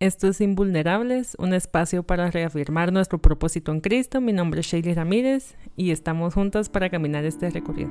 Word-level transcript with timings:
Esto 0.00 0.28
es 0.28 0.40
Invulnerables, 0.40 1.36
un 1.38 1.52
espacio 1.52 2.02
para 2.04 2.30
reafirmar 2.30 2.90
nuestro 2.90 3.18
propósito 3.18 3.70
en 3.70 3.82
Cristo. 3.82 4.22
Mi 4.22 4.32
nombre 4.32 4.60
es 4.60 4.66
Shelly 4.66 4.94
Ramírez 4.94 5.56
y 5.76 5.90
estamos 5.90 6.32
juntas 6.32 6.70
para 6.70 6.88
caminar 6.88 7.26
este 7.26 7.50
recorrido. 7.50 7.90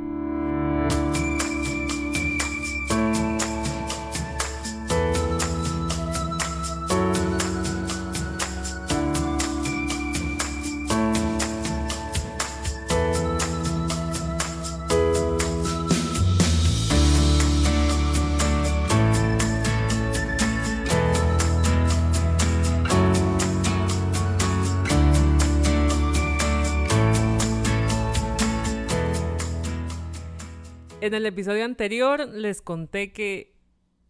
Episodio 31.30 31.64
anterior 31.64 32.28
les 32.28 32.62
conté 32.62 33.12
que 33.14 33.54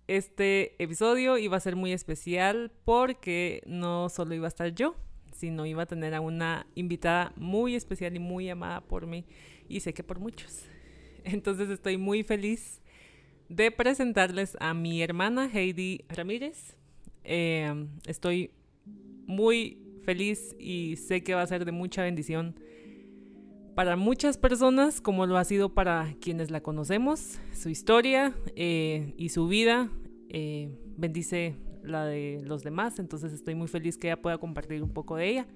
este 0.07 0.81
episodio 0.81 1.37
iba 1.37 1.57
a 1.57 1.59
ser 1.59 1.75
muy 1.75 1.91
especial 1.91 2.71
porque 2.85 3.61
no 3.65 4.07
solo 4.09 4.33
iba 4.33 4.47
a 4.47 4.47
estar 4.47 4.73
yo, 4.73 4.95
sino 5.33 5.65
iba 5.65 5.83
a 5.83 5.85
tener 5.85 6.15
a 6.15 6.21
una 6.21 6.65
invitada 6.75 7.33
muy 7.35 7.75
especial 7.75 8.15
y 8.15 8.19
muy 8.19 8.49
amada 8.49 8.81
por 8.81 9.05
mí 9.05 9.25
y 9.67 9.81
sé 9.81 9.93
que 9.93 10.01
por 10.01 10.19
muchos. 10.19 10.63
Entonces 11.25 11.69
estoy 11.69 11.97
muy 11.97 12.23
feliz 12.23 12.81
de 13.49 13.69
presentarles 13.69 14.55
a 14.61 14.73
mi 14.73 15.01
hermana 15.01 15.49
Heidi 15.53 16.05
Ramírez. 16.07 16.77
Eh, 17.25 17.85
estoy 18.07 18.51
muy 19.27 19.77
feliz 20.03 20.55
y 20.57 20.95
sé 20.95 21.21
que 21.21 21.35
va 21.35 21.41
a 21.41 21.47
ser 21.47 21.65
de 21.65 21.73
mucha 21.73 22.01
bendición 22.01 22.55
para 23.79 23.95
muchas 23.95 24.37
personas, 24.37 24.99
como 24.99 25.25
lo 25.25 25.37
ha 25.37 25.45
sido 25.45 25.73
para 25.73 26.13
quienes 26.19 26.51
la 26.51 26.59
conocemos, 26.59 27.39
su 27.53 27.69
historia 27.69 28.35
eh, 28.57 29.13
y 29.15 29.29
su 29.29 29.47
vida 29.47 29.89
eh, 30.27 30.77
bendice 30.97 31.55
la 31.81 32.05
de 32.05 32.41
los 32.43 32.61
demás, 32.61 32.99
entonces 32.99 33.31
estoy 33.31 33.55
muy 33.55 33.69
feliz 33.69 33.97
que 33.97 34.07
ella 34.07 34.21
pueda 34.21 34.37
compartir 34.37 34.83
un 34.83 34.89
poco 34.89 35.15
de 35.15 35.29
ella. 35.29 35.47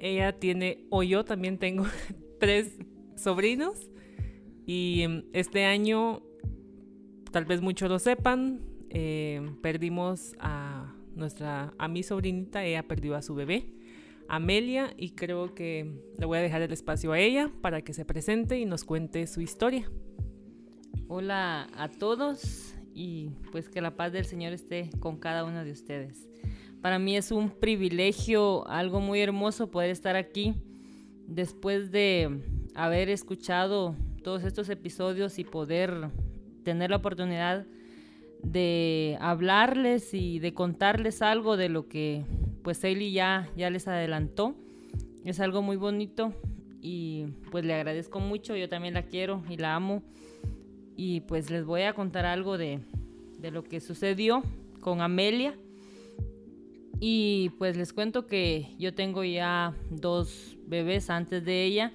Ella 0.00 0.38
tiene, 0.38 0.84
o 0.90 1.02
yo 1.02 1.24
también 1.24 1.56
tengo, 1.56 1.86
tres 2.40 2.76
sobrinos 3.16 3.90
y 4.66 5.00
em, 5.00 5.24
este 5.32 5.64
año, 5.64 6.20
tal 7.30 7.46
vez 7.46 7.62
muchos 7.62 7.88
lo 7.88 7.98
sepan, 7.98 8.60
eh, 8.90 9.50
perdimos 9.62 10.36
a 10.40 10.94
nuestra, 11.14 11.72
a 11.78 11.88
mi 11.88 12.02
sobrinita, 12.02 12.66
ella 12.66 12.86
perdió 12.86 13.16
a 13.16 13.22
su 13.22 13.34
bebé. 13.34 13.79
Amelia 14.30 14.94
y 14.96 15.10
creo 15.10 15.56
que 15.56 15.90
le 16.16 16.24
voy 16.24 16.38
a 16.38 16.40
dejar 16.40 16.62
el 16.62 16.72
espacio 16.72 17.10
a 17.10 17.18
ella 17.18 17.50
para 17.60 17.82
que 17.82 17.92
se 17.92 18.04
presente 18.04 18.60
y 18.60 18.64
nos 18.64 18.84
cuente 18.84 19.26
su 19.26 19.40
historia. 19.40 19.90
Hola 21.08 21.66
a 21.76 21.88
todos 21.88 22.76
y 22.94 23.30
pues 23.50 23.68
que 23.68 23.80
la 23.80 23.96
paz 23.96 24.12
del 24.12 24.24
Señor 24.24 24.52
esté 24.52 24.88
con 25.00 25.16
cada 25.16 25.44
uno 25.44 25.64
de 25.64 25.72
ustedes. 25.72 26.28
Para 26.80 27.00
mí 27.00 27.16
es 27.16 27.32
un 27.32 27.50
privilegio, 27.50 28.66
algo 28.68 29.00
muy 29.00 29.20
hermoso 29.20 29.72
poder 29.72 29.90
estar 29.90 30.14
aquí 30.14 30.54
después 31.26 31.90
de 31.90 32.40
haber 32.76 33.08
escuchado 33.08 33.96
todos 34.22 34.44
estos 34.44 34.68
episodios 34.68 35.40
y 35.40 35.44
poder 35.44 36.08
tener 36.62 36.90
la 36.90 36.98
oportunidad 36.98 37.66
de 38.44 39.18
hablarles 39.20 40.14
y 40.14 40.38
de 40.38 40.54
contarles 40.54 41.20
algo 41.20 41.56
de 41.56 41.68
lo 41.68 41.88
que 41.88 42.24
pues 42.62 42.82
Hailey 42.84 43.12
ya, 43.12 43.48
ya 43.56 43.70
les 43.70 43.88
adelantó. 43.88 44.54
Es 45.24 45.40
algo 45.40 45.62
muy 45.62 45.76
bonito 45.76 46.32
y 46.80 47.26
pues 47.50 47.64
le 47.64 47.74
agradezco 47.74 48.20
mucho, 48.20 48.56
yo 48.56 48.68
también 48.68 48.94
la 48.94 49.02
quiero 49.02 49.42
y 49.48 49.56
la 49.56 49.74
amo. 49.74 50.02
Y 50.96 51.20
pues 51.22 51.50
les 51.50 51.64
voy 51.64 51.82
a 51.82 51.94
contar 51.94 52.26
algo 52.26 52.58
de, 52.58 52.80
de 53.38 53.50
lo 53.50 53.64
que 53.64 53.80
sucedió 53.80 54.42
con 54.80 55.00
Amelia. 55.00 55.54
Y 57.00 57.50
pues 57.58 57.76
les 57.76 57.92
cuento 57.92 58.26
que 58.26 58.74
yo 58.78 58.94
tengo 58.94 59.24
ya 59.24 59.74
dos 59.90 60.58
bebés 60.66 61.08
antes 61.08 61.44
de 61.44 61.64
ella, 61.64 61.92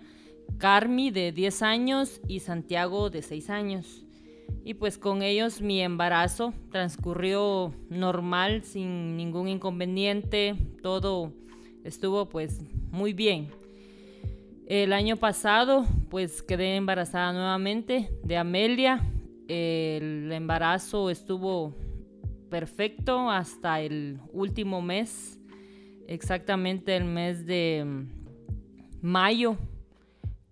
Carmi 0.58 1.12
de 1.12 1.32
10 1.32 1.62
años 1.62 2.22
y 2.28 2.40
Santiago 2.40 3.10
de 3.10 3.22
6 3.22 3.50
años. 3.50 4.05
Y 4.64 4.74
pues 4.74 4.98
con 4.98 5.22
ellos 5.22 5.62
mi 5.62 5.82
embarazo 5.82 6.54
transcurrió 6.72 7.74
normal, 7.90 8.64
sin 8.64 9.16
ningún 9.16 9.48
inconveniente, 9.48 10.56
todo 10.82 11.32
estuvo 11.84 12.28
pues 12.28 12.62
muy 12.90 13.14
bien. 13.14 13.50
El 14.66 14.94
año 14.94 15.18
pasado 15.18 15.86
pues 16.10 16.42
quedé 16.42 16.76
embarazada 16.76 17.32
nuevamente 17.32 18.10
de 18.24 18.38
Amelia. 18.38 19.04
El 19.48 20.32
embarazo 20.32 21.12
estuvo 21.12 21.76
perfecto 22.50 23.30
hasta 23.30 23.82
el 23.82 24.20
último 24.34 24.82
mes, 24.82 25.40
exactamente 26.08 26.96
el 26.96 27.06
mes 27.06 27.46
de 27.46 28.06
mayo, 29.02 29.58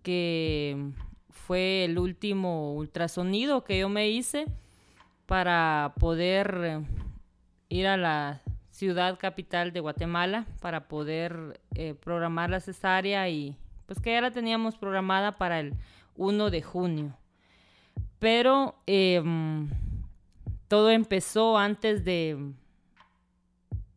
que 0.03 0.91
fue 1.45 1.83
el 1.85 1.99
último 1.99 2.73
ultrasonido 2.73 3.63
que 3.63 3.79
yo 3.79 3.89
me 3.89 4.09
hice 4.09 4.45
para 5.25 5.93
poder 5.99 6.81
ir 7.69 7.87
a 7.87 7.97
la 7.97 8.41
ciudad 8.69 9.19
capital 9.19 9.73
de 9.73 9.81
Guatemala 9.81 10.45
para 10.61 10.87
poder 10.87 11.59
eh, 11.75 11.95
programar 11.95 12.49
la 12.49 12.59
cesárea 12.59 13.27
y 13.29 13.57
pues 13.85 13.99
que 13.99 14.13
ya 14.13 14.21
la 14.21 14.31
teníamos 14.31 14.77
programada 14.77 15.37
para 15.37 15.59
el 15.59 15.73
1 16.15 16.49
de 16.49 16.61
junio. 16.61 17.17
Pero 18.19 18.75
em, 18.85 19.69
todo 20.69 20.91
empezó 20.91 21.57
antes 21.57 22.05
de, 22.05 22.53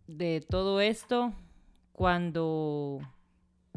de 0.09 0.45
todo 0.49 0.81
esto, 0.81 1.33
cuando 1.93 3.01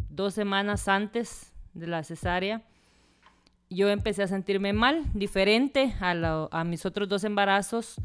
dos 0.10 0.34
semanas 0.34 0.88
antes 0.88 1.54
de 1.74 1.88
la 1.88 2.04
cesárea, 2.04 2.64
yo 3.70 3.90
empecé 3.90 4.24
a 4.24 4.28
sentirme 4.28 4.74
mal, 4.74 5.06
diferente 5.14 5.94
a, 6.00 6.64
mis 6.64 6.86
otros 6.86 7.08
dos 7.08 7.24
embarazos. 7.24 7.96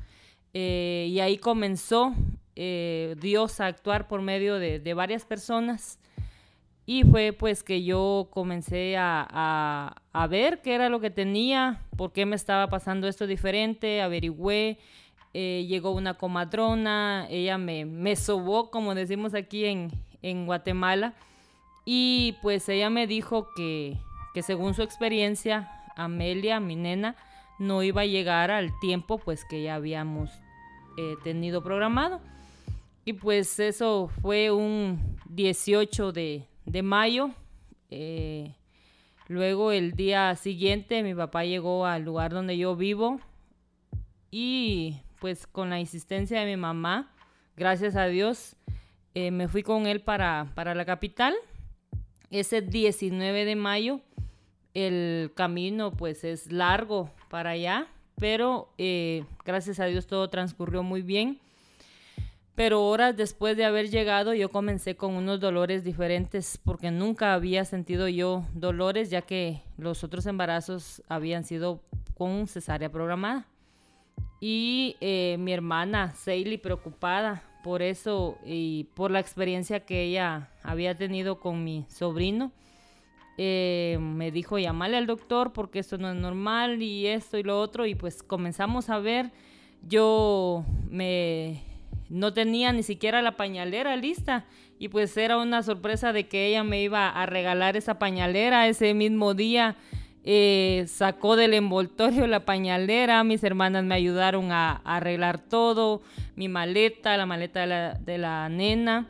Eh, 0.53 1.09
y 1.11 1.21
ahí 1.21 1.39
comenzó 1.39 2.15
eh, 2.55 3.17
Dios 3.21 3.61
a 3.61 3.67
actuar 3.67 4.07
por 4.07 4.21
medio 4.23 4.59
de, 4.59 4.95
varias 4.95 5.25
personas. 5.25 5.99
Y 6.87 7.03
fue 7.05 7.33
pues 7.33 7.63
que 7.63 7.83
yo 7.83 8.29
comencé 8.31 8.97
a, 8.99 9.95
ver 10.29 10.61
qué 10.61 10.75
era 10.75 10.91
lo 10.91 11.01
que 11.01 11.11
tenía, 11.11 11.81
por 11.97 12.13
qué 12.13 12.27
me 12.27 12.37
estaba 12.37 12.69
pasando 12.69 13.09
esto 13.09 13.27
diferente, 13.27 14.03
averigüé. 14.03 14.79
Eh, 15.37 15.65
llegó 15.67 15.91
una 15.91 16.15
comadrona, 16.15 17.27
ella 17.29 17.59
me, 17.59 17.85
me 17.87 18.15
sobó, 18.15 18.71
como 18.71 18.95
decimos 18.95 19.35
aquí 19.35 19.65
en, 19.65 19.91
en 20.23 20.47
Guatemala. 20.47 21.15
Y 21.87 22.37
pues 22.41 22.69
ella 22.69 22.89
me 22.91 23.07
dijo 23.07 23.49
que, 23.57 23.97
que 24.34 24.43
según 24.43 24.75
su 24.75 24.83
experiencia, 24.83 25.71
Amelia, 25.97 26.59
mi 26.59 26.75
nena, 26.75 27.17
no 27.61 27.84
iba 27.84 28.03
a 28.03 28.06
llegar 28.06 28.50
al 28.50 28.78
tiempo 28.81 29.19
pues 29.19 29.45
que 29.45 29.62
ya 29.62 29.77
habíamos 29.77 30.31
eh, 30.99 31.15
tenido 31.22 31.62
programado. 31.62 32.21
Y 33.05 33.12
pues 33.12 33.61
eso 33.61 34.11
fue 34.21 34.50
un 34.50 35.17
18 35.28 36.12
de, 36.12 36.49
mayo. 36.83 37.31
Eh, 37.91 38.55
luego 39.28 39.71
el 39.71 39.93
día 39.93 40.34
siguiente 40.34 41.05
mi 41.05 41.15
papá 41.15 41.44
llegó 41.44 41.87
al 41.87 42.03
lugar 42.03 42.33
donde 42.33 42.59
yo 42.59 42.75
vivo 42.75 43.21
y 44.33 44.97
pues 45.21 45.47
con 45.47 45.71
la 45.71 45.78
insistencia 45.78 46.41
de 46.41 46.47
mi 46.47 46.56
mamá, 46.56 47.12
gracias 47.56 47.94
a 47.94 48.06
Dios, 48.06 48.56
eh, 49.14 49.31
me 49.31 49.47
fui 49.47 49.62
con 49.62 49.87
él 49.87 50.00
para, 50.00 50.50
para 50.56 50.75
la 50.75 50.85
capital. 50.85 51.35
Ese 52.31 52.62
19 52.62 53.44
de 53.44 53.55
mayo 53.55 54.00
el 54.75 55.32
camino 55.35 55.93
pues 55.93 56.25
es 56.25 56.50
largo 56.53 57.11
para 57.31 57.50
allá, 57.50 57.87
pero 58.19 58.69
eh, 58.76 59.25
gracias 59.44 59.81
a 59.81 59.87
Dios 59.87 60.06
todo 60.06 60.29
transcurrió 60.29 60.82
muy 60.82 61.03
bien. 61.03 61.41
Pero 62.56 62.87
horas 62.87 63.17
después 63.17 63.56
de 63.56 63.65
haber 63.65 63.91
llegado 63.91 64.32
yo 64.32 64.50
comencé 64.50 64.94
con 64.94 65.15
unos 65.15 65.41
dolores 65.41 65.82
diferentes 65.82 66.61
porque 66.65 66.93
nunca 66.93 67.35
había 67.35 67.65
sentido 67.65 68.06
yo 68.06 68.44
dolores 68.55 69.11
ya 69.11 69.23
que 69.23 69.62
los 69.76 70.05
otros 70.05 70.26
embarazos 70.26 71.03
habían 71.09 71.43
sido 71.44 71.81
con 72.17 72.47
cesárea 72.47 72.93
programada. 72.93 73.47
Y 74.41 74.97
eh, 75.00 75.37
mi 75.41 75.53
hermana 75.53 76.15
Seili 76.15 76.59
preocupada 76.59 77.43
por 77.65 77.82
eso 77.82 78.38
y 78.44 78.85
por 78.94 79.11
la 79.11 79.19
experiencia 79.19 79.81
que 79.81 80.03
ella 80.03 80.50
había 80.62 80.94
tenido 80.94 81.41
con 81.41 81.65
mi 81.65 81.87
sobrino 81.88 82.53
eh, 83.39 83.99
me 84.01 84.31
dijo 84.31 84.59
llamale 84.59 84.97
al 84.97 85.07
doctor 85.07 85.53
porque 85.53 85.79
esto 85.79 85.99
no 85.99 86.11
es 86.11 86.17
normal 86.17 86.83
y 86.83 87.07
esto 87.07 87.39
y 87.39 87.43
lo 87.43 87.61
otro 87.61 87.87
y 87.87 87.95
pues 87.95 88.23
comenzamos 88.23 88.91
a 88.91 88.99
ver 88.99 89.33
yo 89.87 90.65
me 90.89 91.63
no 92.09 92.33
tenía 92.33 92.73
ni 92.73 92.83
siquiera 92.83 93.23
la 93.23 93.37
pañalera 93.37 93.97
lista 93.97 94.45
y 94.79 94.89
pues 94.89 95.17
era 95.17 95.39
una 95.39 95.63
sorpresa 95.63 96.13
de 96.13 96.27
que 96.29 96.47
ella 96.47 96.65
me 96.65 96.83
iba 96.83 97.09
a 97.09 97.27
regalar 97.27 97.77
esa 97.77 97.99
pañalera 97.99 98.69
ese 98.69 98.95
mismo 98.95 99.35
día. 99.35 99.77
Eh, 100.27 100.87
sacó 100.89 101.37
del 101.37 101.53
envoltorio 101.53 102.27
la 102.27 102.47
pañalera, 102.47 103.23
mis 103.25 103.45
hermanas 103.45 103.85
me 103.85 103.95
ayudaron 103.95 104.53
a, 104.53 104.81
arreglar 104.85 105.39
todo, 105.39 106.01
mi 106.35 106.49
maleta, 106.49 107.17
la 107.19 107.27
maleta 107.27 107.61
de 107.61 107.67
la, 107.67 107.95
de 107.95 108.19
la, 108.19 108.49
nena, 108.49 109.07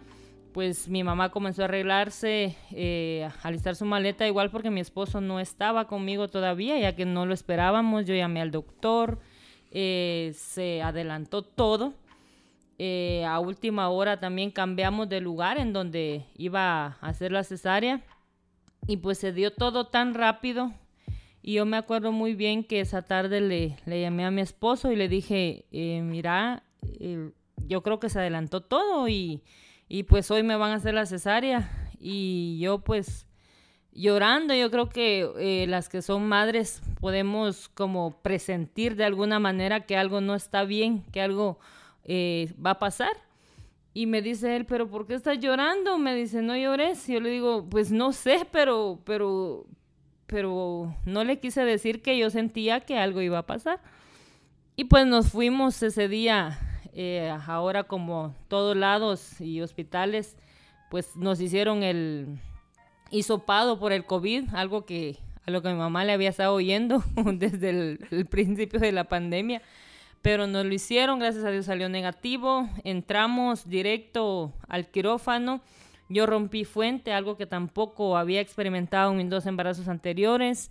pues 0.55 0.89
mi 0.89 1.03
mamá 1.03 1.31
comenzó 1.31 1.63
a 1.63 1.65
arreglarse, 1.65 2.57
eh, 2.71 3.29
a 3.43 3.49
alistar 3.49 3.75
su 3.75 3.85
maleta, 3.85 4.25
igual 4.25 4.53
porque 4.53 4.71
mi 4.71 4.81
esposo 4.81 5.21
no 5.21 5.41
estaba 5.41 5.89
conmigo 5.89 6.29
todavía, 6.29 6.79
ya 6.79 6.95
que 6.95 7.05
no 7.05 7.27
lo 7.27 7.35
esperábamos, 7.35 8.07
yo 8.07 8.15
llamé 8.15 8.41
al 8.41 8.53
doctor, 8.53 9.19
eh, 9.73 10.33
se 10.37 10.81
adelantó 10.81 11.43
todo. 11.43 11.93
Eh, 12.79 13.25
a 13.27 13.41
última 13.41 13.89
hora 13.89 14.21
también 14.21 14.53
cambiamos 14.53 15.09
de 15.09 15.21
lugar 15.21 15.59
en 15.59 15.73
donde 15.73 16.25
iba 16.37 16.87
a 16.87 16.89
hacer 17.01 17.33
la 17.33 17.43
cesárea 17.43 18.03
y 18.87 18.99
pues 18.99 19.19
se 19.19 19.33
dio 19.33 19.53
todo 19.53 19.89
tan 19.89 20.15
rápido 20.15 20.73
y 21.43 21.55
yo 21.55 21.67
me 21.67 21.77
acuerdo 21.77 22.13
muy 22.13 22.35
bien 22.35 22.63
que 22.63 22.79
esa 22.79 23.03
tarde 23.03 23.41
le, 23.41 23.77
le 23.87 24.01
llamé 24.01 24.25
a 24.25 24.31
mi 24.31 24.41
esposo 24.41 24.93
y 24.93 24.97
le 24.97 25.09
dije, 25.09 25.67
eh, 25.73 26.01
mira, 26.03 26.63
yo 27.67 27.83
creo 27.83 27.99
que 27.99 28.09
se 28.09 28.21
adelantó 28.21 28.61
todo 28.61 29.09
y, 29.09 29.43
y, 29.89 30.05
pues 30.05 30.31
hoy 30.31 30.43
me 30.43 30.57
van 30.57 30.73
a 30.73 30.77
hacer 30.77 30.95
la 30.95 31.07
cesárea 31.07 31.71
y 32.01 32.59
yo 32.59 32.79
pues 32.79 33.27
llorando. 33.93 34.55
Yo 34.55 34.71
creo 34.71 34.89
que 34.89 35.31
eh, 35.39 35.67
las 35.69 35.89
que 35.89 36.03
son 36.03 36.29
madres 36.29 36.83
podemos 37.01 37.69
como 37.69 38.21
presentir 38.23 38.97
de 38.97 39.05
alguna 39.05 39.39
manera 39.39 39.81
que 39.87 39.97
algo 39.97 40.21
no 40.21 40.35
está 40.35 40.65
bien, 40.65 41.03
que 41.13 41.21
algo 41.21 41.59
eh, 42.05 42.53
va 42.65 42.71
a 42.71 42.79
pasar. 42.79 43.13
Y 43.97 44.07
me 44.07 44.23
dice 44.23 44.57
él, 44.57 44.67
pero 44.67 44.89
¿por 44.91 45.07
qué 45.07 45.15
estás 45.15 45.39
llorando? 45.39 45.99
Me 45.99 46.17
dice, 46.17 46.43
no 46.43 46.57
llores. 46.57 47.09
Y 47.09 47.15
yo 47.15 47.21
le 47.21 47.31
digo, 47.31 47.69
pues 47.71 47.93
no 47.93 48.13
sé, 48.13 48.45
pero, 48.51 49.01
pero, 49.05 49.67
pero 50.27 50.97
no 51.07 51.23
le 51.23 51.39
quise 51.39 51.65
decir 51.65 52.03
que 52.03 52.19
yo 52.19 52.29
sentía 52.29 52.81
que 52.81 52.99
algo 52.99 53.23
iba 53.23 53.39
a 53.39 53.47
pasar. 53.47 53.81
Y 54.75 54.85
pues 54.85 55.07
nos 55.07 55.31
fuimos 55.31 55.81
ese 55.85 56.09
día, 56.09 56.59
eh, 56.95 57.37
ahora 57.47 57.85
como 57.85 58.35
todos 58.49 58.77
lados 58.77 59.41
y 59.41 59.61
hospitales, 59.61 60.37
pues 60.91 61.17
nos 61.17 61.41
hicieron 61.41 61.83
el, 61.83 62.39
hisopado 63.15 63.79
por 63.79 63.93
el 63.93 64.05
COVID, 64.05 64.55
algo 64.55 64.85
que 64.85 65.19
a 65.47 65.51
lo 65.51 65.63
que 65.63 65.69
mi 65.69 65.75
mamá 65.75 66.05
le 66.05 66.13
había 66.13 66.31
estado 66.31 66.55
oyendo 66.55 67.03
desde 67.35 67.71
el, 67.71 68.27
principio 68.27 68.81
de 68.81 68.93
la 68.93 69.05
pandemia. 69.05 69.63
Pero 70.23 70.47
nos 70.47 70.65
lo 70.65 70.73
hicieron, 70.73 71.19
gracias 71.19 71.45
a 71.45 71.51
Dios 71.51 71.67
salió 71.67 71.89
negativo. 71.89 72.69
Entramos 72.83 73.69
directo 73.69 74.55
al 74.69 74.89
quirófano. 74.91 75.61
Yo 76.09 76.27
rompí 76.27 76.65
fuente, 76.65 77.13
algo 77.13 77.37
que 77.37 77.47
tampoco 77.47 78.17
había 78.17 78.41
experimentado 78.41 79.11
en 79.11 79.19
mis 79.19 79.29
dos 79.29 79.45
embarazos 79.45 79.87
anteriores. 79.87 80.71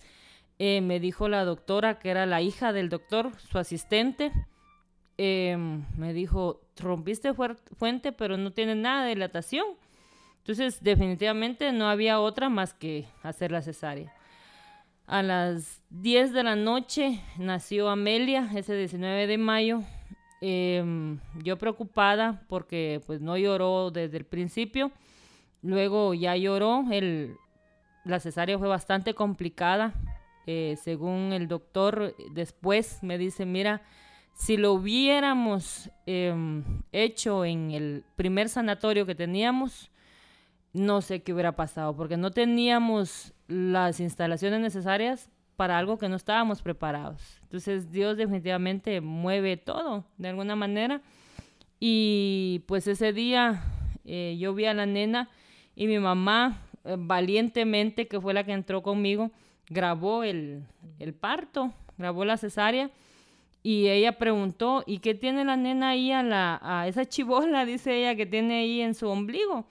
Eh, 0.57 0.81
me 0.81 0.99
dijo 0.99 1.29
la 1.29 1.45
doctora, 1.45 1.99
que 1.99 2.09
era 2.09 2.25
la 2.25 2.41
hija 2.41 2.73
del 2.73 2.89
doctor, 2.89 3.31
su 3.37 3.59
asistente. 3.59 4.31
Em, 5.17 5.85
me 5.97 6.13
dijo, 6.13 6.61
rompiste 6.77 7.33
fuente, 7.33 8.11
pero 8.11 8.37
no 8.37 8.51
tiene 8.51 8.75
nada 8.75 9.03
de 9.03 9.09
dilatación. 9.09 9.65
Entonces, 10.39 10.83
definitivamente 10.83 11.71
no 11.71 11.87
había 11.87 12.19
otra 12.19 12.49
más 12.49 12.73
que 12.73 13.05
hacer 13.21 13.51
la 13.51 13.61
cesárea. 13.61 14.13
A 15.05 15.21
las 15.21 15.81
10 15.89 16.33
de 16.33 16.43
la 16.43 16.55
noche 16.55 17.21
nació 17.37 17.89
Amelia, 17.89 18.49
ese 18.55 18.75
19 18.75 19.27
de 19.27 19.37
mayo. 19.37 19.83
Em, 20.41 21.19
yo 21.43 21.57
preocupada 21.57 22.43
porque 22.49 23.01
pues 23.05 23.21
no 23.21 23.37
lloró 23.37 23.91
desde 23.91 24.17
el 24.17 24.25
principio. 24.25 24.91
Luego 25.61 26.13
ya 26.13 26.35
lloró. 26.35 26.85
El, 26.91 27.35
la 28.03 28.19
cesárea 28.19 28.57
fue 28.57 28.67
bastante 28.67 29.13
complicada. 29.13 29.93
Eh, 30.45 30.77
según 30.81 31.31
el 31.31 31.47
doctor, 31.47 32.15
después 32.31 33.01
me 33.01 33.17
dice, 33.17 33.45
mira, 33.45 33.81
si 34.33 34.57
lo 34.57 34.73
hubiéramos 34.73 35.89
em, 36.05 36.63
hecho 36.91 37.45
en 37.45 37.71
el 37.71 38.03
primer 38.15 38.49
sanatorio 38.49 39.05
que 39.05 39.15
teníamos, 39.15 39.91
no 40.73 41.01
sé 41.01 41.21
qué 41.21 41.33
hubiera 41.33 41.55
pasado, 41.55 41.95
porque 41.95 42.17
no 42.17 42.31
teníamos 42.31 43.33
las 43.47 43.99
instalaciones 43.99 44.59
necesarias 44.59 45.29
para 45.55 45.77
algo 45.77 45.97
que 45.97 46.09
no 46.09 46.15
estábamos 46.15 46.61
preparados. 46.61 47.39
Entonces 47.43 47.91
Dios 47.91 48.17
definitivamente 48.17 49.01
mueve 49.01 49.57
todo 49.57 50.05
de 50.17 50.29
alguna 50.29 50.55
manera. 50.55 51.01
Y 51.79 52.63
pues 52.67 52.87
ese 52.87 53.13
día 53.13 53.63
eh, 54.05 54.35
yo 54.39 54.53
vi 54.53 54.65
a 54.65 54.73
la 54.73 54.85
nena 54.85 55.29
y 55.75 55.87
mi 55.87 55.99
mamá 55.99 56.61
eh, 56.83 56.95
valientemente, 56.97 58.07
que 58.07 58.19
fue 58.19 58.33
la 58.33 58.43
que 58.43 58.53
entró 58.53 58.81
conmigo, 58.81 59.31
grabó 59.69 60.23
el, 60.23 60.63
el 60.99 61.13
parto, 61.13 61.71
grabó 61.97 62.25
la 62.25 62.37
cesárea. 62.37 62.89
Y 63.63 63.87
ella 63.87 64.17
preguntó, 64.17 64.83
¿y 64.85 64.99
qué 64.99 65.15
tiene 65.15 65.45
la 65.45 65.55
nena 65.55 65.89
ahí 65.89 66.11
a, 66.11 66.21
la, 66.21 66.59
a 66.61 66.87
esa 66.87 67.05
chivola, 67.05 67.65
dice 67.65 67.97
ella, 67.97 68.15
que 68.15 68.25
tiene 68.25 68.59
ahí 68.59 68.81
en 68.81 68.93
su 68.93 69.07
ombligo? 69.07 69.65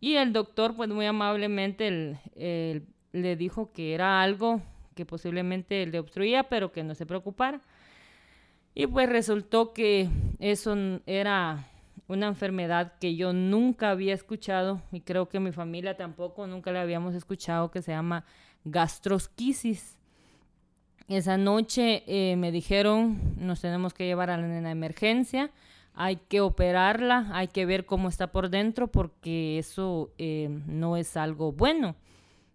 Y 0.00 0.16
el 0.16 0.34
doctor, 0.34 0.76
pues 0.76 0.90
muy 0.90 1.06
amablemente, 1.06 2.18
le 2.34 3.36
dijo 3.36 3.72
que 3.72 3.94
era 3.94 4.20
algo 4.20 4.60
que 4.94 5.06
posiblemente 5.06 5.86
le 5.86 5.98
obstruía, 5.98 6.44
pero 6.44 6.72
que 6.72 6.82
no 6.84 6.94
se 6.94 7.06
preocupara. 7.06 7.62
Y 8.74 8.86
pues 8.86 9.08
resultó 9.08 9.72
que 9.72 10.10
eso 10.40 10.76
era 11.06 11.66
una 12.06 12.26
enfermedad 12.26 12.98
que 13.00 13.16
yo 13.16 13.32
nunca 13.32 13.90
había 13.90 14.12
escuchado 14.12 14.82
y 14.92 15.00
creo 15.00 15.28
que 15.28 15.40
mi 15.40 15.52
familia 15.52 15.96
tampoco 15.96 16.46
nunca 16.46 16.70
la 16.70 16.82
habíamos 16.82 17.14
escuchado, 17.14 17.70
que 17.70 17.80
se 17.80 17.92
llama 17.92 18.24
gastrosquisis. 18.64 19.96
Esa 21.08 21.36
noche 21.36 22.02
eh, 22.06 22.36
me 22.36 22.50
dijeron, 22.50 23.34
nos 23.38 23.60
tenemos 23.60 23.92
que 23.92 24.06
llevar 24.06 24.30
a 24.30 24.36
la 24.36 24.46
nena 24.46 24.68
de 24.68 24.72
emergencia 24.72 25.50
hay 25.94 26.16
que 26.16 26.40
operarla, 26.40 27.28
hay 27.32 27.48
que 27.48 27.66
ver 27.66 27.86
cómo 27.86 28.08
está 28.08 28.26
por 28.26 28.50
dentro 28.50 28.88
porque 28.88 29.58
eso 29.58 30.10
eh, 30.18 30.48
no 30.66 30.96
es 30.96 31.16
algo 31.16 31.52
bueno. 31.52 31.94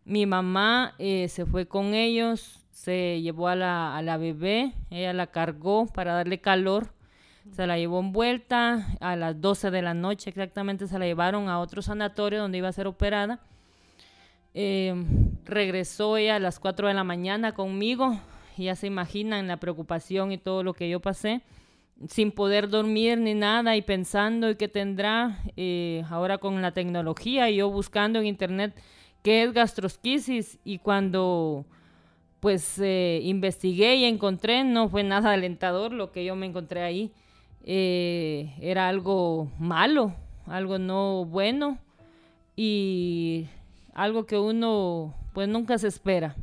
Mi 0.04 0.26
mamá 0.26 0.96
eh, 1.00 1.28
se 1.30 1.46
fue 1.46 1.66
con 1.66 1.94
ellos, 1.94 2.66
se 2.72 3.22
llevó 3.22 3.48
a 3.48 3.56
la, 3.56 3.96
a 3.96 4.02
la 4.02 4.18
bebé, 4.18 4.74
ella 4.90 5.14
la 5.14 5.28
cargó 5.28 5.86
para 5.88 6.14
darle 6.14 6.42
calor, 6.42 6.94
se 7.52 7.66
la 7.66 7.78
llevó 7.78 8.00
en 8.00 8.12
vuelta, 8.12 8.88
a 9.00 9.16
las 9.16 9.40
12 9.40 9.72
de 9.72 9.82
la 9.82 9.94
noche 9.94 10.30
exactamente 10.30 10.88
se 10.88 11.00
la 11.00 11.06
llevaron 11.06 11.48
a 11.48 11.60
otro 11.60 11.82
sanatorio 11.82 12.42
donde 12.42 12.58
iba 12.58 12.68
a 12.68 12.74
ser 12.74 12.88
operada. 12.88 13.40
Regresó 15.46 16.18
ella 16.18 16.36
a 16.36 16.40
las 16.40 16.60
4 16.60 16.90
de 16.90 16.94
la 16.94 17.04
mañana 17.04 17.54
conmigo, 17.54 18.20
ya 18.66 18.76
se 18.76 18.88
imaginan 18.88 19.48
la 19.48 19.58
preocupación 19.58 20.32
y 20.32 20.38
todo 20.38 20.64
lo 20.64 20.74
que 20.74 20.90
yo 20.90 21.00
pasé 21.00 21.42
sin 22.08 22.32
poder 22.32 22.70
dormir 22.70 23.18
ni 23.18 23.34
nada 23.34 23.76
y 23.76 23.82
pensando 23.82 24.50
y 24.50 24.56
qué 24.56 24.68
tendrá 24.68 25.40
eh, 25.58 26.04
ahora 26.10 26.38
con 26.38 26.62
la 26.62 26.72
tecnología 26.72 27.50
y 27.50 27.58
yo 27.58 27.70
buscando 27.70 28.20
en 28.20 28.26
internet 28.26 28.74
qué 29.22 29.44
es 29.44 29.54
gastrosquisis 29.54 30.60
y 30.64 30.78
cuando 30.80 31.66
pues 32.40 32.80
eh, 32.80 33.20
investigué 33.24 33.98
y 33.98 34.06
encontré 34.06 34.64
no 34.64 34.88
fue 34.88 35.04
nada 35.04 35.32
alentador 35.34 35.92
lo 35.92 36.12
que 36.12 36.24
yo 36.24 36.36
me 36.36 36.46
encontré 36.46 36.84
ahí 36.84 37.12
eh, 37.66 38.56
era 38.62 38.88
algo 38.88 39.52
malo 39.60 40.14
algo 40.46 40.78
no 40.80 41.26
bueno 41.26 41.78
y 42.56 43.48
algo 43.94 44.26
que 44.26 44.38
uno 44.38 45.14
pues 45.34 45.50
nunca 45.50 45.78
se 45.78 45.88
espera 45.88 46.36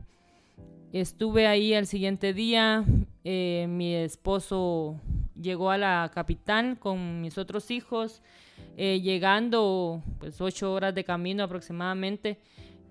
estuve 1.00 1.46
ahí 1.46 1.74
al 1.74 1.86
siguiente 1.86 2.32
día 2.32 2.84
mi 3.24 3.94
esposo 3.94 5.00
llegó 5.40 5.70
a 5.70 5.78
la 5.78 6.10
capital 6.14 6.78
con 6.78 7.20
mis 7.20 7.38
otros 7.38 7.70
hijos, 7.70 8.22
eh, 8.76 9.00
llegando 9.00 10.02
pues 10.18 10.40
ocho 10.40 10.72
horas 10.72 10.94
de 10.94 11.04
camino 11.04 11.44
aproximadamente, 11.44 12.38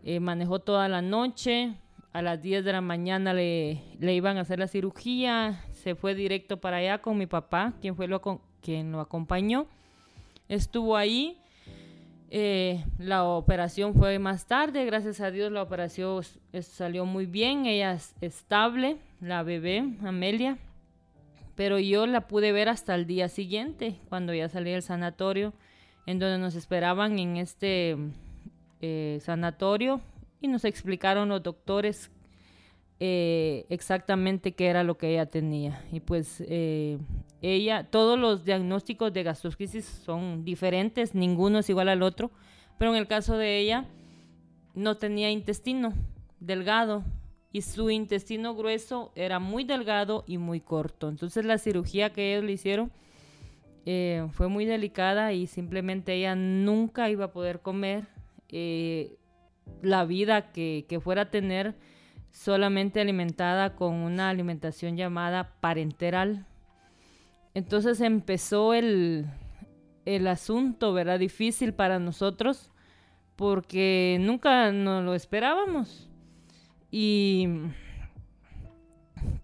eh, 0.03 0.19
manejó 0.19 0.59
toda 0.59 0.87
la 0.87 1.01
noche, 1.01 1.73
a 2.13 2.21
las 2.21 2.41
10 2.41 2.63
de 2.63 2.71
la 2.71 2.81
mañana 2.81 3.33
le, 3.33 3.81
le, 3.99 4.15
iban 4.15 4.37
a 4.37 4.41
hacer 4.41 4.59
la 4.59 4.67
cirugía, 4.67 5.65
se 5.73 5.95
fue 5.95 6.15
directo 6.15 6.61
para 6.61 6.77
allá 6.77 6.99
con 6.99 7.17
mi 7.17 7.25
papá, 7.25 7.73
quien 7.81 7.95
fue 7.95 8.07
lo, 8.07 8.21
quien 8.61 8.91
lo 8.91 9.01
acompañó, 9.01 9.67
estuvo 10.47 10.95
ahí. 10.95 11.37
Eh, 12.29 12.83
la 12.97 13.23
operación 13.23 13.93
fue 13.93 14.17
más 14.17 14.47
tarde, 14.47 14.83
gracias 14.85 15.21
a 15.21 15.29
Dios 15.29 15.51
la 15.51 15.61
operación 15.61 16.23
salió 16.61 17.05
muy 17.05 17.27
bien, 17.27 17.67
ella 17.67 17.93
es 17.93 18.15
estable, 18.19 18.97
la 19.21 19.43
bebé 19.43 19.83
Amelia, 20.03 20.57
pero 21.55 21.77
yo 21.77 22.07
la 22.07 22.27
pude 22.27 22.51
ver 22.51 22.67
hasta 22.67 22.95
el 22.95 23.05
día 23.05 23.29
siguiente, 23.29 23.95
cuando 24.09 24.33
ya 24.33 24.49
salí 24.49 24.71
del 24.71 24.81
sanatorio, 24.81 25.53
en 26.07 26.17
donde 26.19 26.39
nos 26.39 26.55
esperaban 26.55 27.19
en 27.19 27.37
este 27.37 27.95
eh, 28.81 29.19
sanatorio 29.21 30.01
y 30.41 30.47
nos 30.47 30.65
explicaron 30.65 31.29
los 31.29 31.43
doctores 31.43 32.11
eh, 32.99 33.65
exactamente 33.69 34.53
qué 34.53 34.67
era 34.67 34.83
lo 34.83 34.97
que 34.97 35.11
ella 35.11 35.27
tenía. 35.27 35.83
Y 35.91 35.99
pues 35.99 36.41
ella, 37.53 37.83
todos 37.89 38.17
los 38.17 38.43
diagnósticos 38.43 39.13
de 39.13 39.23
gastrosquisis 39.23 39.85
son 39.85 40.43
diferentes, 40.43 41.13
ninguno 41.13 41.59
es 41.59 41.69
igual 41.69 41.89
al 41.89 42.01
otro, 42.01 42.31
pero 42.77 42.91
en 42.91 42.97
el 42.97 43.07
caso 43.07 43.37
de 43.37 43.59
ella 43.59 43.85
no 44.73 44.97
tenía 44.97 45.29
intestino 45.31 45.93
delgado 46.39 47.03
y 47.51 47.61
su 47.61 47.89
intestino 47.89 48.55
grueso 48.55 49.11
era 49.15 49.39
muy 49.39 49.63
delgado 49.63 50.23
y 50.27 50.37
muy 50.37 50.59
corto. 50.59 51.07
Entonces 51.07 51.45
la 51.45 51.57
cirugía 51.57 52.11
que 52.11 52.33
ellos 52.33 52.43
le 52.43 52.51
hicieron 52.51 52.91
eh, 53.85 54.27
fue 54.31 54.47
muy 54.47 54.65
delicada 54.65 55.31
y 55.31 55.47
simplemente 55.47 56.15
ella 56.15 56.35
nunca 56.35 57.09
iba 57.09 57.25
a 57.25 57.31
poder 57.31 57.61
comer 57.61 58.07
eh, 58.49 59.15
la 59.81 60.03
vida 60.05 60.51
que, 60.51 60.85
que 60.89 60.99
fuera 60.99 61.23
a 61.23 61.31
tener 61.31 61.75
solamente 62.31 62.99
alimentada 62.99 63.75
con 63.75 63.93
una 63.93 64.29
alimentación 64.29 64.97
llamada 64.97 65.55
parenteral. 65.61 66.45
Entonces 67.55 68.01
empezó 68.01 68.73
el, 68.73 69.25
el 70.05 70.27
asunto, 70.27 70.93
¿verdad? 70.93 71.17
Difícil 71.17 71.73
para 71.73 71.97
nosotros 71.97 72.69
porque 73.35 74.17
nunca 74.21 74.71
nos 74.71 75.03
lo 75.03 75.15
esperábamos. 75.15 76.09
Y, 76.91 77.47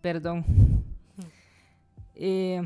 perdón. 0.01 0.45
Eh, 2.15 2.61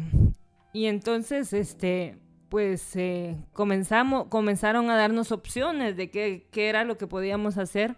y 0.73 0.85
entonces, 0.85 1.53
este, 1.53 2.17
pues 2.49 2.95
eh, 2.95 3.37
comenzamos, 3.53 4.27
comenzaron 4.27 4.89
a 4.89 4.97
darnos 4.97 5.31
opciones 5.31 5.95
de 5.95 6.09
qué, 6.09 6.47
qué 6.51 6.69
era 6.69 6.83
lo 6.83 6.97
que 6.97 7.07
podíamos 7.07 7.57
hacer. 7.57 7.95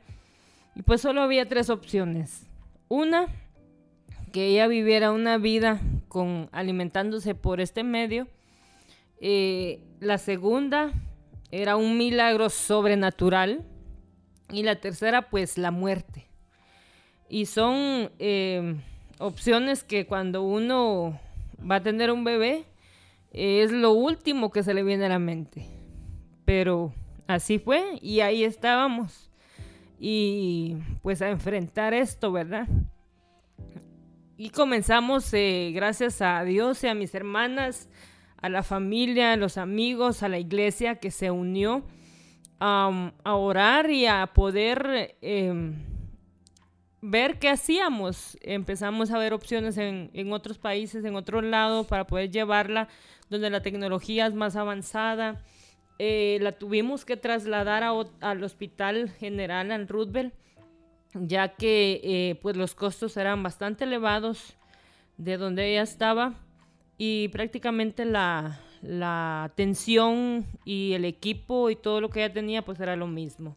Y 0.75 0.83
pues 0.83 1.01
solo 1.01 1.21
había 1.21 1.47
tres 1.47 1.69
opciones. 1.69 2.45
Una, 2.87 3.27
que 4.37 4.49
ella 4.49 4.67
viviera 4.67 5.11
una 5.11 5.39
vida 5.39 5.81
con 6.09 6.47
alimentándose 6.51 7.33
por 7.33 7.59
este 7.59 7.83
medio. 7.83 8.27
Eh, 9.19 9.81
la 9.99 10.19
segunda 10.19 10.93
era 11.49 11.75
un 11.75 11.97
milagro 11.97 12.51
sobrenatural. 12.51 13.65
Y 14.51 14.61
la 14.61 14.75
tercera, 14.75 15.31
pues 15.31 15.57
la 15.57 15.71
muerte. 15.71 16.27
Y 17.27 17.47
son 17.47 18.11
eh, 18.19 18.75
opciones 19.17 19.83
que 19.83 20.05
cuando 20.05 20.43
uno 20.43 21.19
va 21.59 21.77
a 21.77 21.81
tener 21.81 22.11
un 22.11 22.23
bebé 22.23 22.65
es 23.33 23.71
lo 23.71 23.93
último 23.93 24.51
que 24.51 24.61
se 24.61 24.75
le 24.75 24.83
viene 24.83 25.07
a 25.07 25.09
la 25.09 25.17
mente. 25.17 25.65
Pero 26.45 26.93
así 27.25 27.57
fue 27.57 27.97
y 28.03 28.19
ahí 28.19 28.43
estábamos 28.43 29.31
y 29.99 30.77
pues 31.01 31.23
a 31.23 31.29
enfrentar 31.31 31.95
esto, 31.95 32.31
¿verdad? 32.31 32.67
Y 34.39 34.51
comenzamos, 34.51 35.33
eh, 35.33 35.71
gracias 35.73 36.21
a 36.21 36.43
Dios 36.43 36.83
y 36.83 36.87
a 36.87 36.93
mis 36.93 37.15
hermanas, 37.15 37.89
a 38.39 38.49
la 38.49 38.61
familia, 38.61 39.33
a 39.33 39.35
los 39.35 39.57
amigos, 39.57 40.21
a 40.21 40.29
la 40.29 40.37
iglesia 40.37 40.95
que 40.95 41.09
se 41.09 41.31
unió 41.31 41.83
a 42.59 43.11
orar 43.25 43.89
y 43.89 44.05
a 44.05 44.27
poder 44.27 45.15
em, 45.21 45.75
ver 47.01 47.39
qué 47.39 47.49
hacíamos. 47.49 48.37
Empezamos 48.41 49.09
a 49.09 49.17
ver 49.17 49.33
opciones 49.33 49.77
en, 49.77 50.31
otros 50.31 50.59
países, 50.59 51.03
en 51.03 51.15
otros 51.15 51.43
lados, 51.43 51.87
para 51.87 52.05
poder 52.05 52.29
llevarla 52.29 52.89
donde 53.31 53.49
la 53.49 53.61
tecnología 53.61 54.27
es 54.27 54.35
más 54.35 54.55
avanzada 54.55 55.43
eh, 55.99 56.37
la 56.41 56.51
tuvimos 56.51 57.05
que 57.05 57.17
trasladar 57.17 57.83
al 57.83 58.43
Hospital 58.43 59.09
General 59.09 59.71
en 59.71 59.87
Roosevelt, 59.87 60.33
ya 61.21 61.49
que 61.55 62.01
eh, 62.03 62.39
pues 62.41 62.55
los 62.57 62.75
costos 62.75 63.17
eran 63.17 63.43
bastante 63.43 63.83
elevados 63.83 64.55
de 65.17 65.37
donde 65.37 65.71
ella 65.71 65.81
estaba 65.81 66.33
y 66.97 67.29
prácticamente 67.29 68.05
la, 68.05 68.59
la 68.81 69.43
atención 69.43 70.45
y 70.65 70.93
el 70.93 71.05
equipo 71.05 71.69
y 71.69 71.75
todo 71.75 72.01
lo 72.01 72.09
que 72.09 72.23
ella 72.23 72.33
tenía 72.33 72.63
pues 72.63 72.79
era 72.79 72.95
lo 72.95 73.07
mismo. 73.07 73.55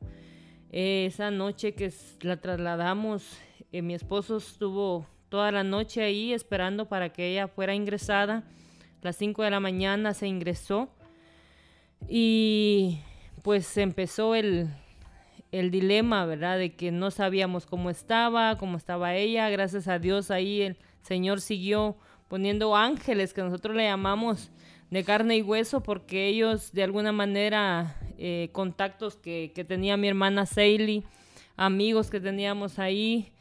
esa 0.72 1.30
noche 1.30 1.74
que 1.74 1.92
la 2.20 2.36
trasladamos, 2.36 3.38
eh, 3.72 3.82
mi 3.82 3.94
esposo 3.94 4.38
estuvo 4.38 5.06
toda 5.28 5.52
la 5.52 5.64
noche 5.64 6.02
ahí 6.02 6.32
esperando 6.32 6.86
para 6.86 7.12
que 7.12 7.30
ella 7.30 7.48
fuera 7.48 7.74
ingresada. 7.74 8.44
Las 9.02 9.16
5 9.16 9.42
de 9.42 9.50
la 9.50 9.60
mañana 9.60 10.12
se 10.12 10.26
ingresó 10.26 10.90
y 12.08 12.98
pues 13.42 13.76
empezó 13.78 14.34
el, 14.34 14.68
el 15.52 15.70
dilema, 15.70 16.24
¿verdad? 16.26 16.58
De 16.58 16.74
que 16.74 16.90
no 16.92 17.10
sabíamos 17.10 17.66
cómo 17.66 17.90
estaba, 17.90 18.56
cómo 18.58 18.76
estaba 18.76 19.14
ella. 19.14 19.48
Gracias 19.50 19.88
a 19.88 19.98
Dios 19.98 20.30
ahí 20.30 20.62
el 20.62 20.76
Señor 21.02 21.40
siguió 21.40 21.96
poniendo 22.28 22.76
ángeles 22.76 23.34
que 23.34 23.42
nosotros 23.42 23.74
le 23.74 23.84
llamamos 23.84 24.50
de 24.90 25.04
carne 25.04 25.36
y 25.36 25.42
hueso 25.42 25.82
porque 25.82 26.28
ellos 26.28 26.72
de 26.72 26.82
alguna 26.84 27.12
manera 27.12 27.96
eh, 28.18 28.50
contactos 28.52 29.16
que, 29.16 29.52
tenía 29.66 29.96
mi 29.96 30.08
hermana 30.08 30.46
Seili, 30.46 31.04
amigos 31.56 32.10
que 32.10 32.20
teníamos 32.20 32.78
ahí, 32.78 33.32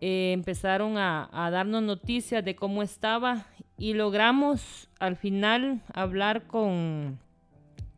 eh, 0.00 0.32
empezaron 0.32 0.96
a 0.98 1.48
darnos 1.50 1.82
noticias 1.82 2.44
de 2.44 2.56
cómo 2.56 2.82
estaba 2.82 3.46
y 3.82 3.94
logramos 3.94 4.88
al 5.00 5.16
final 5.16 5.82
hablar 5.92 6.46
con 6.46 7.18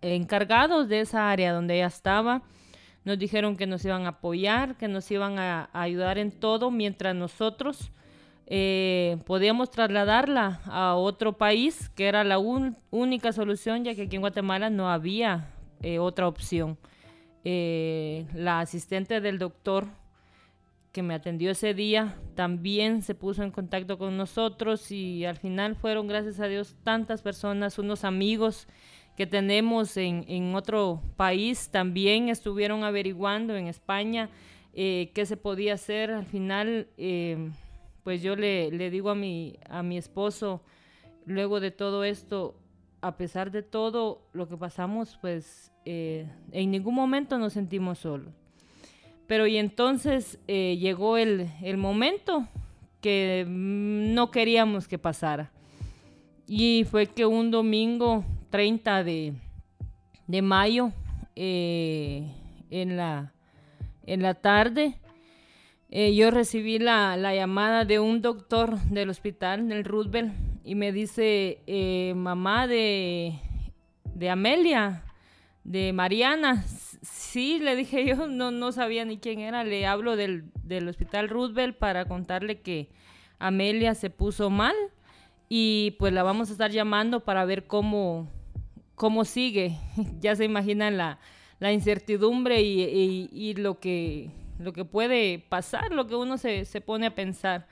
encargados 0.01 0.89
de 0.89 1.01
esa 1.01 1.31
área 1.31 1.53
donde 1.53 1.77
ella 1.77 1.89
estaba. 1.89 2.43
Nos 3.05 3.19
dijeron 3.19 3.57
que 3.57 3.67
nos 3.67 3.85
iban 3.85 4.07
a 4.07 4.11
apoyar, 4.11 4.77
que 4.77 4.89
nos 4.89 5.11
iban 5.11 5.39
a, 5.39 5.69
ayudar 5.73 6.19
en 6.19 6.31
todo, 6.33 6.71
mientras 6.71 7.15
nosotros 7.15 7.91
eh, 8.47 9.19
podíamos 9.27 9.71
trasladarla 9.71 10.61
a 10.65 10.95
otro 10.95 11.35
país, 11.35 11.91
que 11.91 12.07
era 12.07 12.25
la 12.25 12.39
única 12.39 13.33
solución, 13.33 13.85
ya 13.85 13.95
que 13.95 14.03
aquí 14.03 14.17
en 14.17 14.23
Guatemala 14.23 14.71
no 14.71 14.91
había 14.91 15.51
eh, 15.83 15.99
otra 15.99 16.29
opción. 16.29 16.79
Eh, 17.45 18.27
la 18.33 18.61
asistente 18.61 19.21
del 19.21 19.39
doctor 19.39 19.87
que 20.93 21.03
me 21.03 21.13
atendió 21.13 21.51
ese 21.51 21.75
día 21.75 22.15
también 22.37 23.03
se 23.03 23.15
puso 23.15 23.43
en 23.43 23.51
contacto 23.51 23.99
con 23.99 24.17
nosotros 24.17 24.91
y 24.93 25.25
al 25.25 25.37
final 25.37 25.75
fueron, 25.75 26.07
gracias 26.07 26.39
a 26.39 26.47
Dios, 26.47 26.77
tantas 26.85 27.21
personas, 27.21 27.79
unos 27.79 28.05
amigos 28.05 28.69
que 29.17 29.27
tenemos 29.27 29.97
en, 29.97 30.55
otro 30.55 31.01
país 31.17 31.69
también 31.71 32.29
estuvieron 32.29 32.83
averiguando 32.83 33.57
en 33.57 33.69
España 33.69 34.29
eh, 34.73 35.13
qué 35.15 35.25
se 35.25 35.37
podía 35.37 35.75
hacer. 35.75 36.11
Al 36.11 36.27
final, 36.27 36.89
eh, 36.97 37.51
pues 38.03 38.23
yo 38.23 38.35
le, 38.35 38.71
digo 38.91 39.11
a 39.11 39.15
mi, 39.15 39.57
a 39.69 39.83
mi 39.83 39.99
esposo, 39.99 40.63
luego 41.27 41.61
de 41.61 41.71
todo 41.71 42.03
esto, 42.03 42.57
a 43.03 43.17
pesar 43.17 43.53
de 43.53 43.63
todo 43.63 44.27
lo 44.33 44.49
que 44.49 44.57
pasamos, 44.57 45.17
pues 45.21 45.73
eh, 45.85 46.27
en 46.51 46.71
ningún 46.73 46.95
momento 46.95 47.39
nos 47.39 47.53
sentimos 47.53 47.99
solos. 47.99 48.35
Pero 49.29 49.47
y 49.47 49.57
entonces 49.57 50.39
llegó 50.47 51.17
el, 51.17 51.49
el 51.63 51.79
momento 51.79 52.47
que 53.01 53.47
no 53.49 54.31
queríamos 54.31 54.87
que 54.87 54.99
pasara. 54.99 55.51
Y 56.47 56.85
fue 56.91 57.07
que 57.07 57.25
un 57.25 57.51
domingo 57.51 58.25
30 58.55 59.03
de, 59.03 59.35
mayo 60.41 60.93
eh, 61.35 62.25
en, 62.71 62.97
la, 62.97 63.33
en 64.07 64.23
la 64.23 64.35
tarde. 64.35 64.95
Eh, 65.91 66.15
yo 66.15 66.31
recibí 66.31 66.79
la, 66.79 67.17
llamada 67.17 67.85
de 67.85 67.99
un 67.99 68.23
doctor 68.23 68.79
del 68.83 69.11
hospital 69.11 69.69
del 69.69 69.85
Roosevelt 69.85 70.33
y 70.63 70.77
me 70.77 70.93
dice, 70.93 71.63
eh, 71.67 72.13
mamá 72.15 72.69
de, 72.69 73.41
de 74.15 74.31
Amelia, 74.31 75.03
de 75.65 75.93
Mariana. 75.93 76.63
Sí, 77.03 77.59
le 77.59 77.75
dije 77.75 78.07
yo, 78.07 78.29
no, 78.29 78.53
no 78.53 78.71
sabía 78.71 79.05
ni 79.05 79.19
quién 79.19 79.41
era. 79.41 79.65
Le 79.65 79.85
hablo 79.85 80.15
del, 80.15 80.45
del 80.63 80.87
hospital 80.87 81.29
Roosevelt 81.29 81.77
para 81.77 82.05
contarle 82.05 82.61
que 82.61 82.89
Amelia 83.41 83.97
se 83.97 84.11
puso 84.11 84.49
mal 84.49 84.77
y 85.49 85.97
pues 85.99 86.13
la 86.13 86.23
vamos 86.23 86.51
a 86.51 86.53
estar 86.53 86.71
llamando 86.71 87.25
para 87.25 87.45
ver 87.45 87.67
cómo, 87.67 88.29
cómo 88.95 89.25
sigue. 89.25 89.79
ya 90.21 90.37
se 90.37 90.45
imaginan 90.45 90.97
la, 90.97 91.19
la 91.61 91.73
incertidumbre 91.73 92.63
y, 92.63 93.29
y, 93.33 93.55
lo, 93.55 93.79
que, 93.81 94.31
lo 94.59 94.73
que 94.73 94.85
puede 94.85 95.39
pasar, 95.49 95.93
lo 95.93 96.07
que 96.07 96.15
uno 96.15 96.39
se, 96.39 96.65
se 96.65 96.81
pone 96.81 97.07
a 97.07 97.15
pensar. 97.15 97.67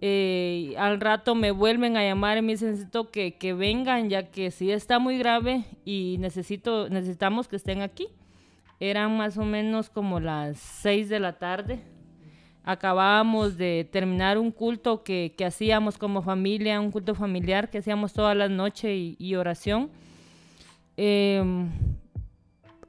Eh, 0.00 0.74
al 0.76 1.00
rato 1.00 1.34
me 1.34 1.50
vuelven 1.50 1.96
a 1.96 2.04
llamar 2.04 2.36
y 2.36 2.42
me 2.42 2.52
dicen 2.52 2.72
necesito 2.72 3.10
que, 3.10 3.38
que, 3.38 3.54
vengan 3.54 4.10
ya 4.10 4.30
que 4.30 4.50
sí 4.50 4.70
está 4.70 4.98
muy 4.98 5.16
grave 5.16 5.64
y 5.86 6.16
necesito, 6.18 6.90
necesitamos 6.90 7.48
que 7.48 7.56
estén 7.56 7.80
aquí. 7.80 8.08
Eran 8.80 9.16
más 9.16 9.38
o 9.38 9.44
menos 9.44 9.88
como 9.88 10.20
las 10.20 10.58
6 10.58 11.08
de 11.08 11.20
la 11.20 11.38
tarde. 11.38 11.80
Acabábamos 12.64 13.56
de 13.56 13.88
terminar 13.90 14.36
un 14.36 14.50
culto 14.50 15.04
que, 15.04 15.34
que 15.38 15.44
hacíamos 15.44 15.96
como 15.96 16.22
familia, 16.22 16.80
un 16.80 16.90
culto 16.90 17.14
familiar 17.14 17.70
que 17.70 17.78
hacíamos 17.78 18.12
todas 18.12 18.36
las 18.36 18.50
noches 18.50 18.90
y, 18.90 19.16
y 19.18 19.36
oración. 19.36 19.90
Em, 20.96 21.70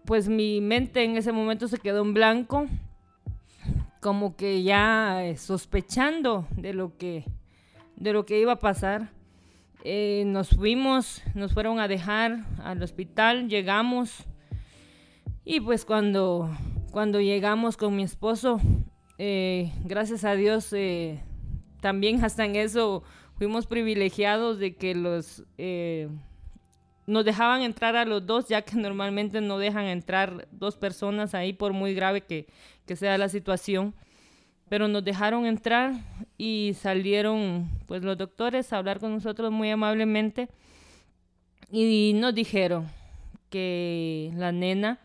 pues 0.06 0.30
mi 0.30 0.62
mente 0.62 1.04
en 1.04 1.18
ese 1.18 1.32
momento 1.32 1.68
se 1.68 1.80
quedó 1.80 2.02
en 2.04 2.14
blanco, 2.14 2.68
como 4.02 4.36
que 4.36 4.62
ya 4.62 5.26
eh, 5.26 5.36
sospechando 5.38 6.48
de 6.56 6.74
lo 6.74 6.96
que, 6.98 7.26
de 7.96 8.14
lo 8.14 8.26
que 8.26 8.40
iba 8.40 8.54
a 8.54 8.60
pasar. 8.60 9.10
eh, 9.84 10.24
nos 10.26 10.50
fuimos, 10.50 11.22
nos 11.36 11.54
fueron 11.54 11.80
a 11.80 11.88
dejar 11.88 12.46
al 12.64 12.82
hospital, 12.82 13.50
llegamos 13.50 14.26
y 15.44 15.60
pues 15.60 15.86
cuando, 15.86 16.50
cuando 16.92 17.22
llegamos 17.22 17.78
con 17.78 17.96
mi 17.96 18.02
esposo, 18.02 18.60
eh, 19.20 19.72
gracias 19.84 20.24
a 20.24 20.34
Dios, 20.36 20.74
también 21.82 22.24
hasta 22.24 22.46
en 22.46 22.56
eso 22.56 23.04
fuimos 23.38 23.68
privilegiados 23.68 24.58
de 24.58 24.76
que 24.76 24.96
los 24.96 25.44
nos 27.08 27.24
dejaban 27.24 27.62
entrar 27.62 27.96
a 27.96 28.06
los 28.06 28.26
dos, 28.26 28.48
ya 28.48 28.62
que 28.64 28.76
normalmente 28.76 29.42
no 29.42 29.58
dejan 29.58 29.86
entrar 29.86 30.48
dos 30.52 30.76
personas 30.76 31.36
ahí 31.36 31.54
por 31.54 31.74
muy 31.74 31.94
grave 31.94 32.22
que, 32.22 32.48
que 32.86 32.96
sea 32.96 33.18
la 33.18 33.30
situación. 33.30 33.94
Pero 34.68 34.88
nos 34.88 35.04
dejaron 35.04 35.46
entrar 35.46 35.94
y 36.38 36.74
salieron 36.76 37.70
pues 37.86 38.02
los 38.02 38.18
doctores 38.18 38.74
a 38.74 38.78
hablar 38.78 39.00
con 39.00 39.14
nosotros 39.14 39.52
muy 39.52 39.70
amablemente. 39.70 40.50
Y 41.72 42.14
nos 42.16 42.34
dijeron 42.34 42.88
que 43.50 44.32
la 44.36 44.52
nena 44.52 45.00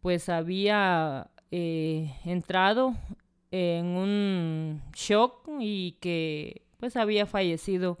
pues 0.00 0.28
había 0.28 1.30
eh, 1.50 2.14
entrado 2.24 2.94
en 3.50 3.86
un 3.86 4.82
shock 4.94 5.48
y 5.60 5.92
que 6.00 6.62
pues 6.78 6.96
había 6.96 7.26
fallecido 7.26 7.98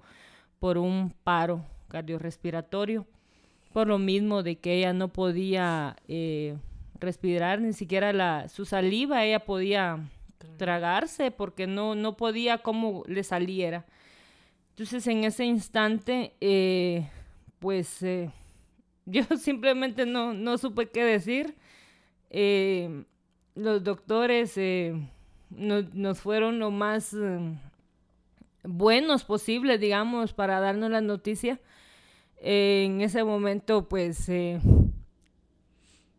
por 0.58 0.78
un 0.78 1.14
paro 1.22 1.64
cardiorrespiratorio 1.88 3.06
por 3.74 3.88
lo 3.88 3.98
mismo 3.98 4.44
de 4.44 4.56
que 4.56 4.78
ella 4.78 4.92
no 4.92 5.08
podía 5.08 5.96
eh, 6.06 6.56
respirar 7.00 7.60
ni 7.60 7.72
siquiera 7.72 8.12
la 8.12 8.48
su 8.48 8.64
saliva 8.64 9.24
ella 9.24 9.40
podía 9.40 10.08
tragarse 10.56 11.32
porque 11.32 11.66
no, 11.66 11.96
no 11.96 12.16
podía 12.16 12.58
como 12.58 13.02
le 13.08 13.24
saliera. 13.24 13.84
Entonces 14.70 15.04
en 15.08 15.24
ese 15.24 15.44
instante, 15.44 16.34
eh, 16.40 17.10
pues 17.58 18.00
eh, 18.04 18.30
yo 19.06 19.24
simplemente 19.36 20.06
no, 20.06 20.32
no 20.32 20.56
supe 20.56 20.88
qué 20.88 21.02
decir. 21.02 21.56
Eh, 22.30 23.04
los 23.56 23.82
doctores 23.82 24.56
nos 25.50 26.20
fueron 26.20 26.60
lo 26.60 26.70
más 26.70 27.12
buenos 28.62 29.24
posibles, 29.24 29.80
digamos, 29.80 30.32
para 30.32 30.60
darnos 30.60 30.92
la 30.92 31.00
noticia. 31.00 31.60
En 32.46 33.00
ese 33.00 33.24
momento, 33.24 33.88
pues, 33.88 34.30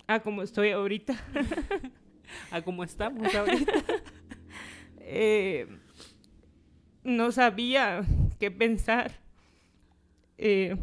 ah, 0.08 0.20
como 0.22 0.42
estoy 0.42 0.72
ahorita. 0.72 1.16
a 2.52 2.62
cómo 2.62 2.84
estamos 2.84 3.34
ahorita. 3.36 3.74
Eh, 5.00 5.68
no 7.04 7.32
sabía 7.32 8.04
qué 8.40 8.50
pensar. 8.50 9.12
Eh, 10.38 10.76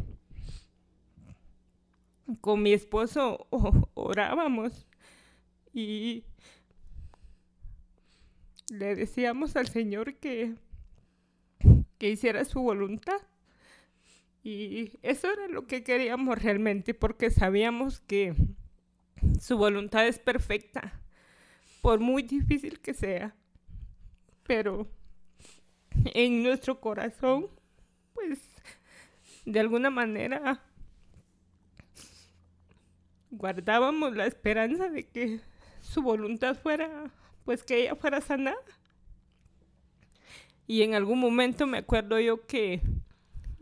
con 2.39 2.63
mi 2.63 2.71
esposo 2.71 3.47
orábamos 3.93 4.87
y 5.73 6.23
le 8.69 8.95
decíamos 8.95 9.55
al 9.55 9.67
Señor 9.67 10.15
que, 10.15 10.55
que 11.97 12.09
hiciera 12.09 12.45
su 12.45 12.61
voluntad. 12.61 13.19
Y 14.43 14.99
eso 15.01 15.31
era 15.31 15.47
lo 15.47 15.67
que 15.67 15.83
queríamos 15.83 16.41
realmente 16.41 16.93
porque 16.93 17.29
sabíamos 17.29 18.01
que 18.01 18.35
su 19.39 19.57
voluntad 19.57 20.05
es 20.05 20.19
perfecta 20.19 21.01
por 21.81 21.99
muy 21.99 22.23
difícil 22.23 22.79
que 22.81 22.93
sea. 22.93 23.35
Pero 24.45 24.87
en 26.13 26.43
nuestro 26.43 26.81
corazón, 26.81 27.47
pues, 28.13 28.39
de 29.45 29.59
alguna 29.59 29.89
manera 29.89 30.61
guardábamos 33.31 34.15
la 34.15 34.25
esperanza 34.25 34.89
de 34.89 35.07
que 35.07 35.39
su 35.81 36.01
voluntad 36.01 36.55
fuera, 36.55 37.11
pues, 37.45 37.63
que 37.63 37.81
ella 37.83 37.95
fuera 37.95 38.21
sanada. 38.21 38.57
Y 40.67 40.81
en 40.83 40.93
algún 40.93 41.19
momento 41.19 41.67
me 41.67 41.79
acuerdo 41.79 42.19
yo 42.19 42.45
que, 42.45 42.81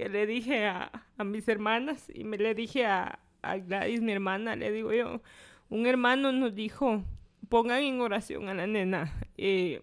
le 0.10 0.26
dije 0.26 0.66
a, 0.66 0.92
mis 1.24 1.48
hermanas 1.48 2.12
y 2.14 2.24
me 2.24 2.38
le 2.38 2.56
dije 2.56 2.86
a, 2.86 3.20
Gladys, 3.68 4.02
mi 4.02 4.12
hermana, 4.12 4.56
le 4.56 4.72
digo 4.72 4.94
yo, 4.94 5.22
un 5.70 5.88
hermano 5.88 6.32
nos 6.32 6.54
dijo 6.54 7.04
pongan 7.50 7.84
en 7.84 8.00
oración 8.00 8.48
a 8.48 8.54
la 8.54 8.66
nena. 8.66 9.14
Eh, 9.38 9.82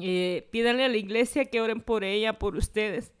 eh, 0.00 0.46
pídanle 0.50 0.84
a 0.84 0.88
la 0.88 0.98
iglesia 0.98 1.46
que 1.46 1.60
oren 1.60 1.80
por 1.80 2.04
ella, 2.04 2.38
por 2.38 2.54
ustedes, 2.54 3.12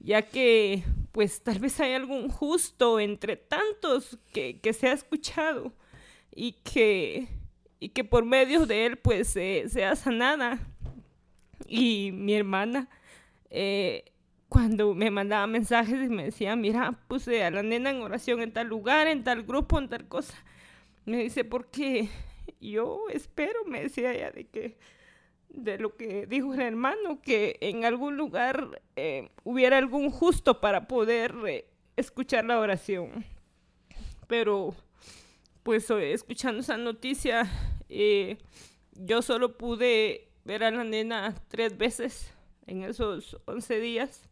ya 0.00 0.22
que 0.22 0.82
pues 1.12 1.42
tal 1.42 1.60
vez 1.60 1.78
hay 1.80 1.94
algún 1.94 2.28
justo 2.28 2.98
entre 2.98 3.36
tantos 3.36 4.18
que, 4.32 4.58
que 4.60 4.72
se 4.72 4.88
ha 4.88 4.92
escuchado 4.92 5.72
y 6.34 6.52
que, 6.52 7.28
y 7.78 7.90
que 7.90 8.04
por 8.04 8.24
medio 8.24 8.66
de 8.66 8.86
él 8.86 8.96
pues 8.96 9.28
sea 9.28 9.94
sanada. 9.94 10.58
Y 11.68 12.10
mi 12.12 12.34
hermana, 12.34 12.88
eh, 13.50 14.04
cuando 14.48 14.94
me 14.94 15.10
mandaba 15.10 15.46
mensajes 15.46 16.06
y 16.06 16.08
me 16.08 16.24
decía, 16.24 16.56
mira, 16.56 16.92
puse 17.08 17.44
a 17.44 17.50
la 17.50 17.62
nena 17.62 17.90
en 17.90 18.02
oración 18.02 18.40
en 18.40 18.52
tal 18.52 18.68
lugar, 18.68 19.06
en 19.06 19.24
tal 19.24 19.42
grupo, 19.42 19.78
en 19.78 19.88
tal 19.88 20.08
cosa, 20.08 20.34
me 21.04 21.18
dice, 21.18 21.44
¿por 21.44 21.70
qué? 21.70 22.08
yo 22.60 23.04
espero, 23.10 23.64
me 23.66 23.82
decía 23.82 24.12
ella, 24.12 24.30
de 24.30 24.46
que 24.46 24.76
de 25.48 25.78
lo 25.78 25.96
que 25.96 26.26
dijo 26.26 26.54
el 26.54 26.60
hermano, 26.60 27.20
que 27.22 27.56
en 27.60 27.84
algún 27.84 28.16
lugar 28.16 28.82
eh, 28.96 29.30
hubiera 29.44 29.78
algún 29.78 30.10
justo 30.10 30.60
para 30.60 30.86
poder 30.86 31.34
eh, 31.46 31.66
escuchar 31.96 32.44
la 32.44 32.60
oración. 32.60 33.24
Pero, 34.26 34.74
pues 35.62 35.90
escuchando 35.90 36.60
esa 36.60 36.76
noticia, 36.76 37.50
eh, 37.88 38.36
yo 38.92 39.22
solo 39.22 39.56
pude 39.56 40.28
ver 40.44 40.64
a 40.64 40.70
la 40.70 40.84
nena 40.84 41.34
tres 41.48 41.76
veces 41.76 42.32
en 42.66 42.82
esos 42.82 43.38
11 43.46 43.80
días. 43.80 44.27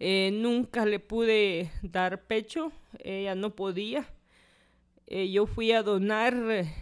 Nunca 0.00 0.86
le 0.86 1.00
pude 1.00 1.70
dar 1.82 2.22
pecho, 2.22 2.72
ella 3.02 3.34
no 3.34 3.54
podía. 3.54 4.06
Eh, 5.06 5.30
yo 5.30 5.46
fui 5.46 5.72
a 5.72 5.82
donar 5.82 6.34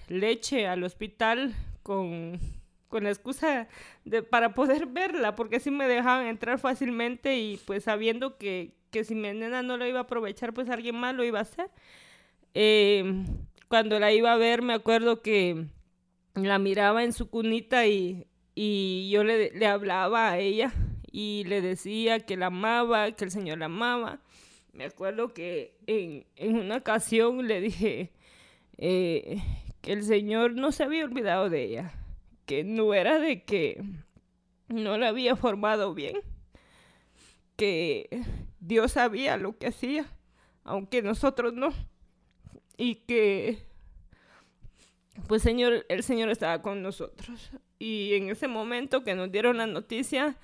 leche 0.09 0.67
al 0.67 0.83
hospital 0.83 1.55
con, 1.83 2.41
con 2.89 3.05
la 3.05 3.11
excusa 3.11 3.69
de, 4.05 4.23
para 4.23 4.53
poder 4.55 4.87
verla, 4.93 5.37
porque 5.37 5.57
así 5.57 5.71
me 5.71 5.87
dejaban 5.87 6.27
entrar 6.27 6.59
fácilmente 6.59 7.39
y 7.39 7.59
pues 7.59 7.85
sabiendo 7.85 8.37
que, 8.37 8.73
que 8.91 9.05
si 9.05 9.15
mi 9.15 9.33
nena 9.33 9.63
no 9.63 9.77
lo 9.77 9.87
iba 9.87 10.01
a 10.01 10.03
aprovechar, 10.03 10.53
pues 10.53 10.69
alguien 10.69 10.97
más 10.97 11.15
lo 11.15 11.25
iba 11.25 11.39
a 11.39 11.43
hacer. 11.43 11.71
Eh, 12.55 13.25
cuando 13.69 14.01
la 14.01 14.13
iba 14.13 14.33
a 14.33 14.37
ver, 14.37 14.63
me 14.63 14.75
acuerdo 14.75 15.23
que 15.23 15.67
la 16.35 16.59
miraba 16.59 17.05
en 17.05 17.13
su 17.13 17.31
cunita 17.31 17.87
y, 17.87 18.27
y 18.55 19.09
yo 19.11 19.25
le, 19.25 19.53
le 19.53 19.67
hablaba 19.67 20.31
a 20.31 20.39
ella 20.39 20.73
y 21.11 21.45
le 21.45 21.61
decía 21.61 22.21
que 22.21 22.37
la 22.37 22.47
amaba, 22.47 23.12
que 23.12 23.25
el 23.25 23.31
Señor 23.31 23.59
la 23.59 23.66
amaba. 23.66 24.21
Me 24.73 24.85
acuerdo 24.85 25.33
que 25.33 25.75
en, 25.87 26.27
en 26.37 26.57
una 26.57 26.77
ocasión 26.77 27.47
le 27.47 27.61
dije, 27.61 28.12
eh, 28.79 29.42
que 29.81 29.92
el 29.92 30.05
Señor 30.05 30.55
no 30.55 30.73
se 30.73 30.85
había 30.85 31.05
olvidado 31.05 31.49
de 31.49 31.64
ella, 31.64 31.92
que 32.45 32.64
no 32.64 32.92
era 32.92 33.19
de 33.19 33.45
que 33.45 33.83
no 34.69 34.99
la 34.99 35.09
había 35.09 35.37
formado 35.37 35.95
bien, 35.95 36.19
que 37.57 38.09
Dios 38.61 38.92
sabía 38.92 39.37
lo 39.37 39.57
que 39.57 39.69
hacía, 39.69 40.07
aunque 40.64 41.03
nosotros 41.03 41.55
no, 41.55 41.73
y 42.77 42.97
que 42.97 43.66
pues 45.29 45.42
Señor, 45.42 45.87
el 45.88 46.03
Señor 46.03 46.29
estaba 46.31 46.62
con 46.62 46.83
nosotros. 46.83 47.51
Y 47.79 48.14
en 48.14 48.31
ese 48.31 48.49
momento 48.49 49.05
que 49.05 49.14
nos 49.14 49.31
dieron 49.31 49.59
la 49.59 49.66
noticia, 49.66 50.37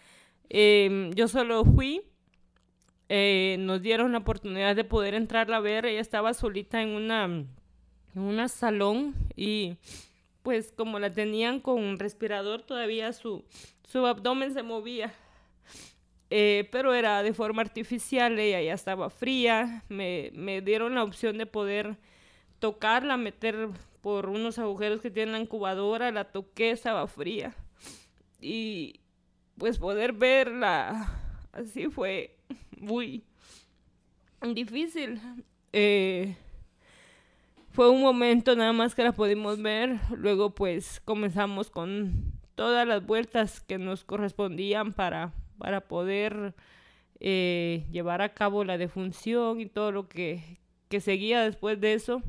em, 0.48 1.12
yo 1.14 1.28
solo 1.28 1.64
fui, 1.64 2.02
eh, 3.09 3.57
nos 3.59 3.83
dieron 3.83 4.12
la 4.12 4.18
oportunidad 4.18 4.76
de 4.76 4.85
poder 4.85 5.14
entrarla 5.14 5.59
a 5.59 5.61
ver, 5.61 5.87
ella 5.87 6.00
estaba 6.00 6.35
solita 6.35 6.83
en 6.83 6.90
una 6.90 7.44
en 8.14 8.22
un 8.22 8.48
salón 8.48 9.14
y 9.37 9.76
pues 10.42 10.72
como 10.76 10.98
la 10.98 11.12
tenían 11.12 11.61
con 11.61 11.78
un 11.78 11.98
respirador 11.98 12.62
todavía 12.62 13.12
su, 13.12 13.44
su 13.85 14.07
abdomen 14.07 14.52
se 14.52 14.62
movía. 14.62 15.14
Eh, 16.35 16.66
pero 16.72 16.94
era 16.94 17.22
de 17.22 17.35
forma 17.35 17.61
artificial, 17.61 18.38
ella 18.38 18.62
ya 18.62 18.72
estaba 18.72 19.11
fría, 19.11 19.85
me, 19.90 20.31
me 20.33 20.62
dieron 20.62 20.94
la 20.94 21.05
opción 21.05 21.37
de 21.37 21.44
poder 21.44 21.98
tocarla, 22.59 23.18
meter 23.18 23.68
por 24.00 24.31
unos 24.31 24.59
agujeros 24.59 25.02
que 25.02 25.11
tiene 25.11 25.33
la 25.33 25.40
incubadora, 25.40 26.11
la 26.11 26.24
toqué, 26.24 26.70
estaba 26.70 27.07
fría. 27.07 27.55
Y 28.40 29.02
pues 29.62 29.79
poder 29.79 30.12
verla 30.12 31.09
así 31.53 31.88
fue 31.88 32.37
muy 32.81 33.22
difícil. 34.42 35.20
Eh, 35.72 36.35
fue 37.70 37.88
un 37.88 38.01
momento 38.01 38.57
nada 38.57 38.72
más 38.72 38.96
que 38.96 39.05
la 39.05 39.12
pudimos 39.12 39.62
ver. 39.62 40.01
Luego 40.16 40.51
pues 40.51 41.01
comenzamos 41.05 41.70
con 41.70 42.33
todas 42.57 42.88
las 42.88 43.07
vueltas 43.07 43.61
que 43.61 43.79
nos 43.79 44.03
correspondían 44.03 44.92
para, 44.94 45.33
para 45.59 45.83
poder 45.83 46.57
eh, 47.20 47.87
llevar 47.92 48.20
a 48.20 48.35
cabo 48.35 48.64
la 48.64 48.79
defunción 48.79 49.61
y 49.61 49.66
todo 49.66 49.92
lo 49.92 50.09
que, 50.09 50.59
que 50.88 51.01
seguía 51.01 51.42
después 51.42 51.81
de 51.81 51.92
eso. 51.92 52.20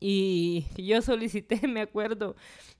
Y 0.00 0.66
yo 0.76 1.02
solicité, 1.02 1.66
me 1.68 1.80
acuerdo, 1.80 2.36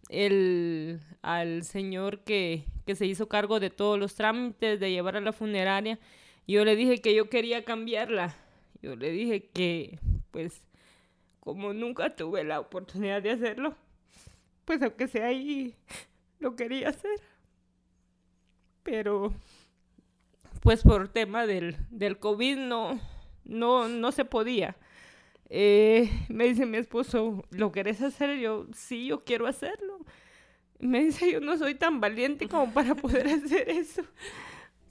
el, 0.09 1.01
al 1.23 1.65
señor 1.65 2.21
que, 2.21 2.65
que 2.87 2.95
se 2.95 3.07
hizo 3.07 3.29
cargo 3.29 3.61
de 3.61 3.71
todos 3.71 3.99
los 3.99 4.15
trámites 4.15 4.81
de 4.81 4.91
llevar 4.91 5.17
a 5.17 5.21
la 5.21 5.33
funeraria. 5.33 5.99
Yo 6.47 6.65
le 6.65 6.77
dije 6.77 7.01
que 7.01 7.15
yo 7.15 7.29
quería 7.29 7.65
cambiarla. 7.65 8.35
Yo 8.81 8.97
le 8.97 9.11
dije 9.11 9.49
que, 9.49 9.99
pues, 10.31 10.65
como 11.41 11.73
nunca 11.73 12.15
tuve 12.15 12.45
la 12.45 12.61
oportunidad 12.61 13.23
de 13.23 13.33
hacerlo, 13.33 13.77
pues 14.65 14.83
aunque 14.83 15.09
sea 15.09 15.27
ahí, 15.27 15.75
lo 16.39 16.57
quería 16.57 16.91
hacer. 16.91 17.21
Pero, 18.83 19.35
pues 20.63 20.83
por 20.83 21.09
tema 21.09 21.47
del, 21.47 21.77
del 21.91 22.19
COVID 22.19 22.57
no, 22.57 23.01
no, 23.45 23.89
no 23.89 24.13
se 24.13 24.25
podía. 24.25 24.77
Eh, 25.51 26.11
me 26.29 26.45
dice 26.45 26.67
mi 26.67 26.79
esposo, 26.79 27.45
¿lo 27.51 27.73
querés 27.73 28.03
hacer? 28.03 28.39
Yo, 28.39 28.67
sí, 28.75 29.07
yo 29.07 29.25
quiero 29.25 29.47
hacerlo. 29.47 29.99
Me 30.79 31.05
dice, 31.05 31.33
yo 31.33 31.41
no 31.41 31.57
soy 31.59 31.75
tan 31.75 32.01
valiente 32.01 32.49
como 32.49 32.73
para 32.73 32.95
poder 32.95 33.27
hacer 33.45 33.69
eso. 33.69 34.03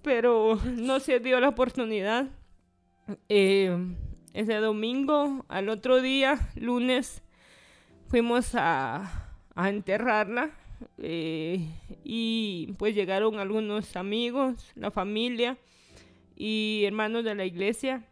Pero 0.02 0.60
no 0.66 1.00
se 1.00 1.20
dio 1.20 1.40
la 1.40 1.50
oportunidad. 1.50 2.30
Eh, 3.30 3.76
ese 4.34 4.56
domingo, 4.56 5.46
al 5.48 5.70
otro 5.70 6.02
día, 6.02 6.38
lunes, 6.56 7.24
fuimos 8.08 8.52
a, 8.54 9.34
enterrarla. 9.56 10.52
Eh, 11.00 11.66
y 12.04 12.74
pues 12.78 12.94
llegaron 12.94 13.40
algunos 13.40 13.96
amigos, 13.96 14.72
la 14.76 14.92
familia 14.92 15.58
y 16.36 16.84
hermanos 16.86 17.24
de 17.24 17.34
la 17.34 17.46
iglesia 17.46 18.06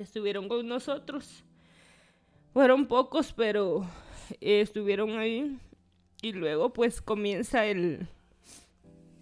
estuvieron 0.00 0.48
con 0.48 0.66
nosotros. 0.66 1.44
Fueron 2.52 2.86
pocos, 2.86 3.32
pero 3.32 3.86
eh, 4.40 4.60
estuvieron 4.60 5.18
ahí. 5.18 5.58
Y 6.20 6.32
luego 6.32 6.72
pues 6.72 7.00
comienza 7.00 7.66
el, 7.66 8.06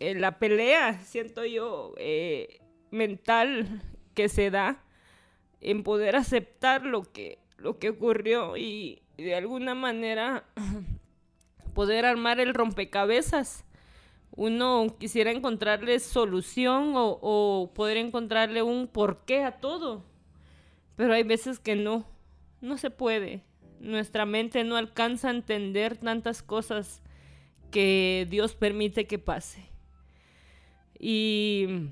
la 0.01 0.39
pelea, 0.39 1.01
siento 1.03 1.45
yo, 1.45 1.95
eh, 1.97 2.61
mental 2.91 3.83
que 4.15 4.29
se 4.29 4.51
da 4.51 4.83
en 5.61 5.83
poder 5.83 6.17
aceptar 6.17 6.85
lo 6.85 7.03
que, 7.03 7.39
lo 7.57 7.79
que 7.79 7.91
ocurrió 7.91 8.57
y, 8.57 9.03
de 9.17 9.35
alguna 9.35 9.75
manera 9.75 10.45
poder 11.75 12.05
armar 12.07 12.41
el 12.41 12.55
rompecabezas. 12.55 13.65
Uno 14.33 14.97
quisiera 14.99 15.31
encontrarle 15.31 16.01
solución 16.01 16.95
o, 16.97 17.19
o 17.21 17.73
poder 17.75 17.97
encontrarle 17.97 18.63
un 18.63 18.89
porqué 18.89 19.43
a 19.45 19.61
todo 19.61 20.10
pero 21.01 21.15
hay 21.15 21.23
veces 21.23 21.59
que 21.59 21.77
no, 21.77 22.05
no 22.61 22.77
se 22.77 22.91
puede. 22.91 23.43
Nuestra 23.81 24.27
mente 24.27 24.65
no 24.65 24.77
alcanza 24.77 25.29
a 25.29 25.31
entender 25.31 25.97
tantas 25.97 26.43
cosas 26.43 27.01
que 27.71 28.27
Dios 28.29 28.55
permite 28.55 29.07
que 29.07 29.19
pase. 29.19 29.65
Y 30.99 31.87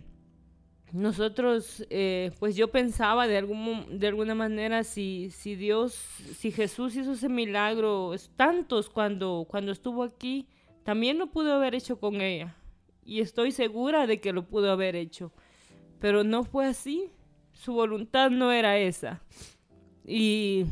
nosotros, 0.93 1.87
eh, 1.89 2.33
pues 2.39 2.55
yo 2.55 2.71
pensaba 2.71 3.27
de, 3.27 3.39
algún, 3.39 3.99
de 3.99 4.09
alguna 4.09 4.35
manera 4.35 4.85
si, 4.85 5.31
si 5.31 5.55
Dios, 5.55 5.95
si 6.37 6.53
Jesús 6.53 6.95
hizo 6.95 7.13
ese 7.13 7.31
milagro, 7.31 8.15
tantos 8.37 8.91
cuando, 8.91 9.47
cuando 9.49 9.73
estuvo 9.73 10.03
aquí, 10.03 10.47
también 10.83 11.17
lo 11.17 11.29
pudo 11.29 11.55
haber 11.55 11.75
hecho 11.75 11.99
con 11.99 12.21
ella. 12.21 12.55
Y 13.07 13.21
estoy 13.21 13.53
segura 13.53 14.07
de 14.07 14.21
que 14.21 14.35
lo 14.35 14.43
pudo 14.43 14.71
haber 14.71 14.97
hecho. 14.97 15.33
Pero 15.99 16.25
no 16.25 16.45
fue 16.45 16.67
así 16.67 17.11
su 17.59 17.73
voluntad 17.73 18.31
no 18.31 18.53
era 18.53 18.79
esa. 18.79 19.21
Y 20.05 20.65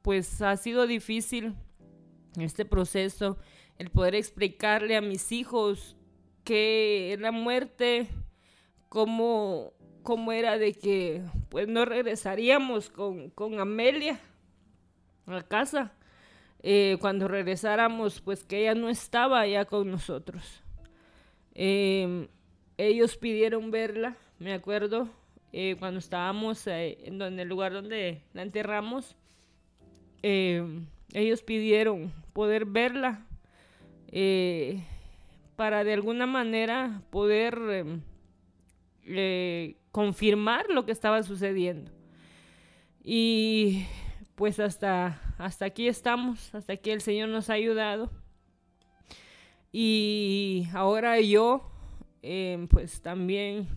pues 0.00 0.40
ha 0.40 0.56
sido 0.56 0.86
difícil 0.86 1.54
este 2.38 2.64
proceso, 2.64 3.36
el 3.76 3.90
poder 3.90 4.14
explicarle 4.14 4.96
a 4.96 5.02
mis 5.02 5.30
hijos 5.30 5.94
que 6.42 7.16
la 7.20 7.32
muerte, 7.32 8.08
cómo, 8.88 9.74
cómo 10.02 10.32
era 10.32 10.56
de 10.56 10.72
que 10.72 11.22
pues 11.50 11.68
no 11.68 11.84
regresaríamos 11.84 12.88
con, 12.88 13.28
con 13.30 13.60
Amelia 13.60 14.20
a 15.26 15.42
casa. 15.42 15.92
Eh, 16.62 16.96
cuando 17.00 17.28
regresáramos, 17.28 18.22
pues 18.22 18.42
que 18.42 18.62
ella 18.62 18.74
no 18.74 18.88
estaba 18.88 19.46
ya 19.46 19.66
con 19.66 19.90
nosotros. 19.90 20.62
Em, 21.54 22.28
ellos 22.78 23.16
pidieron 23.16 23.70
verla, 23.70 24.16
me 24.38 24.54
acuerdo, 24.54 25.08
eh, 25.52 25.76
cuando 25.78 25.98
estábamos 25.98 26.66
eh, 26.66 26.98
en, 27.04 27.20
el 27.22 27.48
lugar 27.48 27.72
donde 27.72 28.22
la 28.34 28.42
enterramos, 28.42 29.16
eh, 30.22 30.62
ellos 31.14 31.42
pidieron 31.42 32.12
poder 32.34 32.66
verla 32.66 33.24
para 35.56 35.84
de 35.84 35.92
alguna 35.92 36.26
manera 36.26 37.02
poder 37.10 37.58
confirmar 39.90 40.66
lo 40.70 40.84
que 40.84 40.92
estaba 40.92 41.22
sucediendo. 41.22 41.90
Y 43.02 43.86
pues 44.34 44.60
hasta, 44.60 45.20
hasta 45.38 45.64
aquí 45.64 45.88
estamos, 45.88 46.54
hasta 46.54 46.74
aquí 46.74 46.90
el 46.90 47.00
Señor 47.00 47.30
nos 47.30 47.48
ha 47.48 47.54
ayudado. 47.54 48.10
Y 49.72 50.68
ahora 50.72 51.20
yo, 51.20 51.70
pues 52.70 53.02
también 53.02 53.68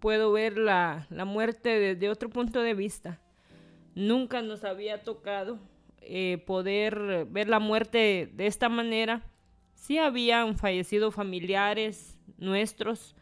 puedo 0.00 0.32
ver 0.32 0.58
la, 0.58 1.06
muerte 1.10 1.68
desde 1.78 2.10
otro 2.10 2.30
punto 2.30 2.62
de 2.62 2.74
vista. 2.74 3.20
Nunca 3.94 4.42
nos 4.42 4.64
había 4.64 5.02
tocado 5.02 5.58
eh, 6.00 6.42
poder 6.46 7.26
ver 7.26 7.48
la 7.48 7.58
muerte 7.58 8.30
de 8.32 8.46
esta 8.46 8.68
manera. 8.68 9.22
Sí 9.74 9.98
habían 9.98 10.56
fallecido 10.56 11.10
familiares 11.10 12.18
nuestros, 12.36 13.16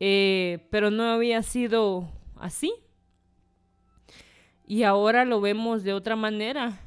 eh, 0.00 0.66
pero 0.70 0.90
no 0.90 1.04
había 1.04 1.42
sido 1.42 2.08
así. 2.36 2.72
Y 4.66 4.82
ahora 4.82 5.24
lo 5.24 5.40
vemos 5.40 5.84
de 5.84 5.92
otra 5.92 6.16
manera. 6.16 6.80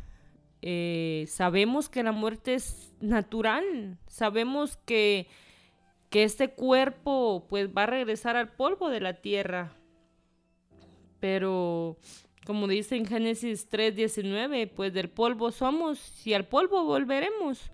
Eh, 0.62 1.25
sabemos 1.27 1.88
que 1.88 2.03
la 2.03 2.12
muerte 2.12 2.53
es 2.53 2.93
natural, 2.99 3.97
sabemos 4.08 4.75
que 4.86 5.27
que 6.10 6.24
este 6.24 6.50
cuerpo 6.50 7.45
pues 7.50 7.69
va 7.69 7.84
a 7.84 7.88
regresar 7.88 8.36
al 8.36 8.50
polvo 8.50 8.89
de 8.89 9.00
la 9.00 9.13
tierra. 9.22 9.74
Pero 11.19 11.98
como 12.45 12.67
dice 12.67 12.95
en 12.95 13.06
Génesis 13.06 13.69
3:19, 13.69 14.67
pues 14.67 14.93
del 14.93 15.10
polvo 15.10 15.52
somos 15.52 16.26
y 16.26 16.34
al 16.34 16.48
polvo 16.48 16.84
volveremos. 16.84 17.72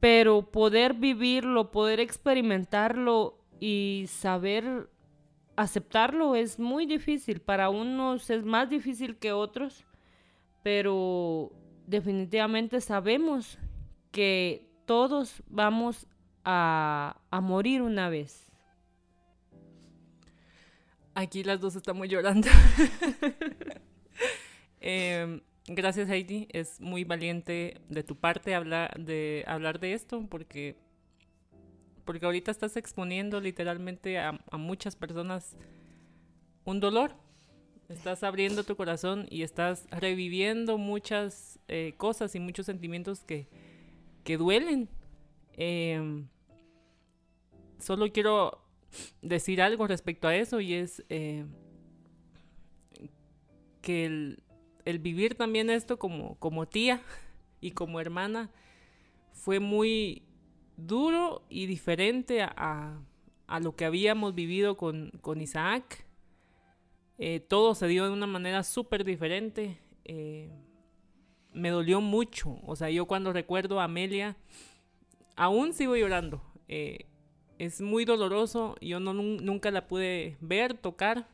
Pero 0.00 0.50
poder 0.50 0.94
vivirlo, 0.94 1.70
poder 1.70 2.00
experimentarlo 2.00 3.38
y 3.60 4.06
saber 4.08 4.88
aceptarlo 5.56 6.34
es 6.34 6.58
muy 6.58 6.86
difícil. 6.86 7.40
Para 7.40 7.68
unos 7.68 8.30
es 8.30 8.44
más 8.44 8.70
difícil 8.70 9.16
que 9.18 9.32
otros, 9.32 9.84
pero 10.62 11.52
definitivamente 11.86 12.80
sabemos 12.80 13.58
que 14.10 14.66
todos 14.86 15.42
vamos 15.46 16.06
a, 16.44 17.40
morir 17.42 17.82
una 17.82 18.08
vez. 18.08 18.46
Aquí 21.14 21.42
las 21.44 21.60
dos 21.60 21.76
estamos 21.76 22.08
llorando. 22.08 22.48
Em, 24.82 25.42
gracias 25.66 26.08
Heidi, 26.08 26.48
es 26.52 26.80
muy 26.80 27.04
valiente 27.04 27.82
de 27.90 28.02
tu 28.02 28.16
parte 28.16 28.54
hablar 28.54 28.98
de, 28.98 29.44
hablar 29.46 29.78
de 29.78 29.92
esto 29.92 30.26
porque, 30.30 30.74
porque 32.06 32.24
ahorita 32.24 32.50
estás 32.50 32.78
exponiendo 32.78 33.42
literalmente 33.42 34.18
a, 34.18 34.40
muchas 34.52 34.96
personas 34.96 35.58
un 36.64 36.80
dolor. 36.80 37.14
Estás 37.90 38.22
abriendo 38.22 38.64
tu 38.64 38.74
corazón 38.74 39.26
y 39.28 39.42
estás 39.42 39.86
reviviendo 39.90 40.78
muchas 40.78 41.58
eh, 41.68 41.92
cosas 41.98 42.34
y 42.34 42.40
muchos 42.40 42.64
sentimientos 42.64 43.20
que, 43.24 43.46
que 44.24 44.38
duelen 44.38 44.88
Em, 45.62 46.26
solo 47.78 48.10
quiero 48.10 48.64
decir 49.20 49.60
algo 49.60 49.86
respecto 49.86 50.26
a 50.26 50.34
eso 50.34 50.58
y 50.58 50.72
es 50.72 51.04
eh, 51.10 51.44
que 53.82 54.06
el, 54.06 54.98
vivir 55.00 55.34
también 55.34 55.68
esto 55.68 55.98
como, 55.98 56.38
como 56.38 56.66
tía 56.66 57.02
y 57.60 57.72
como 57.72 58.00
hermana 58.00 58.50
fue 59.34 59.60
muy 59.60 60.22
duro 60.78 61.44
y 61.50 61.66
diferente 61.66 62.40
a, 62.40 62.98
lo 63.60 63.76
que 63.76 63.84
habíamos 63.84 64.34
vivido 64.34 64.78
con, 64.78 65.40
Isaac. 65.42 66.06
Eh, 67.18 67.38
todo 67.38 67.74
se 67.74 67.86
dio 67.86 68.06
de 68.06 68.12
una 68.12 68.26
manera 68.26 68.64
súper 68.64 69.04
diferente. 69.04 69.78
Eh, 70.06 70.50
me 71.52 71.68
dolió 71.68 72.00
mucho. 72.00 72.58
O 72.64 72.76
sea, 72.76 72.88
yo 72.88 73.04
cuando 73.04 73.30
recuerdo 73.34 73.78
a 73.78 73.84
Amelia, 73.84 74.38
aún 75.36 75.72
sigo 75.72 75.96
llorando. 75.96 76.42
Eh, 76.68 77.06
es 77.58 77.80
muy 77.80 78.04
doloroso. 78.04 78.76
Yo 78.80 79.00
no, 79.00 79.12
nunca 79.12 79.70
la 79.70 79.86
pude 79.86 80.36
ver, 80.40 80.74
tocar. 80.74 81.28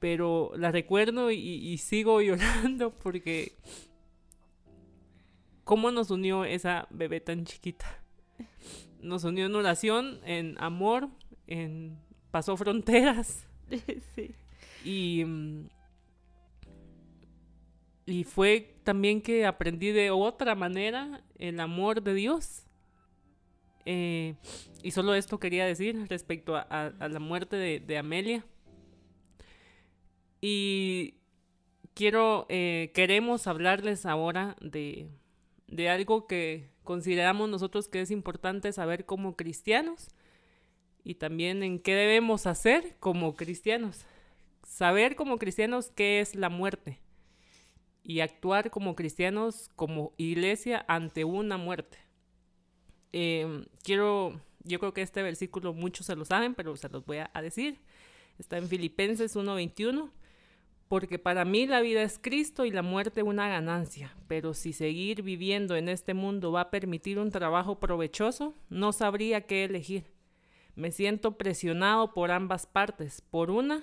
Pero 0.00 0.52
la 0.56 0.70
recuerdo 0.70 1.30
y, 1.30 1.78
sigo 1.78 2.20
llorando 2.22 2.90
porque... 2.90 3.52
¿Cómo 5.64 5.90
nos 5.90 6.10
unió 6.10 6.44
esa 6.44 6.86
bebé 6.90 7.20
tan 7.20 7.46
chiquita? 7.46 7.86
Nos 9.00 9.24
unió 9.24 9.46
en 9.46 9.54
oración, 9.54 10.20
en 10.26 10.56
amor, 10.58 11.08
en 11.46 11.98
pasó 12.30 12.54
fronteras. 12.56 13.46
sí. 14.14 14.34
Y, 14.84 15.24
y 18.04 18.24
fue 18.24 18.73
también 18.84 19.22
que 19.22 19.46
aprendí 19.46 19.90
de 19.90 20.10
otra 20.10 20.54
manera 20.54 21.22
el 21.38 21.58
amor 21.58 22.02
de 22.02 22.14
Dios. 22.14 22.66
Eh, 23.86 24.34
y 24.82 24.92
solo 24.92 25.14
esto 25.14 25.38
quería 25.40 25.66
decir 25.66 26.06
respecto 26.08 26.56
a, 26.56 26.92
la 27.00 27.18
muerte 27.18 27.56
de, 27.56 27.98
Amelia. 27.98 28.44
Y 30.40 31.14
quiero, 31.94 32.46
eh, 32.50 32.92
queremos 32.94 33.46
hablarles 33.46 34.04
ahora 34.04 34.56
de, 34.60 35.08
de 35.66 35.88
algo 35.88 36.26
que 36.26 36.68
consideramos 36.82 37.48
nosotros 37.48 37.88
que 37.88 38.02
es 38.02 38.10
importante 38.10 38.72
saber 38.72 39.06
como 39.06 39.36
cristianos 39.36 40.10
y 41.02 41.14
también 41.14 41.62
en 41.62 41.78
qué 41.78 41.94
debemos 41.94 42.46
hacer 42.46 42.96
como 43.00 43.34
cristianos. 43.34 44.04
Saber 44.66 45.16
como 45.16 45.38
cristianos 45.38 45.90
qué 45.94 46.20
es 46.20 46.34
la 46.34 46.50
muerte 46.50 47.03
y 48.04 48.20
actuar 48.20 48.70
como 48.70 48.94
cristianos, 48.94 49.70
como 49.74 50.12
iglesia 50.18 50.84
ante 50.86 51.24
una 51.24 51.56
muerte. 51.56 51.98
Em, 53.12 53.64
quiero, 53.82 54.40
yo 54.62 54.78
creo 54.78 54.92
que 54.92 55.02
este 55.02 55.22
versículo 55.22 55.72
muchos 55.72 56.06
se 56.06 56.14
lo 56.14 56.24
saben, 56.26 56.54
pero 56.54 56.76
se 56.76 56.88
los 56.90 57.04
voy 57.06 57.18
a, 57.18 57.42
decir. 57.42 57.80
Está 58.38 58.58
en 58.58 58.68
Filipenses 58.68 59.34
1:21. 59.34 60.10
Porque 60.88 61.18
para 61.18 61.46
mí 61.46 61.66
la 61.66 61.80
vida 61.80 62.02
es 62.02 62.18
Cristo 62.20 62.66
y 62.66 62.70
la 62.70 62.82
muerte 62.82 63.22
una 63.22 63.48
ganancia, 63.48 64.14
pero 64.28 64.52
si 64.52 64.74
seguir 64.74 65.22
viviendo 65.22 65.76
en 65.76 65.88
este 65.88 66.12
mundo 66.12 66.52
va 66.52 66.60
a 66.60 66.70
permitir 66.70 67.18
un 67.18 67.30
trabajo 67.30 67.80
provechoso, 67.80 68.54
no 68.68 68.92
sabría 68.92 69.46
qué 69.46 69.64
elegir. 69.64 70.04
Me 70.76 70.92
siento 70.92 71.38
presionado 71.38 72.12
por 72.12 72.30
ambas 72.30 72.66
partes. 72.66 73.22
Por 73.22 73.50
una, 73.50 73.82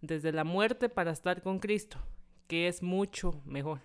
desde 0.00 0.32
la 0.32 0.42
muerte 0.42 0.88
para 0.88 1.12
estar 1.12 1.40
con 1.40 1.60
Cristo, 1.60 1.98
que 2.46 2.68
es 2.68 2.82
mucho 2.82 3.40
mejor. 3.44 3.80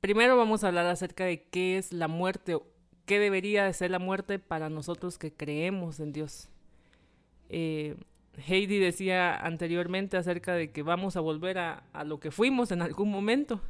Primero 0.00 0.36
vamos 0.36 0.62
a 0.62 0.68
hablar 0.68 0.86
acerca 0.86 1.24
de 1.24 1.42
qué 1.42 1.78
es 1.78 1.92
la 1.92 2.08
muerte, 2.08 2.56
qué 3.06 3.18
debería 3.18 3.64
de 3.64 3.72
ser 3.72 3.90
la 3.90 3.98
muerte 3.98 4.38
para 4.38 4.70
nosotros 4.70 5.18
que 5.18 5.32
creemos 5.32 6.00
en 6.00 6.12
Dios. 6.12 6.48
Eh, 7.48 7.96
Heidi 8.46 8.78
decía 8.78 9.34
anteriormente 9.34 10.16
acerca 10.16 10.54
de 10.54 10.70
que 10.70 10.82
vamos 10.82 11.16
a 11.16 11.20
volver 11.20 11.58
a, 11.58 11.82
lo 12.04 12.20
que 12.20 12.30
fuimos 12.30 12.70
en 12.70 12.82
algún 12.82 13.10
momento. 13.10 13.60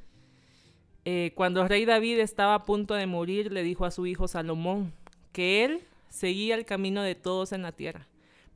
Eh, 1.04 1.32
cuando 1.36 1.62
el 1.62 1.68
rey 1.68 1.84
David 1.84 2.18
estaba 2.18 2.54
a 2.54 2.64
punto 2.64 2.94
de 2.94 3.06
morir, 3.06 3.52
le 3.52 3.62
dijo 3.62 3.84
a 3.84 3.92
su 3.92 4.06
hijo 4.06 4.26
Salomón 4.26 4.92
que 5.32 5.64
él 5.64 5.84
seguía 6.08 6.56
el 6.56 6.64
camino 6.64 7.02
de 7.02 7.14
todos 7.14 7.52
en 7.52 7.62
la 7.62 7.72
tierra, 7.72 8.08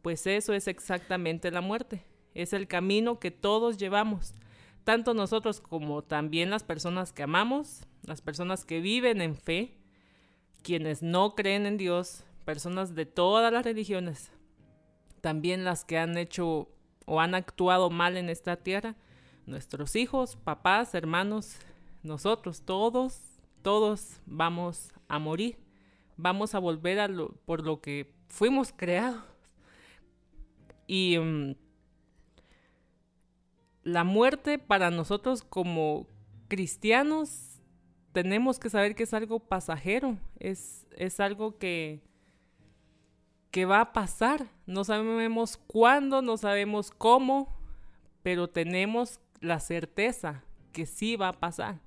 pues 0.02 0.26
eso 0.26 0.52
es 0.52 0.66
exactamente 0.66 1.50
la 1.50 1.60
muerte 1.60 2.02
es 2.34 2.52
el 2.52 2.68
camino 2.68 3.18
que 3.18 3.30
todos 3.30 3.76
llevamos, 3.76 4.34
tanto 4.84 5.14
nosotros 5.14 5.60
como 5.60 6.02
también 6.02 6.50
las 6.50 6.64
personas 6.64 7.12
que 7.12 7.22
amamos, 7.22 7.86
las 8.04 8.20
personas 8.22 8.64
que 8.64 8.80
viven 8.80 9.20
en 9.20 9.36
fe, 9.36 9.76
quienes 10.62 11.02
no 11.02 11.34
creen 11.34 11.66
en 11.66 11.76
Dios, 11.76 12.24
personas 12.44 12.94
de 12.94 13.06
todas 13.06 13.52
las 13.52 13.64
religiones, 13.64 14.30
también 15.20 15.64
las 15.64 15.84
que 15.84 15.98
han 15.98 16.16
hecho 16.16 16.68
o 17.06 17.20
han 17.20 17.34
actuado 17.34 17.90
mal 17.90 18.16
en 18.16 18.30
esta 18.30 18.56
tierra, 18.56 18.96
nuestros 19.46 19.96
hijos, 19.96 20.36
papás, 20.36 20.94
hermanos, 20.94 21.56
nosotros, 22.02 22.62
todos, 22.62 23.20
todos 23.62 24.20
vamos 24.26 24.92
a 25.08 25.18
morir, 25.18 25.58
vamos 26.16 26.54
a 26.54 26.58
volver 26.58 27.00
a 27.00 27.08
lo, 27.08 27.32
por 27.44 27.64
lo 27.64 27.80
que 27.80 28.14
fuimos 28.28 28.72
creados. 28.74 29.22
Y 30.86 31.18
mm, 31.18 31.54
la 33.82 34.04
muerte 34.04 34.58
para 34.58 34.90
nosotros 34.90 35.42
como 35.42 36.06
cristianos 36.48 37.50
tenemos 38.12 38.58
que 38.58 38.70
saber 38.70 38.94
que 38.94 39.04
es 39.04 39.14
algo 39.14 39.38
pasajero, 39.38 40.18
es, 40.38 40.86
es 40.96 41.20
algo 41.20 41.58
que, 41.58 42.00
que 43.50 43.64
va 43.64 43.80
a 43.80 43.92
pasar. 43.92 44.46
No 44.66 44.84
sabemos 44.84 45.56
cuándo, 45.66 46.22
no 46.22 46.36
sabemos 46.36 46.90
cómo, 46.90 47.56
pero 48.22 48.48
tenemos 48.48 49.20
la 49.40 49.60
certeza 49.60 50.44
que 50.72 50.86
sí 50.86 51.16
va 51.16 51.28
a 51.28 51.40
pasar. 51.40 51.80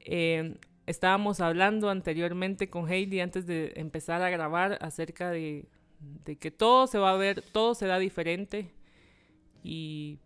Eh, 0.00 0.58
estábamos 0.86 1.40
hablando 1.40 1.88
anteriormente 1.88 2.68
con 2.68 2.90
Heidi 2.90 3.20
antes 3.20 3.46
de 3.46 3.72
empezar 3.76 4.22
a 4.22 4.30
grabar 4.30 4.78
acerca 4.80 5.30
de, 5.30 5.68
de 6.00 6.36
que 6.36 6.50
todo 6.50 6.86
se 6.86 6.98
va 6.98 7.12
a 7.12 7.16
ver, 7.16 7.42
todo 7.42 7.74
se 7.74 7.86
da 7.86 7.98
diferente 7.98 8.72
y 9.62 10.18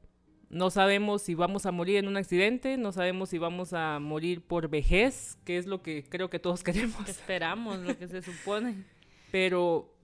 no 0.50 0.70
sabemos 0.70 1.22
si 1.22 1.36
vamos 1.36 1.64
a 1.64 1.70
morir 1.70 1.96
en 1.96 2.08
un 2.08 2.16
accidente, 2.16 2.76
no 2.76 2.90
sabemos 2.90 3.28
si 3.28 3.38
vamos 3.38 3.72
a 3.72 4.00
morir 4.00 4.42
por 4.42 4.68
vejez, 4.68 5.38
que 5.44 5.56
es 5.56 5.66
lo 5.66 5.80
que 5.80 6.02
creo 6.02 6.28
que 6.28 6.40
todos 6.40 6.62
queremos. 6.64 7.08
Esperamos, 7.08 7.78
lo 7.78 7.96
que 7.96 8.08
se 8.08 8.20
supone. 8.20 8.84
Pero 9.30 9.94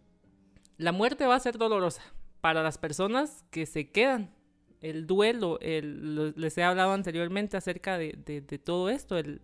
la 0.79 0.93
muerte 0.93 1.27
va 1.27 1.35
a 1.35 1.41
ser 1.41 1.59
dolorosa 1.59 2.03
para 2.41 2.63
las 2.63 2.79
personas 2.79 3.45
que 3.51 3.67
se 3.67 3.91
quedan. 3.91 4.31
El 4.81 5.09
duelo, 5.09 5.59
el, 5.61 6.33
les 6.37 6.57
he 6.57 6.63
hablado 6.63 6.93
anteriormente 6.93 7.57
acerca 7.57 7.99
de, 7.99 8.13
todo 8.63 8.89
esto, 8.89 9.19
el, 9.19 9.41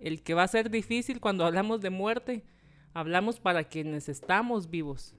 el 0.00 0.22
que 0.22 0.34
va 0.34 0.42
a 0.42 0.48
ser 0.48 0.68
difícil 0.68 1.20
cuando 1.20 1.44
hablamos 1.44 1.80
de 1.80 1.90
muerte, 1.90 2.44
hablamos 2.92 3.38
para 3.38 3.62
quienes 3.64 4.08
estamos 4.08 4.68
vivos. 4.68 5.14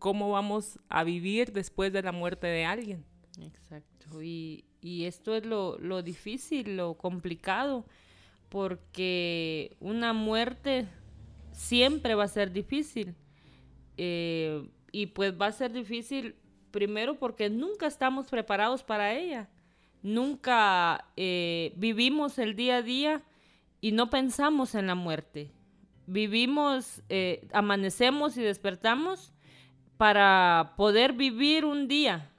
¿Cómo 0.00 0.30
vamos 0.30 0.80
a 0.88 1.04
vivir 1.04 1.52
después 1.52 1.92
de 1.92 2.02
la 2.02 2.10
muerte 2.10 2.48
de 2.48 2.64
alguien? 2.64 3.04
Exacto, 3.40 4.22
y, 4.22 4.64
esto 4.82 5.34
es 5.34 5.44
lo, 5.44 6.02
difícil, 6.02 6.76
lo 6.76 6.94
complicado, 6.94 7.84
porque 8.48 9.76
una 9.80 10.12
muerte 10.12 10.86
siempre 11.52 12.14
va 12.14 12.24
a 12.24 12.28
ser 12.28 12.52
difícil. 12.52 13.14
Eh, 13.96 14.68
y 14.92 15.06
pues 15.06 15.32
va 15.38 15.46
a 15.46 15.52
ser 15.52 15.72
difícil 15.72 16.36
primero 16.70 17.18
porque 17.18 17.50
nunca 17.50 17.86
estamos 17.86 18.28
preparados 18.28 18.84
para 18.84 19.14
ella. 19.14 19.48
Nunca 20.02 21.06
eh, 21.16 21.72
vivimos 21.76 22.38
el 22.38 22.54
día 22.54 22.76
a 22.76 22.82
día 22.82 23.22
y 23.80 23.92
no 23.92 24.08
pensamos 24.08 24.74
en 24.74 24.86
la 24.86 24.94
muerte. 24.94 25.50
Vivimos, 26.06 27.02
eh, 27.08 27.48
amanecemos 27.52 28.36
y 28.36 28.42
despertamos 28.42 29.32
para 29.96 30.74
poder 30.76 31.12
vivir 31.12 31.64
un 31.64 31.88
día, 31.88 32.30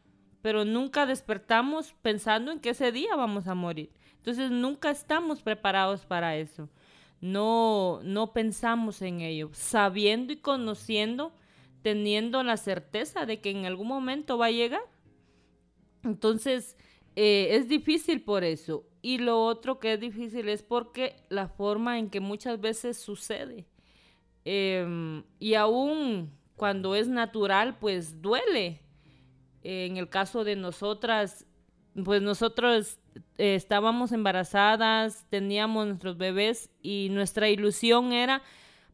pero 0.47 0.63
nunca 0.63 1.05
despertamos 1.05 1.93
pensando 2.01 2.53
en 2.53 2.62
que 2.62 2.69
ese 2.69 2.93
día 2.93 3.17
vamos 3.17 3.49
a 3.49 3.53
morir. 3.53 3.91
Entonces 4.15 4.49
nunca 4.49 4.89
estamos 4.91 5.41
preparados 5.41 6.05
para 6.05 6.38
eso. 6.38 6.69
No, 7.19 7.99
no 8.05 8.31
pensamos 8.31 9.01
en 9.01 9.19
ello, 9.19 9.49
sabiendo 9.51 10.31
y 10.31 10.38
conociendo, 10.38 11.33
teniendo 11.81 12.43
la 12.43 12.55
certeza 12.55 13.25
de 13.25 13.41
que 13.41 13.49
en 13.49 13.65
algún 13.65 13.89
momento 13.89 14.38
va 14.38 14.45
a 14.45 14.51
llegar. 14.51 14.83
Entonces, 16.05 16.77
eh, 17.17 17.49
es 17.51 17.67
difícil 17.67 18.21
por 18.21 18.45
eso. 18.45 18.86
Y 19.01 19.17
lo 19.17 19.43
otro 19.43 19.79
que 19.79 19.95
es 19.95 19.99
difícil 19.99 20.47
es 20.47 20.63
porque 20.63 21.17
la 21.27 21.49
forma 21.49 21.99
en 21.99 22.10
que 22.10 22.21
muchas 22.21 22.62
veces 22.62 22.97
sucede. 22.97 23.67
Em, 24.45 25.25
y 25.39 25.55
aún 25.55 26.31
cuando 26.55 26.95
es 26.95 27.10
natural, 27.10 27.77
pues 27.79 28.21
duele 28.21 28.87
en 29.63 29.97
el 29.97 30.09
caso 30.09 30.43
de 30.43 30.55
nosotras, 30.55 31.45
pues 32.03 32.21
nosotros 32.21 32.99
eh, 33.37 33.55
estábamos 33.55 34.11
embarazadas, 34.11 35.25
teníamos 35.29 35.87
nuestros 35.87 36.17
bebés 36.17 36.69
y 36.81 37.09
nuestra 37.11 37.49
ilusión 37.49 38.13
era 38.13 38.41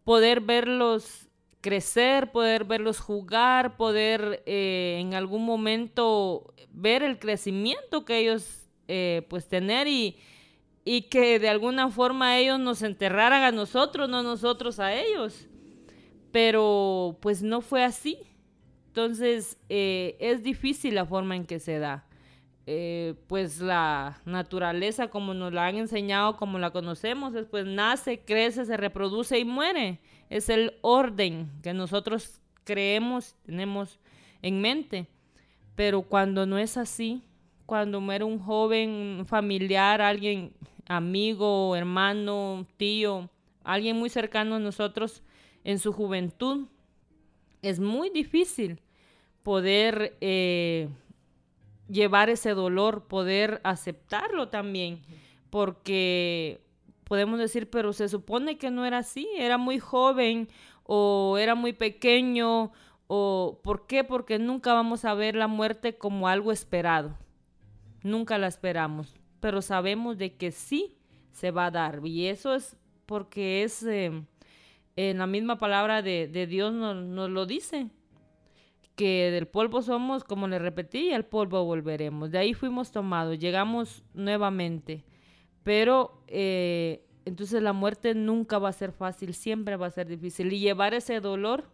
poder 0.04 0.42
verlos 0.42 1.30
crecer, 1.62 2.32
poder 2.32 2.66
verlos 2.66 3.00
jugar, 3.00 3.78
poder 3.78 4.44
eh, 4.46 4.98
en 5.00 5.14
algún 5.14 5.46
momento 5.46 6.54
ver 6.72 7.04
el 7.04 7.20
crecimiento 7.20 8.04
que 8.04 8.20
ellos 8.20 8.68
eh, 8.90 9.26
pues 9.30 9.48
tener 9.48 9.88
y, 9.88 10.18
y 10.84 11.04
que 11.04 11.40
de 11.40 11.48
alguna 11.48 11.90
forma 11.90 12.38
ellos 12.38 12.60
nos 12.60 12.82
enterraran 12.82 13.44
a 13.44 13.52
nosotros, 13.52 14.10
no 14.10 14.24
nosotros 14.24 14.80
a 14.80 14.94
ellos. 14.94 15.48
Pero 16.32 17.18
pues 17.22 17.44
no 17.44 17.62
fue 17.62 17.84
así. 17.84 18.18
Entonces, 18.94 19.58
eh, 19.70 20.16
es 20.20 20.44
difícil 20.44 20.94
la 20.94 21.06
forma 21.06 21.36
en 21.36 21.46
que 21.46 21.60
se 21.60 21.80
da. 21.80 22.06
eh, 22.68 23.16
pues 23.28 23.60
la 23.60 24.22
naturaleza 24.26 25.10
como 25.10 25.34
nos 25.34 25.52
la 25.54 25.68
han 25.68 25.78
enseñado, 25.78 26.38
como 26.38 26.60
la 26.60 26.72
conocemos, 26.72 27.36
es 27.36 27.46
pues 27.48 27.66
nace, 27.66 28.22
crece, 28.22 28.66
se 28.66 28.78
reproduce 28.78 29.40
y 29.40 29.46
muere. 29.46 30.00
Es 30.30 30.50
el 30.50 30.76
orden 30.82 31.52
que 31.64 31.74
nosotros 31.74 32.42
creemos, 32.64 33.36
tenemos 33.46 34.00
en 34.42 34.62
mente. 34.62 35.08
Pero 35.76 36.04
cuando 36.04 36.46
no 36.46 36.58
es 36.60 36.78
así, 36.78 37.24
cuando 37.66 38.00
muere 38.02 38.24
un 38.26 38.40
joven, 38.40 39.24
familiar, 39.26 40.02
alguien, 40.02 40.54
amigo, 40.88 41.76
hermano, 41.76 42.68
tío, 42.78 43.30
alguien 43.64 43.98
muy 43.98 44.10
cercano 44.10 44.56
a 44.56 44.60
nosotros 44.60 45.24
en 45.66 45.80
su 45.80 45.92
juventud, 45.94 46.68
es 47.62 47.80
muy 47.80 48.10
difícil 48.10 48.82
poder 49.44 50.18
eh, 50.22 50.90
llevar 51.90 52.30
ese 52.30 52.52
dolor, 52.52 53.08
poder 53.08 53.62
aceptarlo 53.64 54.50
también, 54.50 55.02
porque 55.50 56.62
podemos 57.04 57.38
decir, 57.38 57.70
pero 57.70 57.94
se 57.94 58.10
supone 58.10 58.58
que 58.58 58.72
no 58.72 58.86
era 58.86 59.00
así, 59.00 59.28
era 59.38 59.58
muy 59.58 59.80
joven 59.80 60.48
o 60.84 61.38
era 61.38 61.56
muy 61.56 61.74
pequeño 61.74 62.72
o 63.08 63.60
¿por 63.64 63.86
qué? 63.86 64.04
Porque 64.04 64.40
nunca 64.40 64.74
vamos 64.74 65.06
a 65.06 65.14
ver 65.14 65.36
la 65.36 65.48
muerte 65.48 65.98
como 65.98 66.28
algo 66.28 66.52
esperado. 66.52 67.18
Nunca 68.02 68.38
la 68.38 68.48
esperamos, 68.48 69.16
pero 69.40 69.62
sabemos 69.62 70.18
de 70.18 70.36
que 70.36 70.52
sí 70.52 70.98
se 71.32 71.52
va 71.52 71.68
a 71.68 71.72
dar 71.72 72.06
y 72.06 72.28
eso 72.28 72.54
es 72.54 72.78
porque 73.06 73.64
es 73.64 73.84
eh, 73.84 74.24
en 74.96 75.18
la 75.18 75.28
misma 75.28 75.58
palabra 75.58 76.02
de, 76.02 76.48
Dios 76.48 76.74
nos, 76.74 77.30
lo 77.30 77.46
dice 77.46 77.90
que 78.96 79.32
del 79.32 79.48
polvo 79.48 79.82
somos, 79.82 80.24
como 80.24 80.48
le 80.48 80.60
repetí, 80.60 81.12
al 81.12 81.26
polvo 81.26 81.64
volveremos. 81.66 82.32
De 82.32 82.38
ahí 82.38 82.54
fuimos 82.54 82.92
tomados, 82.92 83.40
llegamos 83.40 84.04
nuevamente. 84.14 85.04
Pero 85.64 86.24
eh, 86.28 87.06
entonces 87.26 87.62
la 87.64 87.74
muerte 87.74 88.14
nunca 88.14 88.60
va 88.60 88.70
a 88.70 88.74
ser 88.74 88.92
fácil, 88.92 89.34
siempre 89.34 89.78
va 89.78 89.88
a 89.88 89.92
ser 89.92 90.08
difícil. 90.08 90.52
Y 90.54 90.60
llevar 90.60 90.94
ese 90.94 91.20
dolor 91.20 91.70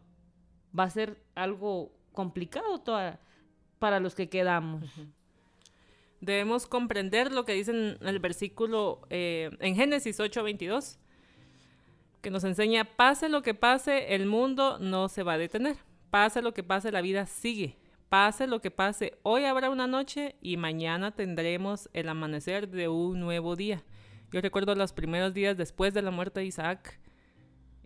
va 0.77 0.83
a 0.83 0.89
ser 0.89 1.21
algo 1.35 1.91
complicado 2.13 2.83
para 3.79 3.99
los 3.99 4.15
que 4.15 4.29
quedamos. 4.29 4.85
Debemos 6.21 6.67
comprender 6.67 7.31
lo 7.31 7.45
que 7.45 7.53
dice 7.53 7.71
en 7.71 8.07
el 8.07 8.19
versículo 8.19 9.01
eh, 9.09 9.51
en 9.59 9.75
Génesis 9.75 10.19
8:22, 10.19 10.97
que 12.21 12.29
nos 12.29 12.43
enseña, 12.43 12.83
pase 12.83 13.29
lo 13.29 13.41
que 13.41 13.53
pase, 13.53 14.15
el 14.15 14.25
mundo 14.25 14.79
no 14.79 15.07
se 15.07 15.23
va 15.23 15.33
a 15.33 15.37
detener. 15.37 15.77
Pase 16.09 16.41
lo 16.41 16.53
que 16.53 16.63
pase, 16.63 16.91
la 16.91 17.01
vida 17.01 17.25
sigue. 17.25 17.77
Pase 18.09 18.47
lo 18.47 18.59
que 18.59 18.71
pase, 18.71 19.19
hoy 19.21 19.45
habrá 19.45 19.69
una 19.69 19.85
noche 19.85 20.35
y 20.41 20.57
mañana 20.57 21.11
tendremos 21.11 21.89
el 21.93 22.09
amanecer 22.09 22.67
de 22.67 22.87
un 22.87 23.19
nuevo 23.19 23.55
día. 23.55 23.83
Yo 24.31 24.41
recuerdo 24.41 24.73
los 24.73 24.93
primeros 24.93 25.35
días 25.35 25.55
después 25.57 25.93
de 25.93 26.01
la 26.01 26.09
muerte 26.09 26.39
de 26.39 26.47
Isaac 26.47 26.99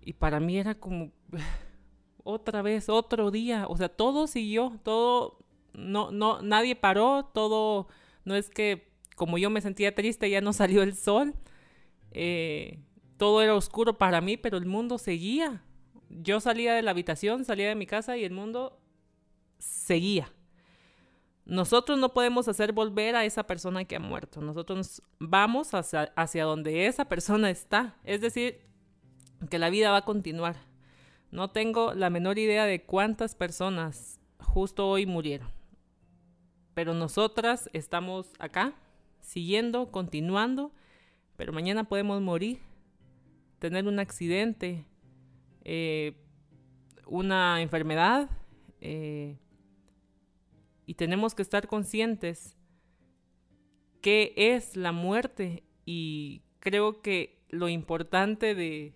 y 0.01 0.13
para 0.13 0.39
mí 0.39 0.57
era 0.57 0.75
como 0.75 1.11
otra 2.23 2.61
vez, 2.61 2.87
otro 2.87 3.31
día. 3.31 3.65
O 3.67 3.75
sea, 3.75 3.89
todo 3.89 4.27
siguió, 4.27 4.79
todo, 4.83 5.39
no, 5.73 6.11
no, 6.11 6.41
nadie 6.41 6.77
paró, 6.77 7.29
todo, 7.33 7.87
no 8.23 8.35
es 8.35 8.49
que 8.49 8.93
como 9.17 9.37
yo 9.37 9.49
me 9.49 9.59
sentía 9.59 9.93
triste 9.93 10.29
ya 10.29 10.39
no 10.39 10.53
salió 10.53 10.83
el 10.83 10.95
sol. 10.95 11.33
Eh, 12.11 12.79
todo 13.17 13.41
era 13.41 13.55
oscuro 13.55 13.97
para 13.97 14.21
mí, 14.21 14.37
pero 14.37 14.57
el 14.57 14.65
mundo 14.65 14.97
seguía. 14.97 15.63
Yo 16.21 16.39
salía 16.39 16.73
de 16.73 16.81
la 16.81 16.91
habitación, 16.91 17.45
salía 17.45 17.69
de 17.69 17.75
mi 17.75 17.85
casa 17.85 18.17
y 18.17 18.23
el 18.23 18.33
mundo 18.33 18.79
seguía. 19.57 20.31
Nosotros 21.45 21.99
no 21.99 22.13
podemos 22.13 22.47
hacer 22.47 22.71
volver 22.71 23.15
a 23.15 23.25
esa 23.25 23.43
persona 23.43 23.83
que 23.83 23.97
ha 23.97 23.99
muerto. 23.99 24.41
Nosotros 24.41 25.01
vamos 25.19 25.73
hacia, 25.73 26.13
hacia 26.15 26.45
donde 26.45 26.87
esa 26.87 27.05
persona 27.05 27.49
está. 27.49 27.97
Es 28.03 28.21
decir, 28.21 28.61
que 29.49 29.59
la 29.59 29.69
vida 29.69 29.91
va 29.91 29.97
a 29.97 30.05
continuar. 30.05 30.55
No 31.31 31.49
tengo 31.49 31.93
la 31.93 32.09
menor 32.09 32.37
idea 32.37 32.65
de 32.65 32.83
cuántas 32.83 33.35
personas 33.35 34.19
justo 34.39 34.87
hoy 34.87 35.05
murieron. 35.05 35.49
Pero 36.73 36.93
nosotras 36.93 37.69
estamos 37.73 38.31
acá, 38.39 38.73
siguiendo, 39.19 39.91
continuando, 39.91 40.71
pero 41.35 41.53
mañana 41.53 41.83
podemos 41.83 42.21
morir, 42.21 42.59
tener 43.59 43.87
un 43.87 43.99
accidente, 43.99 44.85
eh, 45.63 46.13
una 47.05 47.61
enfermedad, 47.61 48.29
eh, 48.81 49.37
y 50.85 50.95
tenemos 50.95 51.35
que 51.35 51.41
estar 51.41 51.67
conscientes 51.67 52.57
qué 54.01 54.33
es 54.35 54.75
la 54.75 54.91
muerte 54.91 55.63
y 55.85 56.41
creo 56.59 57.01
que 57.01 57.41
lo 57.49 57.69
importante 57.69 58.53
de, 58.53 58.93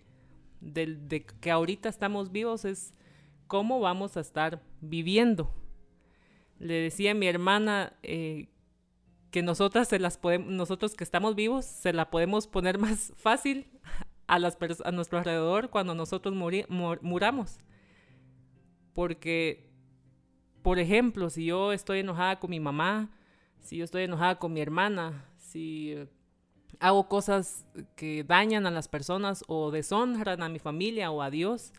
que 1.40 1.50
ahorita 1.50 1.88
estamos 1.88 2.30
vivos 2.30 2.66
es 2.66 2.92
cómo 3.46 3.80
vamos 3.80 4.16
a 4.16 4.20
estar 4.20 4.62
viviendo. 4.82 5.50
Le 6.58 6.74
decía 6.74 7.12
a 7.12 7.14
mi 7.14 7.26
hermana 7.26 7.96
eh, 8.02 8.48
que 9.30 9.42
nosotras 9.42 9.88
se 9.88 9.98
las 9.98 10.18
podemos, 10.18 10.50
nosotros 10.50 10.94
que 10.94 11.04
estamos 11.04 11.34
vivos, 11.34 11.64
se 11.64 11.94
la 11.94 12.10
podemos 12.10 12.46
poner 12.46 12.78
más 12.86 13.12
fácil 13.16 13.66
a, 14.28 14.38
las 14.38 14.56
a 14.84 14.92
nuestro 14.92 15.18
alrededor 15.18 15.70
cuando 15.70 15.94
nosotros 15.94 16.34
muramos. 16.34 17.58
Porque, 18.92 19.70
por 20.62 20.78
ejemplo, 20.78 21.30
si 21.30 21.46
yo 21.46 21.72
estoy 21.72 22.00
enojada 22.00 22.38
con 22.38 22.50
mi 22.50 22.60
mamá, 22.60 23.10
si 23.60 23.78
yo 23.78 23.84
estoy 23.84 24.04
enojada 24.04 24.38
con 24.38 24.52
mi 24.52 24.60
hermana, 24.60 25.24
si 25.36 25.96
hago 26.78 27.08
cosas 27.08 27.66
que 27.96 28.22
dañan 28.22 28.66
a 28.66 28.70
las 28.70 28.86
personas 28.86 29.44
o 29.48 29.70
deshonran 29.70 30.42
a 30.42 30.48
mi 30.48 30.58
familia 30.58 31.10
o 31.10 31.22
a 31.22 31.30
Dios, 31.30 31.72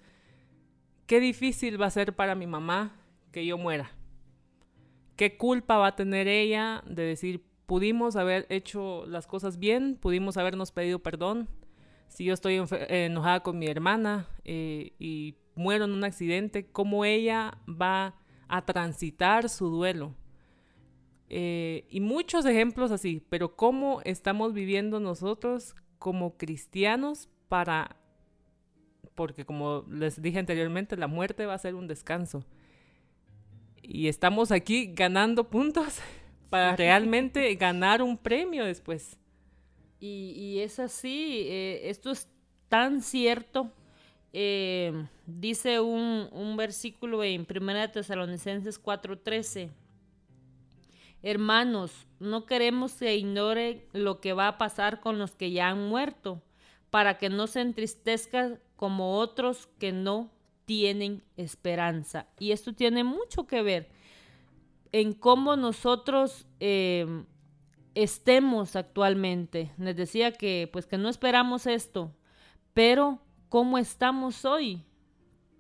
qué 1.06 1.20
difícil 1.20 1.82
va 1.82 1.86
a 1.86 1.92
ser 1.92 2.16
para 2.16 2.36
mi 2.36 2.48
mamá 2.48 2.96
que 3.32 3.46
yo 3.46 3.58
muera. 3.58 3.92
¿Qué 5.16 5.38
culpa 5.38 5.78
va 5.78 5.88
a 5.88 5.96
tener 5.96 6.28
ella 6.28 6.82
de 6.88 7.04
decir, 7.04 7.44
pudimos 7.66 8.16
haber 8.16 8.48
hecho 8.50 9.06
las 9.06 9.28
cosas 9.28 9.60
bien, 9.60 9.98
pudimos 10.02 10.38
habernos 10.38 10.72
pedido 10.72 11.00
perdón? 11.00 11.50
Si 12.10 12.26
yo 12.26 12.34
estoy 12.34 12.62
enojada 12.90 13.42
con 13.42 13.58
mi 13.58 13.68
hermana 13.68 14.28
eh, 14.44 14.94
y 15.00 15.36
muero 15.56 15.86
en 15.86 15.92
un 15.92 16.04
accidente, 16.04 16.66
¿cómo 16.66 17.06
ella 17.06 17.58
va 17.70 18.16
a 18.48 18.66
transitar 18.66 19.48
su 19.48 19.70
duelo? 19.70 20.16
Eh, 21.30 21.86
y 21.90 22.02
muchos 22.02 22.46
ejemplos 22.46 22.92
así, 22.92 23.24
pero 23.30 23.56
cómo 23.56 24.02
estamos 24.04 24.54
viviendo 24.54 25.00
nosotros 25.00 25.76
como 26.00 26.36
cristianos 26.38 27.30
para, 27.48 27.98
porque 29.14 29.46
como 29.46 29.86
les 29.88 30.20
dije 30.20 30.40
anteriormente, 30.40 30.98
la 30.98 31.08
muerte 31.08 31.46
va 31.46 31.54
a 31.54 31.60
ser 31.60 31.76
un 31.76 31.88
descanso. 31.88 32.44
Y 33.84 34.08
estamos 34.08 34.52
aquí 34.52 34.92
ganando 34.94 35.50
puntos 35.50 36.00
para 36.50 36.76
realmente 36.76 37.54
ganar 37.56 38.02
un 38.02 38.18
premio 38.18 38.66
después. 38.66 39.19
Y, 40.00 40.60
es 40.60 40.80
así, 40.80 41.44
eh, 41.48 41.90
esto 41.90 42.12
es 42.12 42.30
tan 42.70 43.02
cierto. 43.02 43.72
Eh, 44.32 44.94
dice 45.26 45.80
un, 45.80 46.30
un 46.32 46.56
versículo 46.56 47.24
en 47.24 47.48
1 47.50 47.92
Tesalonicenses 47.92 48.82
4:13 48.82 49.72
Hermanos, 51.22 52.08
no 52.20 52.46
queremos 52.46 52.94
que 52.94 53.18
ignore 53.18 53.88
lo 53.92 54.22
que 54.22 54.32
va 54.32 54.48
a 54.48 54.58
pasar 54.58 55.02
con 55.02 55.20
los 55.20 55.36
que 55.36 55.52
ya 55.52 55.70
han 55.70 55.90
muerto, 55.90 56.42
para 56.90 57.18
que 57.18 57.30
no 57.30 57.48
se 57.48 57.60
entristezcan 57.60 58.60
como 58.78 59.18
otros 59.18 59.68
que 59.80 59.92
no 59.92 60.32
tienen 60.64 61.22
esperanza. 61.36 62.28
Y 62.40 62.52
esto 62.52 62.74
tiene 62.74 63.04
mucho 63.04 63.48
que 63.48 63.62
ver 63.62 63.90
en 64.94 65.14
cómo 65.14 65.58
nosotros 65.58 66.48
em, 66.60 67.26
estemos 68.04 68.76
actualmente. 68.76 69.72
Les 69.78 69.96
decía 69.96 70.32
que 70.32 70.70
pues 70.72 70.86
que 70.86 70.98
no 70.98 71.10
esperamos 71.10 71.68
esto, 71.68 72.14
pero 72.74 73.20
cómo 73.50 73.78
estamos 73.78 74.46
hoy, 74.46 74.84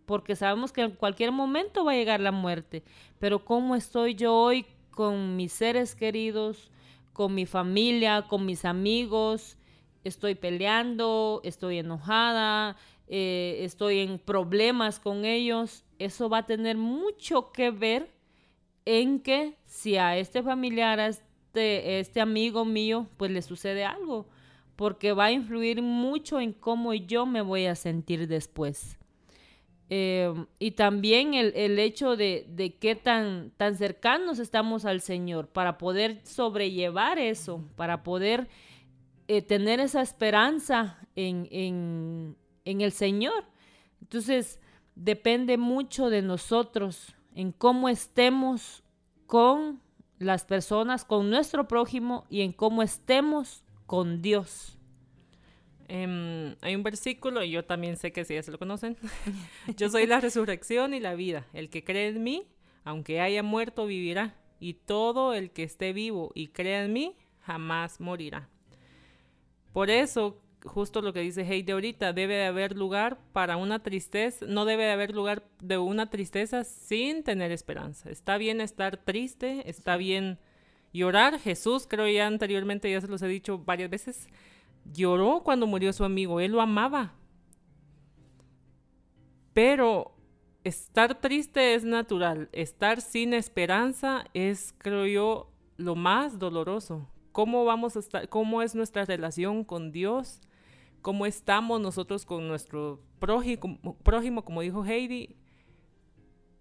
porque 0.06 0.36
sabemos 0.36 0.72
que 0.72 0.82
en 0.82 0.91
cualquier 0.91 1.32
momento 1.32 1.84
va 1.84 1.91
a 1.91 1.95
llegar 1.95 2.20
la 2.22 2.32
muerte, 2.32 2.84
pero 3.20 3.43
cómo 3.43 3.76
estoy 3.76 4.16
yo 4.16 4.36
hoy 4.36 4.66
con 4.91 5.36
mis 5.36 5.51
seres 5.51 5.95
queridos, 5.95 6.72
con 7.14 7.36
mi 7.36 7.45
familia, 7.45 8.26
con 8.28 8.45
mis 8.45 8.64
amigos. 8.64 9.57
Estoy 10.05 10.36
peleando, 10.36 11.41
estoy 11.43 11.80
enojada, 11.80 12.78
eh, 13.07 13.59
estoy 13.64 13.99
en 13.99 14.18
problemas 14.18 14.99
con 14.99 15.26
ellos. 15.26 15.84
Eso 15.99 16.30
va 16.30 16.39
a 16.39 16.45
tener 16.45 16.78
mucho 16.78 17.51
que 17.51 17.72
ver 17.72 18.09
en 18.86 19.20
que 19.20 19.57
si 19.66 19.97
a 19.97 20.18
este 20.18 20.41
familiar, 20.41 20.99
este 21.54 22.22
amigo 22.22 22.66
mío, 22.66 23.08
pues 23.18 23.32
le 23.32 23.41
sucede 23.41 23.84
algo, 23.86 24.28
porque 24.76 25.14
va 25.14 25.26
a 25.26 25.32
influir 25.32 25.82
mucho 25.82 26.39
en 26.39 26.54
cómo 26.54 26.93
yo 26.93 27.26
me 27.26 27.41
voy 27.41 27.66
a 27.66 27.76
sentir 27.76 28.28
después. 28.28 28.97
Em, 29.91 30.45
y 30.60 30.72
también 30.72 31.34
el, 31.34 31.80
hecho 31.80 32.16
de, 32.16 32.45
de, 32.47 32.76
qué 32.76 32.95
tan, 32.95 33.52
tan 33.58 33.76
cercanos 33.76 34.38
estamos 34.38 34.86
al 34.86 35.02
Señor 35.02 35.47
para 35.47 35.80
poder 35.80 36.22
sobrellevar 36.24 37.18
eso, 37.18 37.64
para 37.76 38.04
poder 38.04 38.47
eh, 39.28 39.41
tener 39.41 39.80
esa 39.80 40.02
esperanza 40.02 41.00
en, 41.16 41.47
en, 41.50 42.36
en 42.66 42.82
el 42.82 42.91
Señor. 42.91 43.45
Entonces, 44.00 44.60
depende 44.93 45.58
mucho 45.58 46.10
de 46.12 46.22
nosotros, 46.22 47.16
en 47.34 47.52
cómo 47.52 47.89
estemos 47.89 48.84
con 49.26 49.82
las 50.20 50.45
personas, 50.45 51.05
con 51.05 51.30
nuestro 51.30 51.67
prójimo 51.67 52.26
y 52.30 52.41
en 52.41 52.51
cómo 52.51 52.84
estemos 52.84 53.63
con 53.86 54.22
Dios. 54.22 54.78
Em, 55.88 56.55
hay 56.61 56.76
un 56.76 56.84
versículo, 56.84 57.43
y 57.43 57.49
yo 57.49 57.65
también 57.65 57.97
sé 57.97 58.11
que 58.11 58.24
si 58.24 58.36
ya 58.36 58.43
se 58.43 58.51
lo 58.51 58.59
conocen. 58.59 58.95
yo 59.78 59.89
soy 59.89 60.05
la 60.05 60.20
resurrección 60.20 60.93
y 60.93 60.99
la 60.99 61.15
vida. 61.15 61.47
El 61.53 61.70
que 61.70 61.84
cree 61.84 62.09
en 62.09 62.22
mí, 62.22 62.47
aunque 62.84 63.22
haya 63.22 63.41
muerto, 63.41 63.88
vivirá. 63.88 64.36
Y 64.59 64.74
todo 64.74 65.34
el 65.34 65.51
que 65.51 65.63
esté 65.63 65.93
vivo 65.93 66.32
y 66.36 66.49
crea 66.49 66.84
en 66.84 66.93
mí, 66.93 67.15
jamás 67.39 67.99
morirá. 67.99 68.49
Por 69.74 69.89
eso, 69.89 70.41
justo 70.64 71.01
lo 71.01 71.14
que 71.14 71.22
dice 71.22 71.43
Heidi 71.43 71.72
ahorita, 71.72 72.14
debe 72.14 72.36
de 72.36 72.45
haber 72.45 72.76
lugar 72.76 73.20
para 73.34 73.57
una 73.57 73.80
tristeza, 73.84 74.45
no 74.47 74.66
debe 74.66 74.84
de 74.84 74.91
haber 74.91 75.14
lugar 75.14 75.43
de 75.62 75.78
una 75.78 76.10
tristeza 76.10 76.64
sin 76.64 77.24
tener 77.24 77.51
esperanza. 77.51 78.10
Está 78.10 78.38
bien 78.38 78.62
estar 78.62 78.97
triste, 78.97 79.70
está 79.70 79.97
bien 79.97 80.39
llorar. 80.93 81.39
Jesús, 81.39 81.88
creo 81.88 82.07
ya 82.07 82.28
anteriormente, 82.28 82.91
ya 82.91 83.01
se 83.01 83.07
los 83.07 83.22
he 83.22 83.28
dicho 83.28 83.60
varias 83.60 83.89
veces, 83.89 84.28
Lloró 84.86 85.41
cuando 85.43 85.68
murió 85.68 85.93
su 85.93 86.03
amigo, 86.03 86.39
él 86.39 86.51
lo 86.51 86.62
amaba. 86.62 87.14
Pero 89.53 90.16
estar 90.64 91.20
triste 91.20 91.74
es 91.76 91.84
natural, 91.84 92.49
estar 92.51 93.01
sin 93.01 93.34
esperanza 93.34 94.26
es, 94.34 94.74
creo 94.78 95.05
yo, 95.05 95.51
lo 95.78 95.95
más 95.95 96.39
doloroso. 96.39 97.07
¿Cómo 97.32 97.66
vamos 97.66 97.95
a 97.95 97.99
estar, 97.99 98.30
cómo 98.30 98.62
es 98.62 98.76
nuestra 98.76 99.05
relación 99.05 99.64
con 99.64 99.91
Dios? 99.91 100.41
¿Cómo 101.02 101.26
estamos 101.26 101.80
nosotros 101.82 102.26
con 102.26 102.47
nuestro 102.47 103.02
prójimo, 103.20 103.97
prójimo 104.04 104.43
como 104.43 104.62
dijo 104.62 104.86
Heidi? 104.86 105.36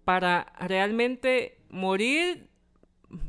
Para 0.05 0.53
realmente 0.59 1.59
morir, 1.69 2.49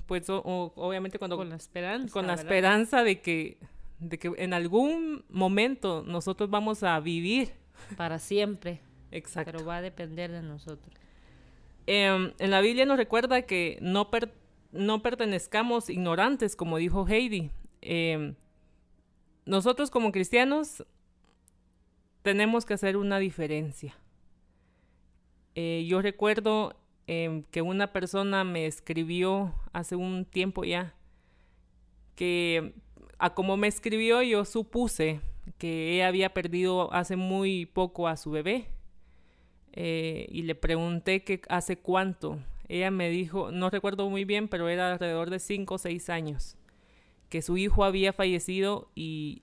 pues 0.06 0.24
obviamente 0.28 1.18
cuando... 1.18 1.36
Con 1.36 1.50
la 1.50 1.56
esperanza. 1.56 2.12
Con 2.12 2.26
la 2.26 2.34
esperanza 2.34 3.02
de 3.02 3.20
que 3.20 3.58
de 4.00 4.18
que 4.18 4.32
en 4.38 4.54
algún 4.54 5.24
momento 5.28 6.02
nosotros 6.06 6.50
vamos 6.50 6.82
a 6.82 6.98
vivir. 7.00 7.52
Para 7.96 8.18
siempre. 8.18 8.80
Exacto. 9.10 9.52
Pero 9.52 9.64
va 9.64 9.76
a 9.76 9.82
depender 9.82 10.32
de 10.32 10.42
nosotros. 10.42 10.92
Em, 11.86 12.32
en 12.38 12.50
la 12.50 12.60
Biblia 12.60 12.86
nos 12.86 12.96
recuerda 12.96 13.42
que 13.42 13.78
no, 13.82 14.10
no 14.72 15.02
pertenezcamos 15.02 15.90
ignorantes, 15.90 16.56
como 16.56 16.78
dijo 16.78 17.06
Heidi. 17.06 17.50
Em, 17.82 18.34
nosotros 19.44 19.90
como 19.90 20.12
cristianos 20.12 20.84
tenemos 22.22 22.64
que 22.64 22.74
hacer 22.74 22.96
una 22.96 23.18
diferencia. 23.18 23.96
Eh, 25.54 25.86
yo 25.88 26.00
recuerdo 26.02 26.76
em, 27.06 27.42
que 27.44 27.62
una 27.62 27.92
persona 27.92 28.44
me 28.44 28.66
escribió 28.66 29.54
hace 29.72 29.96
un 29.96 30.24
tiempo 30.24 30.64
ya 30.64 30.94
que 32.20 32.74
a 33.18 33.32
como 33.32 33.56
me 33.56 33.66
escribió, 33.66 34.20
yo 34.20 34.44
supuse 34.44 35.22
que 35.56 35.94
ella 35.94 36.08
había 36.08 36.34
perdido 36.34 36.92
hace 36.92 37.16
muy 37.16 37.64
poco 37.64 38.08
a 38.08 38.18
su 38.18 38.30
bebé. 38.30 38.66
Eh, 39.72 40.26
y 40.30 40.42
le 40.42 40.54
pregunté 40.54 41.24
que 41.24 41.40
hace 41.48 41.78
cuánto. 41.78 42.38
Ella 42.68 42.90
me 42.90 43.08
dijo, 43.08 43.50
no 43.52 43.70
recuerdo 43.70 44.10
muy 44.10 44.26
bien, 44.26 44.48
pero 44.48 44.68
era 44.68 44.92
alrededor 44.92 45.30
de 45.30 45.38
5 45.38 45.74
o 45.74 45.78
6 45.78 46.10
años, 46.10 46.58
que 47.30 47.40
su 47.40 47.56
hijo 47.56 47.84
había 47.84 48.12
fallecido 48.12 48.90
y 48.94 49.42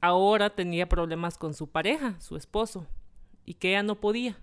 ahora 0.00 0.50
tenía 0.50 0.88
problemas 0.88 1.38
con 1.38 1.54
su 1.54 1.68
pareja, 1.68 2.20
su 2.20 2.36
esposo, 2.36 2.86
y 3.44 3.54
que 3.54 3.70
ella 3.70 3.82
no 3.82 4.00
podía. 4.00 4.38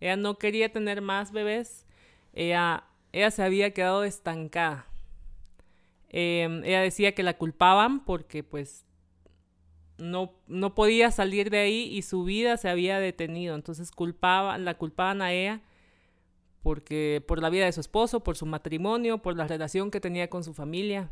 Ella 0.00 0.16
no 0.16 0.38
quería 0.38 0.72
tener 0.72 1.00
más 1.00 1.32
bebés. 1.32 1.86
Ella, 2.32 2.84
ella 3.12 3.30
se 3.30 3.42
había 3.42 3.72
quedado 3.72 4.04
estancada. 4.04 4.86
Em, 6.08 6.64
ella 6.64 6.80
decía 6.80 7.14
que 7.14 7.22
la 7.22 7.36
culpaban 7.36 8.04
porque 8.04 8.42
pues 8.44 8.84
no, 9.98 10.32
no 10.46 10.74
podía 10.74 11.10
salir 11.10 11.50
de 11.50 11.58
ahí 11.58 11.88
y 11.92 12.02
su 12.02 12.24
vida 12.24 12.56
se 12.56 12.68
había 12.68 13.00
detenido. 13.00 13.54
Entonces 13.54 13.90
culpaban, 13.90 14.64
la 14.64 14.74
culpaban 14.76 15.22
a 15.22 15.32
ella 15.32 15.62
porque 16.62 17.24
por 17.26 17.40
la 17.40 17.48
vida 17.48 17.64
de 17.64 17.72
su 17.72 17.80
esposo, 17.80 18.24
por 18.24 18.36
su 18.36 18.44
matrimonio, 18.44 19.18
por 19.18 19.36
la 19.36 19.46
relación 19.46 19.90
que 19.90 20.00
tenía 20.00 20.28
con 20.28 20.42
su 20.44 20.52
familia. 20.52 21.10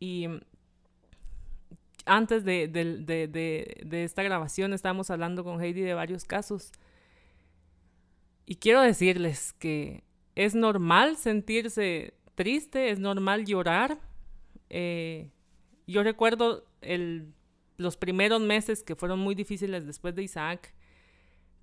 Y 0.00 0.26
antes 2.08 2.44
de, 2.44 2.68
de 2.68 4.04
esta 4.04 4.22
grabación 4.22 4.72
estábamos 4.72 5.10
hablando 5.10 5.44
con 5.44 5.60
Heidi 5.60 5.82
de 5.82 5.94
varios 5.94 6.24
casos. 6.24 6.72
Y 8.46 8.56
quiero 8.56 8.80
decirles 8.80 9.52
que 9.52 10.02
es 10.34 10.54
normal 10.54 11.16
sentirse 11.16 12.14
triste, 12.34 12.90
es 12.90 12.98
normal 12.98 13.44
llorar, 13.44 13.98
eh, 14.70 15.30
yo 15.86 16.02
recuerdo 16.02 16.64
el, 16.80 17.32
los 17.76 17.96
primeros 17.96 18.40
meses 18.40 18.82
que 18.82 18.94
fueron 18.94 19.18
muy 19.18 19.34
difíciles 19.34 19.86
después 19.86 20.14
de 20.14 20.22
Isaac, 20.22 20.74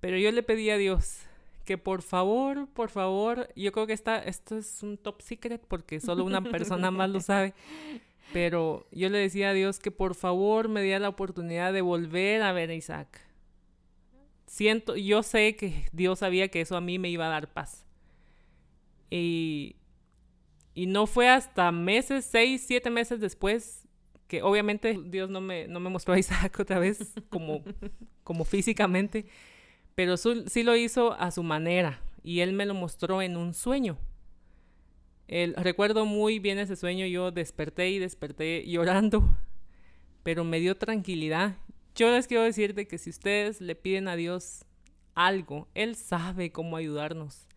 pero 0.00 0.18
yo 0.18 0.30
le 0.32 0.42
pedí 0.42 0.70
a 0.70 0.76
Dios 0.76 1.20
que 1.64 1.78
por 1.78 2.02
favor, 2.02 2.68
por 2.68 2.90
favor, 2.90 3.48
yo 3.56 3.72
creo 3.72 3.86
que 3.86 3.92
esta, 3.92 4.18
esto 4.18 4.56
es 4.56 4.82
un 4.82 4.98
top 4.98 5.20
secret 5.20 5.64
porque 5.66 5.98
solo 5.98 6.24
una 6.24 6.40
persona 6.40 6.90
más 6.90 7.10
lo 7.10 7.20
sabe, 7.20 7.54
pero 8.32 8.86
yo 8.90 9.08
le 9.08 9.18
decía 9.18 9.50
a 9.50 9.52
Dios 9.52 9.78
que 9.78 9.90
por 9.90 10.14
favor 10.14 10.68
me 10.68 10.82
diera 10.82 10.98
la 10.98 11.08
oportunidad 11.08 11.72
de 11.72 11.80
volver 11.80 12.42
a 12.42 12.52
ver 12.52 12.70
a 12.70 12.74
Isaac. 12.74 13.20
Siento, 14.46 14.96
yo 14.96 15.22
sé 15.22 15.56
que 15.56 15.86
Dios 15.92 16.20
sabía 16.20 16.48
que 16.48 16.60
eso 16.60 16.76
a 16.76 16.80
mí 16.80 16.98
me 16.98 17.08
iba 17.08 17.26
a 17.26 17.30
dar 17.30 17.52
paz. 17.52 17.84
Y 19.10 19.76
y 20.76 20.84
no 20.84 21.06
fue 21.06 21.30
hasta 21.30 21.72
meses, 21.72 22.26
seis, 22.26 22.62
siete 22.66 22.90
meses 22.90 23.18
después, 23.18 23.88
que 24.28 24.42
obviamente 24.42 25.00
Dios 25.06 25.30
no 25.30 25.40
me, 25.40 25.66
no 25.66 25.80
me 25.80 25.88
mostró 25.88 26.12
a 26.12 26.18
Isaac 26.18 26.54
otra 26.60 26.78
vez 26.78 27.14
como, 27.30 27.64
como 28.22 28.44
físicamente, 28.44 29.24
pero 29.94 30.18
sí 30.18 30.62
lo 30.62 30.76
hizo 30.76 31.14
a 31.14 31.30
su 31.30 31.42
manera 31.42 32.02
y 32.22 32.40
él 32.40 32.52
me 32.52 32.66
lo 32.66 32.74
mostró 32.74 33.22
en 33.22 33.38
un 33.38 33.54
sueño. 33.54 33.96
El, 35.28 35.54
recuerdo 35.54 36.06
muy 36.06 36.38
bien 36.38 36.58
ese 36.58 36.76
sueño, 36.76 37.06
yo 37.06 37.32
desperté 37.32 37.90
y 37.90 37.98
desperté 37.98 38.64
llorando, 38.66 39.24
pero 40.22 40.44
me 40.44 40.60
dio 40.60 40.76
tranquilidad. 40.76 41.56
Yo 41.94 42.10
les 42.10 42.26
quiero 42.26 42.44
decirte 42.44 42.86
que 42.86 42.98
si 42.98 43.10
ustedes 43.10 43.60
le 43.60 43.74
piden 43.74 44.06
a 44.08 44.16
Dios 44.16 44.64
algo, 45.14 45.66
Él 45.74 45.96
sabe 45.96 46.52
cómo 46.52 46.76
ayudarnos, 46.76 47.48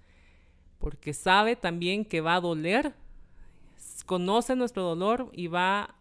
porque 0.80 1.13
sabe 1.13 1.55
también 1.55 2.05
que 2.05 2.22
va 2.22 2.36
a 2.36 2.41
doler, 2.41 2.95
conoce 4.05 4.55
nuestro 4.55 4.84
dolor 4.84 5.30
y 5.34 5.47
va 5.47 5.95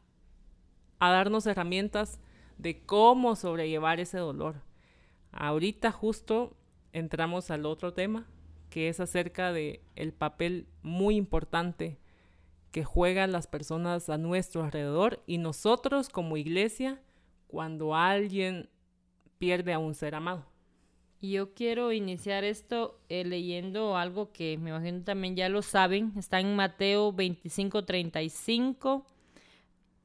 a 0.99 1.11
darnos 1.11 1.47
herramientas 1.47 2.21
de 2.57 2.81
cómo 2.85 3.37
sobrellevar 3.37 4.01
ese 4.01 4.19
dolor. 4.19 4.63
Ahorita 5.33 5.93
justo 5.93 6.57
entramos 6.93 7.51
al 7.51 7.67
otro 7.67 7.93
tema, 7.93 8.27
que 8.71 8.89
es 8.89 9.01
acerca 9.01 9.53
de 9.53 9.83
el 9.97 10.13
papel 10.13 10.67
muy 10.83 11.17
importante 11.17 11.99
que 12.71 12.85
juegan 12.85 13.33
las 13.33 13.47
personas 13.47 14.09
a 14.09 14.19
nuestro 14.19 14.63
alrededor 14.63 15.23
y 15.27 15.39
nosotros 15.39 16.09
como 16.09 16.37
iglesia 16.37 17.01
cuando 17.47 17.95
alguien 17.95 18.69
pierde 19.39 19.73
a 19.73 19.79
un 19.79 19.95
ser 19.95 20.15
amado. 20.15 20.45
Y 21.21 21.33
yo 21.33 21.53
quiero 21.55 21.93
iniciar 21.93 22.45
esto 22.45 23.01
eh, 23.09 23.25
leyendo 23.25 23.97
algo 23.97 24.33
que 24.33 24.57
me 24.59 24.71
imagino 24.71 25.03
también 25.03 25.35
ya 25.35 25.49
lo 25.49 25.63
saben. 25.63 26.13
Está 26.17 26.39
en 26.39 26.55
Mateo 26.55 27.13
25, 27.13 27.85
35 27.85 29.05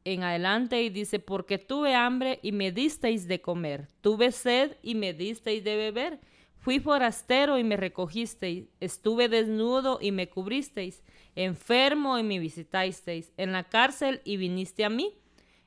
en 0.06 0.24
adelante 0.24 0.82
y 0.82 0.90
dice, 0.90 1.20
porque 1.20 1.58
tuve 1.58 1.96
hambre 1.96 2.40
y 2.42 2.52
me 2.52 2.72
disteis 2.72 3.28
de 3.28 3.42
comer, 3.42 3.88
tuve 4.02 4.32
sed 4.32 4.78
y 4.82 4.96
me 4.96 5.14
disteis 5.14 5.64
de 5.64 5.76
beber, 5.76 6.20
fui 6.64 6.80
forastero 6.80 7.60
y 7.60 7.64
me 7.66 7.76
recogisteis, 7.76 8.70
estuve 8.80 9.28
desnudo 9.28 10.00
y 10.02 10.14
me 10.14 10.30
cubristeis, 10.30 11.04
enfermo 11.36 12.18
y 12.18 12.24
me 12.24 12.40
visitasteis, 12.40 13.34
en 13.36 13.52
la 13.52 13.66
cárcel 13.66 14.22
y 14.24 14.38
viniste 14.38 14.86
a 14.86 14.90
mí. 14.90 15.14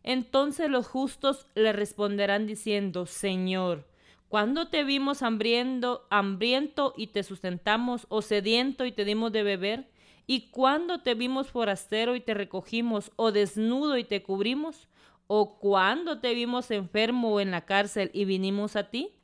Entonces 0.03 0.71
los 0.71 0.87
justos 0.87 1.49
le 1.55 1.75
responderán 1.75 2.47
diciendo, 2.47 3.05
Señor, 3.05 3.87
cuando 4.29 4.69
te 4.69 4.85
vimos 4.85 5.23
hambriento, 5.23 6.07
hambriento 6.09 6.95
y 6.97 7.09
te 7.09 7.23
sustentamos, 7.23 8.07
o 8.09 8.23
sediento 8.23 8.87
y 8.87 8.93
te 8.93 9.05
dimos 9.05 9.33
de 9.33 9.43
beber? 9.43 9.91
¿Y 10.27 10.49
cuando 10.49 11.03
te 11.03 11.13
vimos 11.13 11.49
forastero 11.49 12.17
y 12.17 12.21
te 12.21 12.33
recogimos, 12.33 13.13
o 13.17 13.33
desnudo 13.33 13.99
y 13.99 14.05
te 14.05 14.23
cubrimos? 14.23 14.89
¿O 15.27 15.59
cuando 15.59 16.21
te 16.21 16.33
vimos 16.33 16.71
enfermo 16.71 17.35
o 17.35 17.41
en 17.41 17.51
la 17.51 17.67
cárcel 17.67 18.11
y 18.15 18.25
vinimos 18.25 18.77
a 18.77 18.89
ti? 18.89 19.16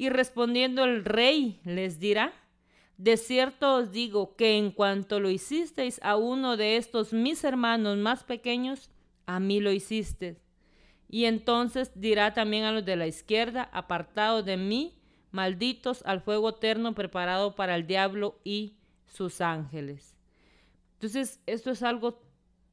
Y 0.00 0.08
respondiendo 0.08 0.84
el 0.84 1.04
rey 1.04 1.60
les 1.62 2.00
dirá, 2.00 2.32
de 2.96 3.18
cierto 3.18 3.74
os 3.74 3.92
digo 3.92 4.34
que 4.34 4.56
en 4.56 4.70
cuanto 4.70 5.20
lo 5.20 5.28
hicisteis 5.28 6.00
a 6.02 6.16
uno 6.16 6.56
de 6.56 6.78
estos 6.78 7.12
mis 7.12 7.44
hermanos 7.44 7.98
más 7.98 8.24
pequeños, 8.24 8.88
a 9.26 9.40
mí 9.40 9.60
lo 9.60 9.70
hiciste. 9.70 10.40
Y 11.06 11.26
entonces 11.26 11.92
dirá 11.94 12.32
también 12.32 12.64
a 12.64 12.72
los 12.72 12.86
de 12.86 12.96
la 12.96 13.06
izquierda, 13.06 13.68
apartados 13.74 14.42
de 14.46 14.56
mí, 14.56 14.94
malditos 15.32 16.02
al 16.06 16.22
fuego 16.22 16.48
eterno 16.48 16.94
preparado 16.94 17.54
para 17.54 17.76
el 17.76 17.86
diablo 17.86 18.40
y 18.42 18.78
sus 19.04 19.42
ángeles. 19.42 20.16
Entonces, 20.94 21.42
esto 21.44 21.70
es 21.70 21.82
algo 21.82 22.22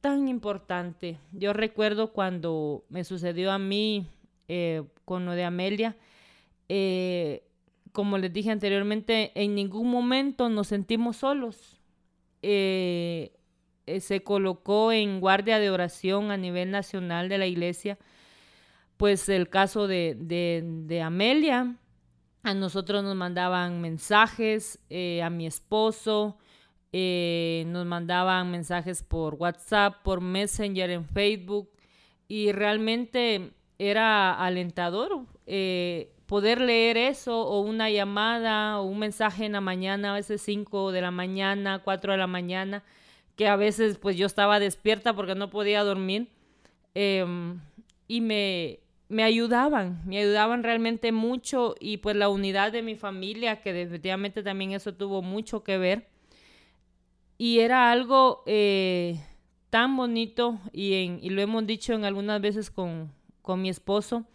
tan 0.00 0.28
importante. 0.28 1.18
Yo 1.32 1.52
recuerdo 1.52 2.14
cuando 2.14 2.86
me 2.88 3.04
sucedió 3.04 3.52
a 3.52 3.58
mí 3.58 4.06
eh, 4.48 4.82
con 5.04 5.26
lo 5.26 5.32
de 5.32 5.44
Amelia, 5.44 5.94
eh, 6.68 7.44
como 7.92 8.18
les 8.18 8.32
dije 8.32 8.50
anteriormente, 8.50 9.32
en 9.34 9.54
ningún 9.54 9.90
momento 9.90 10.48
nos 10.48 10.68
sentimos 10.68 11.16
solos. 11.16 11.80
Eh, 12.42 13.32
se 14.00 14.22
colocó 14.22 14.92
en 14.92 15.20
guardia 15.20 15.58
de 15.58 15.70
oración 15.70 16.30
a 16.30 16.36
nivel 16.36 16.70
nacional 16.70 17.28
de 17.28 17.38
la 17.38 17.46
iglesia, 17.46 17.98
pues 18.96 19.28
el 19.28 19.48
caso 19.48 19.86
de, 19.86 20.14
de 20.18 21.02
Amelia, 21.02 21.76
a 22.42 22.54
nosotros 22.54 23.02
nos 23.02 23.16
mandaban 23.16 23.80
mensajes, 23.80 24.78
a 25.22 25.30
mi 25.30 25.46
esposo, 25.46 26.38
eh, 26.92 27.64
nos 27.66 27.84
mandaban 27.84 28.50
mensajes 28.50 29.02
por 29.02 29.34
WhatsApp, 29.34 30.02
por 30.02 30.22
Messenger, 30.22 30.90
en 30.90 31.04
Facebook, 31.04 31.70
y 32.28 32.52
realmente 32.52 33.52
era 33.78 34.32
alentador 34.32 35.26
eh, 35.46 36.14
poder 36.28 36.60
leer 36.60 36.98
eso 36.98 37.40
o 37.40 37.62
una 37.62 37.88
llamada 37.90 38.80
o 38.80 38.84
un 38.84 38.98
mensaje 38.98 39.46
en 39.46 39.52
la 39.52 39.62
mañana, 39.62 40.12
a 40.12 40.14
veces 40.14 40.42
5 40.42 40.92
de 40.92 41.00
la 41.00 41.10
mañana, 41.10 41.80
4 41.82 42.12
de 42.12 42.18
la 42.18 42.26
mañana, 42.26 42.84
que 43.34 43.48
a 43.48 43.56
veces 43.56 43.96
pues 43.96 44.14
yo 44.16 44.26
estaba 44.26 44.60
despierta 44.60 45.16
porque 45.16 45.34
no 45.34 45.48
podía 45.48 45.82
dormir 45.82 46.28
em, 46.94 47.58
y 48.08 48.20
me, 48.20 48.80
me 49.08 49.22
ayudaban, 49.22 50.02
me 50.04 50.18
ayudaban 50.18 50.62
realmente 50.62 51.12
mucho 51.12 51.74
y 51.80 51.96
pues 51.96 52.14
la 52.14 52.28
unidad 52.28 52.72
de 52.72 52.82
mi 52.82 52.94
familia, 52.94 53.62
que 53.62 53.72
definitivamente 53.72 54.42
también 54.42 54.72
eso 54.72 54.92
tuvo 54.92 55.22
mucho 55.22 55.64
que 55.64 55.78
ver 55.78 56.08
y 57.38 57.60
era 57.60 57.90
algo 57.90 58.42
eh, 58.44 59.18
tan 59.70 59.96
bonito 59.96 60.58
y, 60.74 60.92
en, 60.92 61.20
y, 61.22 61.30
lo 61.30 61.40
hemos 61.40 61.66
dicho 61.66 61.94
en 61.94 62.04
algunas 62.04 62.42
veces 62.42 62.70
con, 62.70 63.10
con 63.40 63.62
mi 63.62 63.70
esposo, 63.70 64.26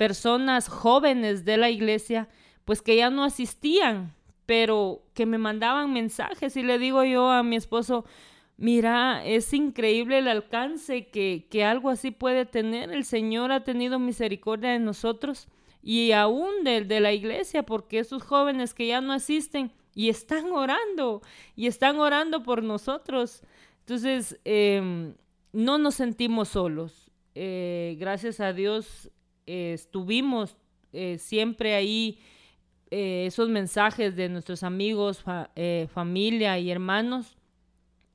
personas 0.00 0.70
jóvenes 0.70 1.44
de 1.44 1.58
la 1.58 1.68
iglesia, 1.68 2.26
pues 2.64 2.80
que 2.80 2.96
ya 2.96 3.10
no 3.10 3.22
asistían, 3.22 4.14
pero 4.46 5.02
que 5.12 5.26
me 5.26 5.36
mandaban 5.36 5.92
mensajes 5.92 6.56
y 6.56 6.62
le 6.62 6.78
digo 6.78 7.04
yo 7.04 7.30
a 7.30 7.42
mi 7.42 7.56
esposo, 7.56 8.06
mira, 8.56 9.22
es 9.26 9.52
increíble 9.52 10.16
el 10.16 10.28
alcance 10.28 11.08
que, 11.08 11.46
que 11.50 11.64
algo 11.64 11.90
así 11.90 12.12
puede 12.12 12.46
tener. 12.46 12.90
El 12.90 13.04
Señor 13.04 13.52
ha 13.52 13.62
tenido 13.62 13.98
misericordia 13.98 14.70
de 14.70 14.78
nosotros 14.78 15.48
y 15.82 16.12
aún 16.12 16.64
de, 16.64 16.80
de 16.80 17.00
la 17.00 17.12
iglesia, 17.12 17.64
porque 17.64 17.98
esos 17.98 18.22
jóvenes 18.22 18.72
que 18.72 18.86
ya 18.86 19.02
no 19.02 19.12
asisten, 19.12 19.70
y 19.94 20.08
están 20.08 20.50
orando 20.52 21.20
y 21.56 21.66
están 21.66 22.00
orando 22.00 22.42
por 22.42 22.62
nosotros. 22.62 23.42
Entonces, 23.80 24.40
em, 24.44 25.12
no 25.52 25.76
nos 25.76 25.96
sentimos 25.96 26.48
solos. 26.48 27.10
Eh, 27.34 27.96
gracias 27.98 28.40
a 28.40 28.54
Dios 28.54 29.10
eh, 29.50 29.72
estuvimos 29.74 30.56
eh, 30.92 31.18
siempre 31.18 31.74
ahí 31.74 32.18
esos 32.92 33.48
mensajes 33.48 34.16
de 34.16 34.28
nuestros 34.28 34.64
amigos, 34.64 35.22
familia 35.94 36.58
y 36.58 36.72
hermanos 36.72 37.36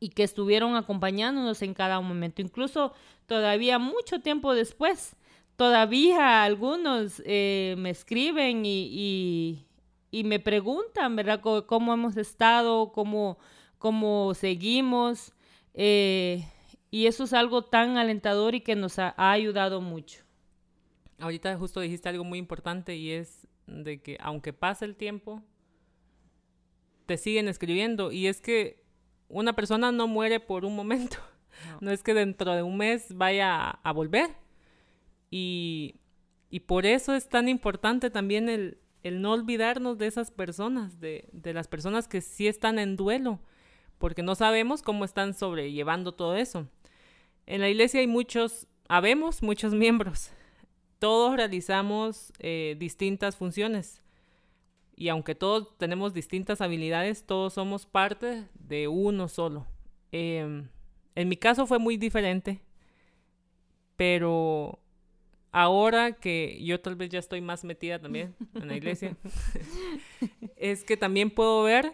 y 0.02 0.10
que 0.10 0.24
estuvieron 0.24 0.76
acompañándonos 0.76 1.62
en 1.62 1.74
cada 1.74 2.02
momento, 2.02 2.42
incluso 2.42 2.92
todavía 3.26 3.80
mucho 3.80 4.20
tiempo 4.20 4.54
después. 4.54 5.16
Todavía 5.56 6.44
algunos 6.44 7.24
me 7.26 7.90
escriben 7.90 8.64
y, 8.66 9.66
me 10.12 10.42
preguntan, 10.42 11.16
¿verdad? 11.16 11.40
cómo 11.66 11.94
hemos 11.94 12.18
estado, 12.18 12.92
cómo, 12.92 13.38
cómo 13.78 14.34
seguimos. 14.34 15.32
Eh, 15.76 16.44
y 16.90 17.08
eso 17.08 17.26
es 17.26 17.34
algo 17.34 17.64
tan 17.64 17.98
alentador 17.98 18.56
y 18.56 18.62
que 18.62 18.76
nos 18.76 18.98
ha, 18.98 19.14
ayudado 19.18 19.82
mucho. 19.82 20.25
Ahorita 21.20 21.58
justo 21.58 21.80
dijiste 21.80 22.10
algo 22.10 22.24
muy 22.24 22.40
importante 22.40 22.96
y 22.96 23.12
es 23.12 23.48
de 23.68 24.02
que 24.02 24.18
aunque 24.20 24.54
pase 24.54 24.86
el 24.86 24.96
tiempo, 24.96 25.42
te 27.06 27.18
siguen 27.18 27.48
escribiendo. 27.48 28.12
Y 28.12 28.28
es 28.28 28.42
que 28.42 28.84
una 29.28 29.54
persona 29.54 29.92
no 29.92 30.08
muere 30.08 30.40
por 30.40 30.66
un 30.66 30.76
momento. 30.76 31.18
No, 31.80 31.90
es 31.90 32.04
que 32.04 32.14
dentro 32.14 32.54
de 32.54 32.64
un 32.64 32.76
mes 32.76 33.16
vaya 33.16 33.70
a, 33.70 33.92
volver. 33.94 34.30
Y, 35.32 35.96
y, 36.50 36.60
por 36.60 36.86
eso 36.86 37.16
es 37.16 37.30
tan 37.30 37.48
importante 37.48 38.10
también 38.10 38.50
el, 38.50 38.78
el 39.06 39.22
no 39.22 39.34
olvidarnos 39.34 40.00
de 40.00 40.08
esas 40.08 40.32
personas, 40.32 41.00
de, 41.00 41.30
las 41.54 41.68
personas 41.68 42.08
que 42.08 42.22
sí 42.22 42.48
están 42.48 42.80
en 42.80 42.96
duelo, 42.96 43.40
porque 44.00 44.24
no 44.24 44.34
sabemos 44.34 44.82
cómo 44.82 45.06
están 45.06 45.36
sobrellevando 45.36 46.16
todo 46.16 46.36
eso. 46.36 46.68
En 47.46 47.62
la 47.62 47.70
iglesia 47.70 48.00
hay 48.00 48.08
muchos, 48.08 48.68
habemos 48.88 49.44
muchos 49.44 49.76
miembros. 49.76 50.32
Todos 51.00 51.36
realizamos 51.36 52.32
eh, 52.40 52.76
distintas 52.80 53.36
funciones. 53.36 54.02
Y 54.96 55.10
aunque 55.10 55.36
todos 55.36 55.78
tenemos 55.78 56.14
distintas 56.14 56.62
habilidades, 56.62 57.26
todos 57.26 57.54
somos 57.54 57.86
parte 57.86 58.46
de 58.54 58.88
uno 58.88 59.28
solo. 59.28 59.68
Em, 60.12 60.70
en 61.16 61.30
mi 61.30 61.36
caso 61.36 61.68
fue 61.68 61.80
muy 61.80 61.98
diferente, 61.98 62.62
pero 63.98 64.80
ahora 65.52 66.14
que 66.14 66.62
yo 66.64 66.80
tal 66.80 66.96
vez 66.96 67.10
ya 67.10 67.20
estoy 67.20 67.42
más 67.42 67.66
metida 67.66 68.00
también 68.00 68.36
en 68.54 68.68
la 68.68 68.76
iglesia, 68.76 69.18
es 70.56 70.86
que 70.86 70.96
también 70.96 71.30
puedo 71.30 71.64
ver 71.64 71.94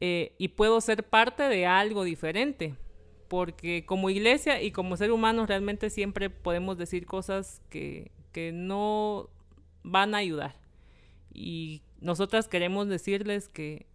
eh, 0.00 0.34
y 0.38 0.48
puedo 0.48 0.80
ser 0.80 1.04
parte 1.04 1.42
de 1.44 1.66
algo 1.66 2.04
diferente. 2.04 2.74
Porque 3.28 3.84
como 3.84 4.08
iglesia 4.08 4.62
y 4.62 4.70
como 4.70 4.96
ser 4.96 5.10
humano 5.10 5.46
realmente 5.46 5.90
siempre 5.90 6.30
podemos 6.30 6.78
decir 6.78 7.06
cosas 7.06 7.60
que, 7.70 8.12
que 8.36 8.52
no 8.52 9.30
van 9.82 10.14
a 10.14 10.18
ayudar. 10.18 10.56
Y 11.32 11.80
nosotras 12.02 12.48
queremos 12.48 12.86
decirles 12.86 13.48
que, 13.48 13.86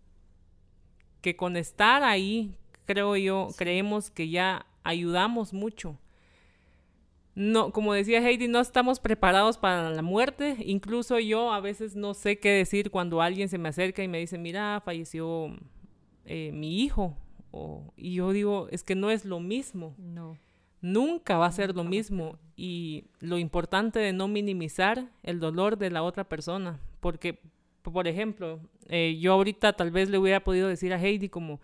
que 1.22 1.36
con 1.36 1.58
estar 1.58 2.02
ahí, 2.02 2.56
creo 2.88 3.16
yo, 3.18 3.50
creemos 3.56 4.10
que 4.10 4.30
ya 4.30 4.66
ayudamos 4.84 5.54
mucho 5.54 6.00
no, 7.36 7.72
como 7.72 7.94
decía 7.94 8.20
Heidi, 8.20 8.48
no 8.48 8.60
estamos 8.60 9.00
preparados 9.00 9.60
para 9.60 9.92
la 9.92 10.02
muerte. 10.02 10.58
Incluso 10.66 11.20
yo 11.20 11.54
a 11.54 11.62
veces 11.62 11.96
no 11.96 12.16
sé 12.16 12.40
qué 12.40 12.50
decir 12.50 12.90
cuando 12.90 13.22
alguien 13.22 13.48
se 13.48 13.60
me 13.60 13.70
acerca 13.70 14.04
y 14.04 14.08
me 14.08 14.18
dice, 14.18 14.40
mira, 14.40 14.82
falleció 14.84 15.56
eh, 16.26 16.52
mi 16.52 16.82
hijo. 16.82 17.16
y 17.96 18.16
yo 18.16 18.32
digo, 18.32 18.68
es 18.72 18.84
que 18.84 18.96
no 18.96 19.12
es 19.12 19.24
lo 19.24 19.40
mismo. 19.40 19.96
No. 20.00 20.38
Nunca 20.82 21.38
va 21.38 21.46
a 21.46 21.52
ser 21.52 21.76
lo 21.76 21.84
mismo. 21.84 22.38
Y 22.56 23.06
lo 23.20 23.38
importante 23.38 24.00
de 24.00 24.14
no 24.14 24.28
minimizar 24.28 25.10
el 25.24 25.40
dolor 25.40 25.78
de 25.78 25.90
la 25.90 26.04
otra 26.04 26.24
persona. 26.26 26.80
Porque, 27.00 27.40
por 27.82 28.08
ejemplo, 28.08 28.60
eh, 28.88 29.18
yo 29.20 29.34
ahorita 29.34 29.74
tal 29.74 29.92
vez 29.92 30.10
le 30.10 30.18
hubiera 30.18 30.44
podido 30.44 30.68
decir 30.68 30.94
a 30.94 31.02
Heidi 31.02 31.30
como, 31.30 31.60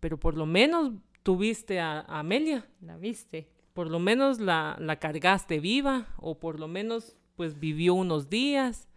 pero 0.00 0.18
por 0.18 0.36
lo 0.36 0.46
menos 0.46 0.92
tuviste 1.22 1.80
a 1.80 2.00
Amelia. 2.00 2.66
La 2.80 2.96
viste 2.96 3.48
por 3.76 3.90
lo 3.90 3.98
menos 3.98 4.40
la, 4.40 4.74
la 4.80 4.96
cargaste 4.96 5.60
viva 5.60 6.06
o 6.16 6.40
por 6.40 6.58
lo 6.58 6.66
menos 6.66 7.14
pues 7.36 7.60
vivió 7.60 7.92
unos 7.92 8.30
días. 8.30 8.88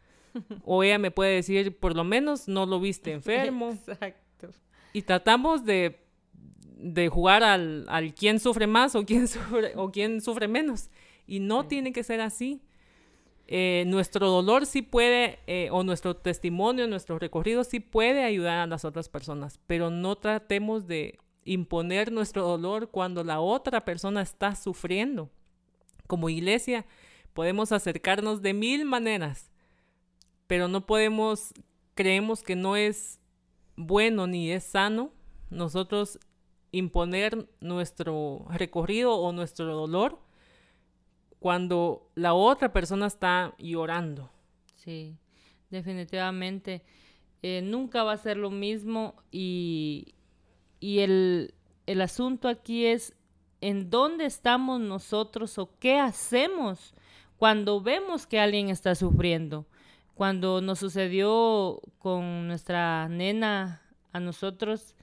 o 0.64 0.84
ella 0.84 0.98
me 0.98 1.12
puede 1.12 1.36
decir, 1.36 1.78
por 1.78 1.98
lo 1.98 2.06
menos 2.06 2.48
no 2.48 2.66
lo 2.66 2.80
viste 2.80 3.12
enfermo. 3.22 3.72
Exacto. 3.72 4.52
Y 4.94 5.02
tratamos 5.02 5.66
de, 5.66 6.00
de 6.80 7.10
jugar 7.10 7.44
al, 7.44 7.86
al 7.90 8.14
quién 8.14 8.40
sufre 8.40 8.66
más 8.66 8.96
o 8.96 9.06
quién 9.06 9.28
sufre, 9.28 9.74
o 9.76 9.92
quién 9.92 10.22
sufre 10.22 10.48
menos. 10.48 10.90
Y 11.28 11.40
no 11.40 11.68
tiene 11.68 11.94
que 11.94 12.04
ser 12.04 12.22
así. 12.22 12.62
Eh, 13.48 13.84
nuestro 13.88 14.30
dolor 14.30 14.66
sí 14.66 14.82
puede, 14.82 15.40
eh, 15.48 15.70
o 15.72 15.84
nuestro 15.84 16.16
testimonio, 16.16 16.88
nuestro 16.88 17.18
recorrido 17.18 17.64
sí 17.64 17.80
puede 17.80 18.24
ayudar 18.24 18.60
a 18.60 18.68
las 18.68 18.86
otras 18.86 19.10
personas, 19.10 19.60
pero 19.66 19.90
no 19.90 20.16
tratemos 20.16 20.86
de 20.86 21.18
imponer 21.46 22.12
nuestro 22.12 22.44
dolor 22.44 22.92
cuando 22.92 23.24
la 23.24 23.40
otra 23.40 23.86
persona 23.86 24.22
está 24.22 24.56
sufriendo. 24.56 25.32
Como 26.06 26.30
iglesia 26.30 26.86
podemos 27.34 27.72
acercarnos 27.72 28.44
de 28.44 28.54
mil 28.54 28.86
maneras, 28.86 29.52
pero 30.46 30.68
no 30.68 30.86
podemos, 30.86 31.54
creemos 31.96 32.44
que 32.44 32.56
no 32.56 32.76
es 32.76 33.20
bueno 33.76 34.28
ni 34.28 34.52
es 34.52 34.64
sano 34.64 35.12
nosotros 35.50 36.20
imponer 36.72 37.48
nuestro 37.60 38.46
recorrido 38.50 39.16
o 39.16 39.32
nuestro 39.32 39.66
dolor 39.76 40.20
cuando 41.40 42.10
la 42.16 42.34
otra 42.34 42.72
persona 42.74 43.08
está 43.08 43.56
llorando. 43.58 44.30
Sí. 44.76 45.16
definitivamente. 45.70 46.84
Eh, 47.42 47.62
nunca 47.62 48.04
va 48.04 48.14
a 48.14 48.18
ser 48.18 48.36
lo 48.38 48.50
mismo 48.50 49.16
y, 49.32 50.14
y 50.80 51.00
el, 51.00 51.54
el 51.86 52.02
asunto 52.02 52.50
aquí 52.50 52.86
es 52.86 53.14
en 53.62 53.90
dónde 53.90 54.26
estamos 54.26 54.80
nosotros 54.82 55.58
o 55.58 55.78
qué 55.80 56.00
hacemos 56.00 56.94
cuando 57.38 57.82
vemos 57.82 58.28
que 58.28 58.40
alguien 58.40 58.70
está 58.70 58.96
sufriendo. 58.96 59.66
Cuando 60.16 60.60
nos 60.60 60.80
sucedió 60.80 61.80
con 61.98 62.48
nuestra 62.48 63.08
nena 63.08 63.82
a 64.12 64.20
nosotros, 64.20 64.96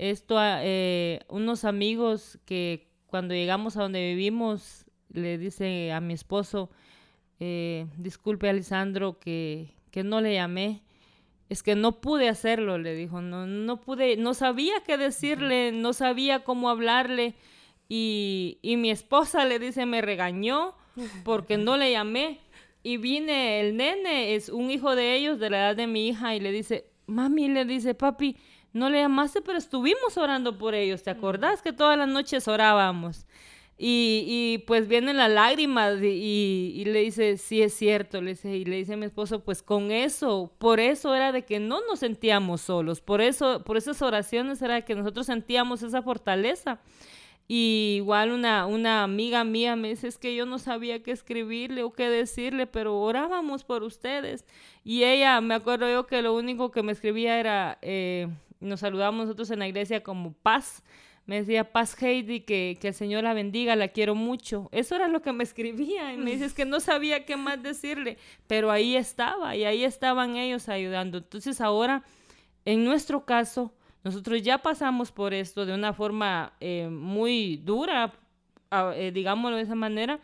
esto, 0.00 0.36
eh, 0.40 1.20
unos 1.28 1.64
amigos 1.64 2.38
que 2.46 2.88
cuando 3.06 3.34
llegamos 3.34 3.76
a 3.76 3.82
donde 3.82 4.00
vivimos, 4.00 4.86
le 5.12 5.36
dice 5.36 5.92
a 5.92 6.00
mi 6.00 6.14
esposo, 6.14 6.70
eh, 7.38 7.86
disculpe 7.98 8.48
Alessandro 8.48 9.18
que, 9.18 9.74
que 9.90 10.02
no 10.02 10.22
le 10.22 10.32
llamé, 10.32 10.82
es 11.50 11.62
que 11.62 11.74
no 11.74 12.00
pude 12.00 12.30
hacerlo, 12.30 12.78
le 12.78 12.94
dijo, 12.94 13.20
no, 13.20 13.46
no 13.46 13.80
pude, 13.82 14.16
no 14.16 14.32
sabía 14.32 14.72
qué 14.86 14.96
decirle, 14.96 15.70
no 15.72 15.92
sabía 15.92 16.44
cómo 16.44 16.70
hablarle. 16.70 17.34
Y, 17.88 18.58
y 18.62 18.76
mi 18.76 18.90
esposa 18.90 19.44
le 19.44 19.58
dice, 19.58 19.84
me 19.84 20.00
regañó 20.00 20.76
porque 21.24 21.58
no 21.58 21.76
le 21.76 21.90
llamé. 21.90 22.40
Y 22.82 22.96
viene 22.96 23.60
el 23.60 23.76
nene, 23.76 24.34
es 24.34 24.48
un 24.48 24.70
hijo 24.70 24.96
de 24.96 25.16
ellos, 25.16 25.38
de 25.38 25.50
la 25.50 25.58
edad 25.58 25.76
de 25.76 25.86
mi 25.86 26.08
hija, 26.08 26.34
y 26.34 26.40
le 26.40 26.52
dice, 26.52 26.86
mami, 27.06 27.48
le 27.48 27.64
dice, 27.66 27.94
papi, 27.94 28.36
no 28.72 28.90
le 28.90 28.98
llamaste, 28.98 29.42
pero 29.42 29.58
estuvimos 29.58 30.16
orando 30.16 30.58
por 30.58 30.74
ellos, 30.74 31.02
¿te 31.02 31.10
acordás 31.10 31.62
que 31.62 31.72
todas 31.72 31.98
las 31.98 32.08
noches 32.08 32.48
orábamos? 32.48 33.26
Y, 33.82 34.24
y, 34.28 34.58
pues 34.66 34.88
vienen 34.88 35.16
las 35.16 35.30
lágrimas 35.30 36.02
y, 36.02 36.74
y, 36.76 36.84
le 36.84 37.00
dice, 37.00 37.38
sí 37.38 37.62
es 37.62 37.72
cierto, 37.72 38.20
le 38.20 38.32
dice, 38.32 38.54
y 38.54 38.66
le 38.66 38.76
dice 38.76 38.92
a 38.92 38.96
mi 38.98 39.06
esposo, 39.06 39.42
pues 39.42 39.62
con 39.62 39.90
eso, 39.90 40.52
por 40.58 40.80
eso 40.80 41.14
era 41.14 41.32
de 41.32 41.46
que 41.46 41.60
no 41.60 41.80
nos 41.88 42.00
sentíamos 42.00 42.60
solos, 42.60 43.00
por 43.00 43.22
eso, 43.22 43.64
por 43.64 43.78
esas 43.78 44.02
oraciones 44.02 44.60
era 44.60 44.74
de 44.74 44.84
que 44.84 44.94
nosotros 44.94 45.24
sentíamos 45.24 45.82
esa 45.82 46.02
fortaleza. 46.02 46.78
Y 47.52 47.94
igual 47.96 48.30
una, 48.30 48.66
una 48.66 49.02
amiga 49.02 49.42
mía 49.42 49.74
me 49.74 49.88
dice, 49.88 50.06
es 50.06 50.18
que 50.18 50.36
yo 50.36 50.46
no 50.46 50.60
sabía 50.60 51.02
qué 51.02 51.10
escribirle 51.10 51.82
o 51.82 51.92
qué 51.92 52.08
decirle, 52.08 52.68
pero 52.68 53.00
orábamos 53.00 53.64
por 53.64 53.82
ustedes. 53.82 54.44
Y 54.84 55.02
ella, 55.02 55.40
me 55.40 55.54
acuerdo 55.54 55.90
yo 55.90 56.06
que 56.06 56.22
lo 56.22 56.32
único 56.36 56.70
que 56.70 56.84
me 56.84 56.92
escribía 56.92 57.40
era, 57.40 57.78
eh, 57.82 58.28
nos 58.60 58.80
saludamos 58.80 59.26
nosotros 59.26 59.50
en 59.50 59.58
la 59.58 59.68
iglesia 59.68 60.02
como 60.02 60.32
paz 60.32 60.82
me 61.30 61.36
decía, 61.36 61.70
paz 61.70 62.00
Heidi, 62.02 62.40
que, 62.40 62.76
que 62.80 62.88
el 62.88 62.94
Señor 62.94 63.22
la 63.22 63.34
bendiga, 63.34 63.76
la 63.76 63.86
quiero 63.86 64.16
mucho. 64.16 64.68
Eso 64.72 64.96
era 64.96 65.06
lo 65.06 65.22
que 65.22 65.32
me 65.32 65.44
escribía 65.44 66.12
y 66.12 66.16
me 66.16 66.32
dice, 66.32 66.52
que 66.52 66.64
no 66.64 66.80
sabía 66.80 67.24
qué 67.24 67.36
más 67.36 67.62
decirle, 67.62 68.18
pero 68.48 68.72
ahí 68.72 68.96
estaba 68.96 69.54
y 69.54 69.64
ahí 69.64 69.84
estaban 69.84 70.36
ellos 70.36 70.68
ayudando. 70.68 71.18
Entonces 71.18 71.60
ahora, 71.60 72.02
en 72.64 72.84
nuestro 72.84 73.24
caso, 73.24 73.72
nosotros 74.02 74.42
ya 74.42 74.58
pasamos 74.58 75.12
por 75.12 75.32
esto 75.32 75.66
de 75.66 75.72
una 75.72 75.92
forma 75.92 76.54
eh, 76.58 76.88
muy 76.90 77.58
dura, 77.58 78.12
eh, 78.96 79.12
digámoslo 79.14 79.56
de 79.56 79.62
esa 79.62 79.76
manera. 79.76 80.18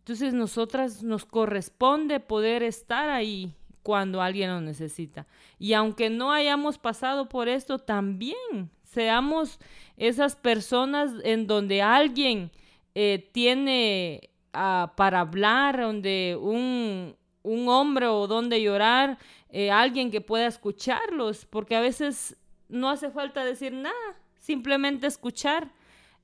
Entonces, 0.00 0.34
nosotras 0.34 1.02
nos 1.02 1.24
corresponde 1.24 2.20
poder 2.20 2.62
estar 2.62 3.08
ahí 3.08 3.54
cuando 3.86 4.20
alguien 4.20 4.50
lo 4.50 4.60
necesita. 4.60 5.28
Y 5.60 5.72
aunque 5.72 6.10
no 6.10 6.32
hayamos 6.32 6.76
pasado 6.76 7.28
por 7.28 7.48
esto, 7.48 7.78
también 7.78 8.68
seamos 8.82 9.60
esas 9.96 10.34
personas 10.34 11.12
en 11.22 11.46
donde 11.46 11.82
alguien 11.82 12.50
eh, 12.96 13.30
tiene 13.30 14.30
ah, 14.52 14.92
para 14.96 15.20
hablar, 15.20 15.80
donde 15.80 16.36
un, 16.40 17.14
un, 17.44 17.68
hombre 17.68 18.08
o 18.08 18.26
donde 18.26 18.60
llorar, 18.60 19.18
eh, 19.50 19.70
alguien 19.70 20.10
que 20.10 20.20
pueda 20.20 20.48
escucharlos, 20.48 21.46
porque 21.46 21.76
a 21.76 21.80
veces 21.80 22.36
no 22.68 22.90
hace 22.90 23.10
falta 23.10 23.44
decir 23.44 23.72
nada, 23.72 24.16
simplemente 24.40 25.06
escuchar 25.06 25.70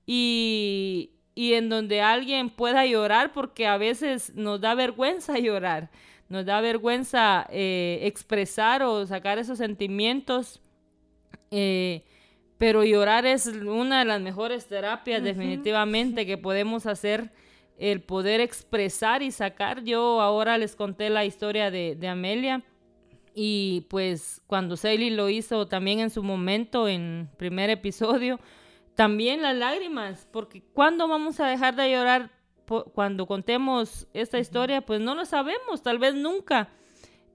y, 0.05 1.13
y 1.37 1.53
en 1.53 1.69
donde 1.69 2.01
alguien 2.01 2.51
pueda 2.51 2.85
llorar, 2.87 3.33
porque 3.33 3.69
a 3.69 3.77
veces 3.77 4.35
nos 4.35 4.61
da 4.61 4.75
vergüenza 4.75 5.39
llorar, 5.39 5.93
nos 6.33 6.47
da 6.47 6.63
vergüenza 6.63 7.47
eh, 7.51 8.01
expresar 8.05 8.83
o 8.83 9.07
sacar 9.07 9.39
esos 9.39 9.59
sentimientos. 9.59 10.63
Eh, 11.51 12.05
pero 12.57 12.85
llorar 12.85 13.27
es 13.27 13.47
una 13.47 13.99
de 13.99 14.05
las 14.07 14.21
mejores 14.23 14.67
terapias 14.67 15.23
definitivamente 15.23 16.25
que 16.25 16.39
podemos 16.39 16.87
hacer, 16.87 17.31
el 17.77 18.01
poder 18.01 18.41
expresar 18.41 19.23
y 19.23 19.31
sacar. 19.31 19.85
Yo 19.85 20.23
ahora 20.23 20.57
les 20.57 20.75
conté 20.75 21.11
la 21.11 21.27
historia 21.27 21.71
de, 21.71 22.09
Amelia 22.09 22.65
y 23.35 23.87
pues 23.91 24.41
cuando 24.47 24.77
Sally 24.79 25.11
lo 25.11 25.29
hizo 25.29 25.69
también 25.69 26.01
en 26.01 26.09
su 26.09 26.23
momento, 26.23 26.89
en 26.89 27.29
primer 27.37 27.69
episodio, 27.69 28.41
también 28.95 29.43
las 29.43 29.57
lágrimas, 29.57 30.27
porque 30.33 30.63
¿cuándo 30.73 31.09
vamos 31.09 31.41
a 31.41 31.47
dejar 31.49 31.77
de 31.77 31.91
llorar 31.91 32.31
cuando 32.95 33.27
contemos 33.27 34.07
esta 34.13 34.39
historia? 34.39 34.81
Pues 34.81 35.01
no 35.01 35.15
lo 35.15 35.25
sabemos, 35.25 35.83
tal 35.83 35.99
vez 35.99 36.15
nunca 36.15 36.71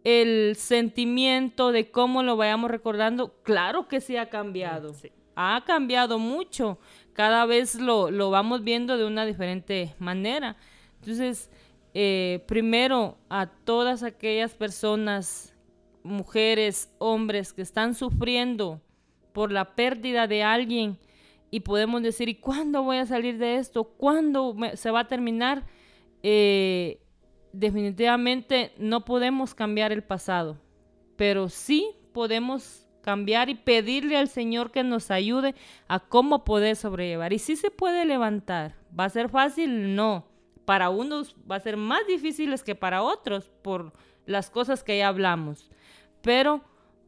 el 0.03 0.55
sentimiento 0.55 1.73
de 1.73 1.91
cómo 1.91 2.23
lo 2.23 2.38
vayamos 2.38 2.71
recordando, 2.71 3.33
claro 3.43 3.89
que 3.89 3.99
sí 3.99 4.15
ha 4.15 4.29
cambiado. 4.29 4.95
Ha 5.35 5.63
cambiado 5.65 6.17
mucho. 6.17 6.79
Cada 7.11 7.45
vez 7.45 7.75
lo, 7.75 8.09
lo, 8.09 8.29
vamos 8.29 8.63
viendo 8.63 8.97
de 8.97 9.05
una 9.05 9.25
diferente 9.25 9.95
manera. 9.99 10.55
Entonces, 11.01 11.49
eh, 11.93 12.43
primero, 12.47 13.17
a 13.29 13.47
todas 13.47 14.03
aquellas 14.03 14.53
personas, 14.53 15.53
mujeres, 16.03 16.89
hombres 16.99 17.51
que 17.51 17.61
están 17.61 17.93
sufriendo 17.93 18.81
por 19.33 19.51
la 19.51 19.75
pérdida 19.75 20.25
de 20.25 20.41
alguien 20.41 20.97
y 21.49 21.61
podemos 21.61 22.01
decir, 22.01 22.29
¿y 22.29 22.35
cuándo 22.35 22.83
voy 22.83 22.97
a 22.97 23.05
salir 23.05 23.37
de 23.37 23.55
esto? 23.55 23.85
¿Cuándo 23.85 24.55
se 24.75 24.91
va 24.91 25.01
a 25.01 25.07
terminar? 25.07 25.65
Eh, 26.23 26.99
definitivamente 27.53 28.73
no 28.77 29.05
podemos 29.05 29.55
cambiar 29.55 29.91
el 29.91 30.03
pasado, 30.03 30.57
pero 31.15 31.49
sí 31.49 31.91
podemos 32.13 32.87
cambiar 33.01 33.49
y 33.49 33.55
pedirle 33.55 34.17
al 34.17 34.27
Señor 34.27 34.71
que 34.71 34.83
nos 34.83 35.11
ayude 35.11 35.55
a 35.87 35.99
cómo 35.99 36.43
poder 36.43 36.75
sobrellevar. 36.75 37.31
Y 37.31 37.39
si 37.39 37.55
se 37.55 37.71
puede 37.71 38.03
levantar, 38.03 38.75
¿va 38.97 39.05
a 39.05 39.09
ser 39.09 39.29
fácil? 39.29 39.95
No. 39.95 40.27
Para 40.65 40.89
unos 40.89 41.37
va 41.49 41.55
a 41.55 41.61
ser 41.61 41.77
más 41.77 42.05
difícil 42.05 42.53
que 42.61 42.75
para 42.75 43.03
otros 43.03 43.49
por 43.61 43.93
las 44.25 44.49
cosas 44.49 44.83
que 44.83 44.97
ya 44.97 45.07
hablamos. 45.07 45.71
Pero 46.21 46.61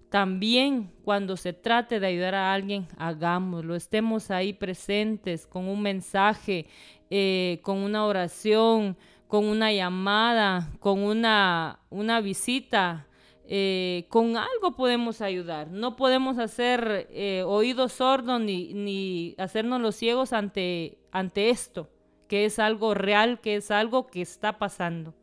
también 0.09 0.91
cuando 1.03 1.37
se 1.37 1.53
trate 1.53 1.99
de 1.99 2.07
ayudar 2.07 2.35
a 2.35 2.53
alguien, 2.53 2.87
hagámoslo, 2.97 3.75
estemos 3.75 4.31
ahí 4.31 4.53
presentes 4.53 5.45
con 5.45 5.67
un 5.67 5.81
mensaje, 5.81 6.65
eh, 7.09 7.59
con 7.61 7.77
una 7.77 8.05
oración, 8.05 8.97
con 9.27 9.45
una 9.45 9.71
llamada, 9.71 10.71
con 10.79 10.99
una, 10.99 11.79
una 11.89 12.21
visita. 12.21 13.05
Eh, 13.51 14.05
con 14.09 14.37
algo 14.37 14.75
podemos 14.75 15.21
ayudar. 15.21 15.71
No 15.71 15.95
podemos 15.95 16.37
hacer 16.37 17.07
eh, 17.09 17.43
oídos 17.47 17.93
sordos 17.93 18.39
ni, 18.39 18.75
ni 18.75 19.33
hacernos 19.39 19.81
los 19.81 19.95
ciegos 19.95 20.33
ante, 20.33 20.99
ante 21.11 21.49
esto, 21.49 21.89
que 22.27 22.45
es 22.45 22.59
algo 22.59 22.93
real, 22.93 23.41
que 23.41 23.55
es 23.55 23.71
algo 23.71 24.05
que 24.05 24.21
está 24.21 24.59
pasando. 24.59 25.15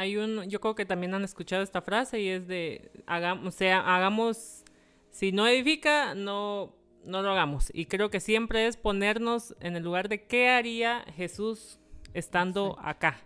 Hay 0.00 0.16
un, 0.16 0.48
yo 0.48 0.62
creo 0.62 0.74
que 0.74 0.86
también 0.86 1.12
han 1.12 1.24
escuchado 1.24 1.62
esta 1.62 1.82
frase 1.82 2.22
y 2.22 2.28
es 2.30 2.48
de, 2.48 2.90
hagamos, 3.06 3.46
o 3.46 3.50
sea, 3.50 3.80
hagamos, 3.80 4.64
si 5.10 5.30
no 5.30 5.46
edifica, 5.46 6.14
no, 6.14 6.74
no 7.04 7.20
lo 7.20 7.32
hagamos. 7.32 7.70
Y 7.74 7.84
creo 7.84 8.08
que 8.08 8.18
siempre 8.18 8.66
es 8.66 8.78
ponernos 8.78 9.54
en 9.60 9.76
el 9.76 9.82
lugar 9.82 10.08
de 10.08 10.24
qué 10.24 10.48
haría 10.48 11.04
Jesús 11.16 11.78
estando 12.14 12.78
acá. 12.80 13.20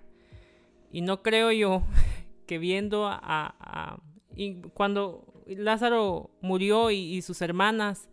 Y 0.90 1.02
no 1.02 1.22
creo 1.22 1.52
yo 1.52 1.84
que 2.48 2.58
viendo 2.58 3.06
a, 3.06 4.00
y 4.34 4.56
cuando 4.74 5.44
Lázaro 5.46 6.32
murió 6.40 6.90
y, 6.90 7.22
sus 7.22 7.40
hermanas 7.40 8.08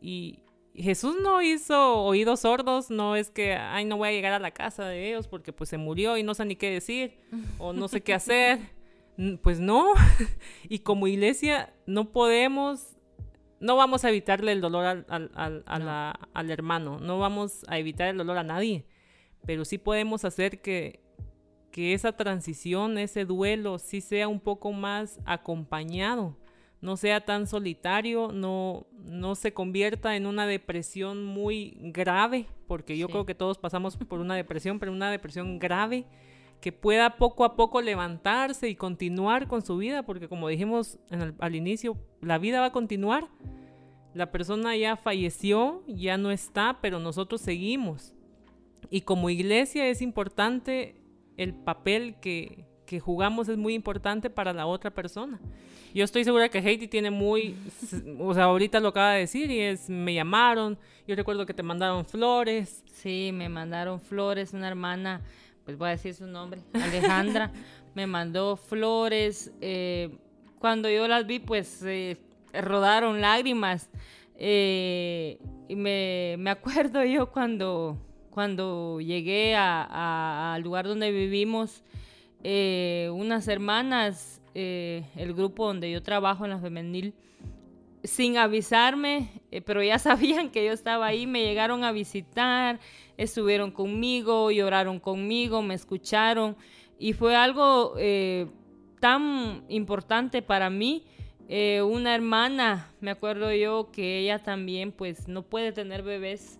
y 0.00 0.40
Jesús 0.76 1.16
no 1.22 1.42
hizo 1.42 2.02
oídos 2.02 2.40
sordos, 2.40 2.90
no 2.90 3.16
es 3.16 3.30
que, 3.30 3.54
ay, 3.54 3.84
no 3.84 3.96
voy 3.96 4.08
a 4.08 4.12
llegar 4.12 4.32
a 4.32 4.38
la 4.38 4.50
casa 4.50 4.86
de 4.86 5.08
ellos 5.08 5.28
porque 5.28 5.52
pues 5.52 5.70
se 5.70 5.78
murió 5.78 6.16
y 6.16 6.22
no 6.22 6.34
sé 6.34 6.44
ni 6.44 6.56
qué 6.56 6.70
decir 6.70 7.18
o 7.58 7.72
no 7.72 7.88
sé 7.88 8.02
qué 8.02 8.14
hacer. 8.14 8.58
Pues 9.42 9.60
no, 9.60 9.92
y 10.68 10.80
como 10.80 11.06
iglesia 11.06 11.72
no 11.86 12.12
podemos, 12.12 12.96
no 13.60 13.76
vamos 13.76 14.04
a 14.04 14.10
evitarle 14.10 14.52
el 14.52 14.60
dolor 14.60 14.84
al, 14.84 15.06
al, 15.08 16.18
al 16.34 16.50
hermano, 16.50 17.00
no 17.00 17.18
vamos 17.18 17.64
a 17.68 17.78
evitar 17.78 18.08
el 18.08 18.18
dolor 18.18 18.36
a 18.36 18.42
nadie 18.42 18.84
pero 19.46 19.64
sí 19.64 19.78
podemos 19.78 20.24
hacer 20.24 20.60
que, 20.60 21.00
que 21.70 21.94
esa 21.94 22.12
transición, 22.12 22.98
ese 22.98 23.24
duelo, 23.24 23.78
sí 23.78 24.00
sea 24.00 24.28
un 24.28 24.40
poco 24.40 24.72
más 24.72 25.20
acompañado, 25.24 26.36
no 26.86 26.96
sea 26.96 27.20
tan 27.24 27.48
solitario, 27.48 28.30
no, 28.32 28.86
no 28.92 29.34
se 29.34 29.52
convierta 29.52 30.14
en 30.14 30.24
una 30.24 30.46
depresión 30.46 31.24
muy 31.24 31.76
grave, 31.80 32.46
porque 32.68 32.96
yo 32.96 33.08
creo 33.08 33.26
que 33.26 33.34
todos 33.34 33.58
pasamos 33.58 33.96
por 33.96 34.20
una 34.20 34.36
depresión, 34.36 34.78
pero 34.78 34.92
una 34.92 35.10
depresión 35.10 35.58
grave 35.58 36.06
que 36.60 36.70
pueda 36.70 37.16
poco 37.16 37.44
a 37.44 37.56
poco 37.56 37.82
levantarse 37.82 38.68
y 38.68 38.76
continuar 38.76 39.48
con 39.48 39.62
su 39.62 39.78
vida, 39.78 40.04
porque 40.04 40.28
como 40.28 40.46
dijimos 40.46 41.00
al 41.40 41.56
inicio, 41.56 41.96
la 42.20 42.38
vida 42.38 42.60
va 42.60 42.66
a 42.66 42.72
continuar. 42.72 43.26
La 44.14 44.30
persona 44.30 44.76
ya 44.76 44.96
falleció, 44.96 45.82
ya 45.88 46.16
no 46.16 46.30
está, 46.30 46.78
pero 46.80 47.00
nosotros 47.00 47.40
seguimos. 47.40 48.14
Y 48.90 49.00
como 49.00 49.28
iglesia 49.28 49.88
es 49.88 50.02
importante 50.02 50.94
el 51.36 51.52
papel 51.52 52.14
que, 52.20 52.64
que 52.86 53.00
jugamos 53.00 53.48
es 53.48 53.58
muy 53.58 53.74
importante 53.74 54.30
para 54.30 54.52
la 54.52 54.66
otra 54.66 54.90
persona. 54.90 55.38
Yo 55.92 56.04
estoy 56.04 56.24
segura 56.24 56.48
que 56.48 56.58
Haiti 56.58 56.88
tiene 56.88 57.10
muy, 57.10 57.56
o 58.18 58.34
sea, 58.34 58.44
ahorita 58.44 58.80
lo 58.80 58.88
acaba 58.88 59.12
de 59.12 59.20
decir 59.20 59.50
y 59.50 59.60
es, 59.60 59.88
me 59.88 60.14
llamaron, 60.14 60.78
yo 61.06 61.16
recuerdo 61.16 61.46
que 61.46 61.54
te 61.54 61.62
mandaron 61.62 62.04
flores. 62.04 62.84
Sí, 62.92 63.30
me 63.32 63.48
mandaron 63.48 64.00
flores, 64.00 64.52
una 64.52 64.68
hermana, 64.68 65.22
pues 65.64 65.76
voy 65.78 65.88
a 65.88 65.90
decir 65.92 66.14
su 66.14 66.26
nombre, 66.26 66.60
Alejandra, 66.74 67.50
me 67.94 68.06
mandó 68.06 68.56
flores. 68.56 69.52
Eh, 69.60 70.16
cuando 70.58 70.88
yo 70.90 71.08
las 71.08 71.26
vi, 71.26 71.38
pues 71.38 71.82
eh, 71.82 72.18
rodaron 72.52 73.20
lágrimas. 73.20 73.88
Eh, 74.38 75.38
y 75.68 75.76
me, 75.76 76.36
me, 76.38 76.50
acuerdo 76.50 77.04
yo 77.04 77.30
cuando, 77.30 77.96
cuando 78.30 79.00
llegué 79.00 79.56
al 79.56 80.60
lugar 80.60 80.86
donde 80.86 81.10
vivimos, 81.10 81.82
eh, 82.42 83.10
unas 83.12 83.48
hermanas, 83.48 84.40
eh, 84.54 85.04
el 85.16 85.34
grupo 85.34 85.66
donde 85.66 85.90
yo 85.90 86.02
trabajo 86.02 86.44
en 86.44 86.50
la 86.50 86.58
femenil, 86.58 87.14
sin 88.04 88.38
avisarme, 88.38 89.30
eh, 89.50 89.60
pero 89.60 89.82
ya 89.82 89.98
sabían 90.00 90.50
que 90.50 90.64
yo 90.64 90.72
estaba 90.72 91.06
ahí, 91.06 91.26
me 91.26 91.42
llegaron 91.42 91.84
a 91.84 91.92
visitar, 91.92 92.78
estuvieron 93.16 93.70
conmigo, 93.70 94.50
lloraron 94.50 95.00
conmigo, 95.00 95.62
me 95.62 95.74
escucharon 95.74 96.56
y 96.98 97.12
fue 97.12 97.36
algo 97.36 97.94
tan 99.00 99.64
importante 99.68 100.40
para 100.40 100.70
mí. 100.70 101.04
una 101.48 102.14
hermana, 102.14 102.90
me 103.00 103.10
acuerdo 103.10 103.52
yo 103.52 103.90
que 103.92 104.20
ella 104.20 104.38
también 104.42 104.92
pues 104.92 105.28
no 105.28 105.42
puede 105.42 105.72
tener 105.72 106.02
bebés 106.02 106.58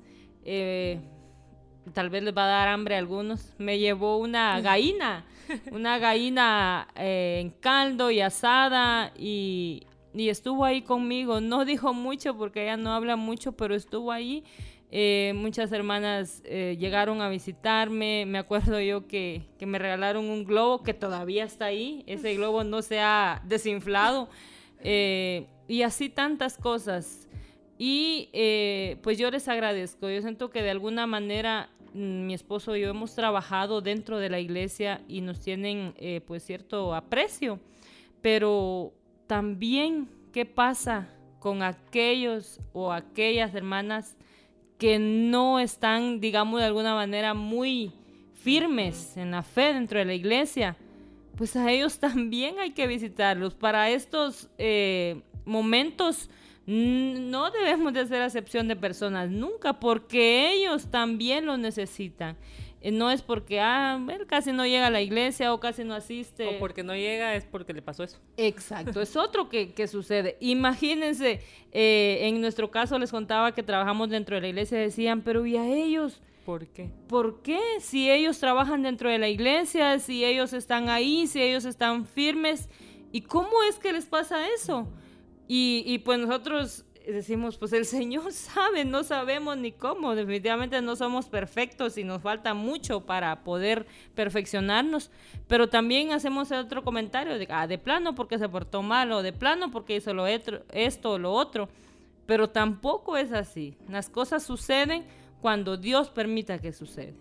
tal 1.93 2.11
vez 2.11 2.23
les 2.23 2.37
va 2.37 2.45
a 2.45 2.49
dar 2.49 2.69
hambre 2.69 2.97
a 2.97 2.99
algunos, 2.99 3.53
me 3.59 3.79
llevó 3.79 4.19
una 4.19 4.61
gallina, 4.63 5.25
una 5.71 5.99
gallina 5.99 6.89
eh, 6.97 7.39
en 7.41 7.51
caldo 7.51 8.11
y 8.11 8.21
asada 8.21 9.13
y, 9.19 9.87
estuvo 10.15 10.65
ahí 10.65 10.81
conmigo. 10.81 11.41
No 11.43 11.67
dijo 11.67 11.93
mucho 11.93 12.37
porque 12.37 12.63
ella 12.63 12.79
no 12.79 12.93
habla 12.93 13.17
mucho, 13.17 13.53
pero 13.53 13.75
estuvo 13.75 14.11
ahí. 14.11 14.45
Eh, 14.91 15.35
muchas 15.37 15.71
hermanas 15.73 16.43
eh, 16.47 16.77
llegaron 16.81 17.21
a 17.21 17.29
visitarme. 17.29 18.25
Me 18.27 18.39
acuerdo 18.39 18.81
yo 18.81 19.07
que, 19.07 19.43
que, 19.59 19.67
me 19.67 19.79
regalaron 19.79 20.25
un 20.31 20.45
globo 20.45 20.83
que 20.83 20.95
todavía 20.95 21.45
está 21.45 21.67
ahí. 21.67 22.03
Ese 22.07 22.35
globo 22.35 22.65
no 22.65 22.81
se 22.81 22.99
ha 22.99 23.43
desinflado. 23.45 24.31
y 24.83 25.83
así 25.83 26.09
tantas 26.09 26.57
cosas. 26.57 27.29
Y 27.77 28.31
pues 29.03 29.19
yo 29.19 29.31
les 29.31 29.49
agradezco. 29.49 30.09
Yo 30.09 30.23
siento 30.23 30.49
que 30.49 30.63
de 30.63 30.71
alguna 30.71 31.07
manera 31.07 31.69
mi 31.97 32.35
esposo 32.35 32.77
y 32.77 32.83
yo 32.83 32.91
hemos 32.91 33.15
trabajado 33.15 33.81
dentro 33.81 34.19
de 34.19 34.29
la 34.29 34.39
iglesia 34.39 35.03
y 35.09 35.21
nos 35.21 35.41
tienen 35.41 35.95
eh, 35.97 36.21
pues 36.27 36.45
cierto 36.45 36.95
aprecio, 36.95 37.59
pero 38.21 38.93
también 39.27 40.09
qué 40.33 40.45
pasa 40.45 41.09
con 41.39 41.63
aquellos 41.63 42.61
o 42.73 42.93
aquellas 42.93 43.55
hermanas 43.55 44.17
que 44.79 44.99
no 44.99 45.59
están, 45.59 46.21
digamos 46.21 46.61
de 46.61 46.67
alguna 46.67 46.95
manera, 46.95 47.35
muy 47.35 47.93
firmes 48.35 49.17
en 49.17 49.31
la 49.31 49.43
fe 49.43 49.73
dentro 49.73 49.99
de 49.99 50.05
la 50.05 50.15
iglesia, 50.15 50.77
pues 51.37 51.57
a 51.57 51.71
ellos 51.71 51.99
también 52.01 52.59
hay 52.59 52.73
que 52.73 52.87
visitarlos. 52.87 53.55
Para 53.55 53.91
estos 53.91 54.49
eh, 54.59 55.23
momentos 55.45 56.31
no 56.67 57.51
debemos 57.51 57.93
de 57.93 58.01
hacer 58.01 58.23
acepción 58.23 58.67
de 58.67 58.77
personas 58.77 59.31
nunca, 59.31 59.79
porque 59.79 60.53
ellos 60.53 60.91
también 60.91 61.47
lo 61.47 61.57
necesitan. 61.57 62.37
Eh, 62.81 62.91
no 62.91 63.11
es 63.11 63.23
porque, 63.23 63.61
ah, 63.61 64.01
él 64.13 64.27
casi 64.27 64.53
no 64.53 64.67
llega 64.67 64.89
a 64.89 64.91
la 64.91 65.01
iglesia 65.01 65.53
o 65.53 65.61
casi 65.61 65.85
no 65.85 65.95
asiste. 65.95 66.47
O 66.47 66.59
porque 66.59 66.83
no 66.83 66.95
llega 66.95 67.35
es 67.35 67.45
porque 67.45 67.73
le 67.73 67.83
pasó 67.83 68.05
eso. 68.05 68.19
Exacto, 68.37 69.01
es 69.01 69.17
otro 69.17 69.49
que, 69.49 69.87
sucede. 69.89 70.37
Imagínense, 70.41 71.41
eh, 71.73 72.19
en 72.23 72.41
nuestro 72.41 72.71
caso 72.71 72.99
les 72.99 73.11
contaba 73.11 73.53
que 73.53 73.63
trabajamos 73.63 74.09
dentro 74.11 74.37
de 74.37 74.43
la 74.43 74.49
iglesia, 74.49 74.79
decían, 74.79 75.23
pero 75.23 75.47
¿y 75.47 75.57
a 75.57 75.67
ellos? 75.67 76.21
¿Por 76.45 76.67
qué? 76.69 76.91
¿Por 77.09 77.43
qué? 77.43 77.61
Si 77.81 78.09
ellos 78.09 78.39
trabajan 78.39 78.83
dentro 78.83 79.11
de 79.11 79.19
la 79.19 79.29
iglesia, 79.29 79.99
si 79.99 80.25
ellos 80.25 80.53
están 80.53 80.89
ahí, 80.89 81.27
si 81.27 81.43
ellos 81.43 81.65
están 81.65 82.07
firmes, 82.07 82.69
¿y 83.11 83.23
cómo 83.23 83.65
es 83.69 83.81
que 83.81 83.93
les 83.93 84.07
pasa 84.07 84.47
eso? 84.55 84.87
Y, 85.49 85.99
pues 85.99 86.19
nosotros 86.19 86.85
decimos, 87.07 87.57
pues 87.57 87.73
el 87.73 87.85
Señor 87.87 88.33
sabe, 88.33 88.85
no 88.85 89.05
sabemos 89.05 89.57
ni 89.57 89.73
cómo, 89.73 90.15
definitivamente 90.15 90.83
no 90.83 90.97
somos 90.97 91.27
perfectos 91.27 91.97
y 91.99 92.05
nos 92.05 92.21
falta 92.23 92.53
mucho 92.53 93.07
para 93.07 93.45
poder 93.45 93.87
perfeccionarnos, 94.15 95.11
pero 95.47 95.69
también 95.69 96.11
hacemos 96.11 96.51
otro 96.51 96.83
comentario 96.83 97.39
de, 97.39 97.47
ah, 97.51 97.69
de 97.69 97.79
plano 97.79 98.17
porque 98.17 98.39
se 98.39 98.49
portó 98.49 98.83
mal 98.83 99.13
o 99.13 99.23
de 99.23 99.33
plano 99.33 99.71
porque 99.71 99.97
hizo 99.97 100.13
lo 100.15 100.27
esto 100.27 101.13
o 101.13 101.19
lo 101.19 101.33
otro, 101.33 101.69
pero 102.27 102.51
tampoco 102.51 103.17
es 103.17 103.31
así, 103.31 103.77
las 103.89 104.11
cosas 104.11 104.43
suceden 104.43 105.05
cuando 105.41 105.77
Dios 105.77 106.11
permita 106.11 106.59
que 106.59 106.73
suceda. 106.73 107.13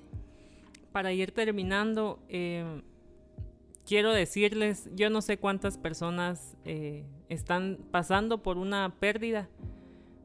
Para 0.91 1.11
ir 1.11 1.31
terminando, 1.31 2.19
eh, 2.29 2.81
quiero 3.85 4.11
decirles, 4.11 4.89
yo 4.95 5.09
no 5.09 5.21
sé 5.21 5.37
cuántas 5.37 5.77
personas 5.77 6.57
eh, 6.65 7.05
están 7.29 7.79
pasando 7.91 8.41
por 8.41 8.57
una 8.57 8.95
pérdida. 8.99 9.49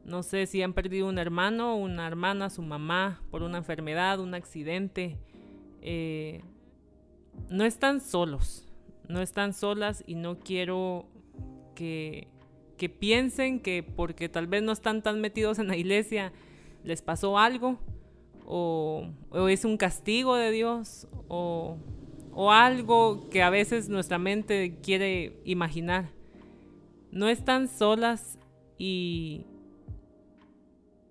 No 0.05 0.23
sé 0.23 0.47
si 0.47 0.63
han 0.63 0.73
perdido 0.73 1.09
un 1.09 1.19
hermano, 1.19 1.77
una 1.77 2.07
hermana, 2.07 2.51
su 2.51 2.63
mamá, 2.63 3.23
por 3.31 3.43
una 3.43 3.59
enfermedad, 3.59 4.19
un 4.19 4.35
accidente. 4.35 5.19
Eh, 5.83 6.43
no 7.49 7.65
están 7.65 8.01
solos, 8.01 8.67
no 9.09 9.21
están 9.21 9.53
solas 9.53 10.03
y 10.07 10.15
no 10.15 10.39
quiero 10.39 11.07
que, 11.75 12.29
que 12.77 12.89
piensen 12.89 13.61
que 13.61 13.83
porque 13.83 14.29
tal 14.29 14.47
vez 14.47 14.63
no 14.63 14.73
están 14.73 15.03
tan 15.03 15.21
metidos 15.21 15.59
en 15.59 15.69
la 15.69 15.77
iglesia, 15.77 16.33
les 16.83 17.03
pasó 17.03 17.39
algo 17.39 17.79
o, 18.47 19.07
o 19.31 19.49
es 19.49 19.65
un 19.65 19.77
castigo 19.77 20.35
de 20.35 20.51
Dios 20.51 21.07
o 21.29 21.79
o 22.33 22.51
algo 22.53 23.29
que 23.31 23.43
a 23.43 23.51
veces 23.51 23.89
nuestra 23.89 24.19
mente 24.19 24.79
quiere 24.83 25.41
imaginar. 25.45 26.11
No 27.11 27.29
están 27.29 27.69
solas 27.69 28.39
y 28.79 29.47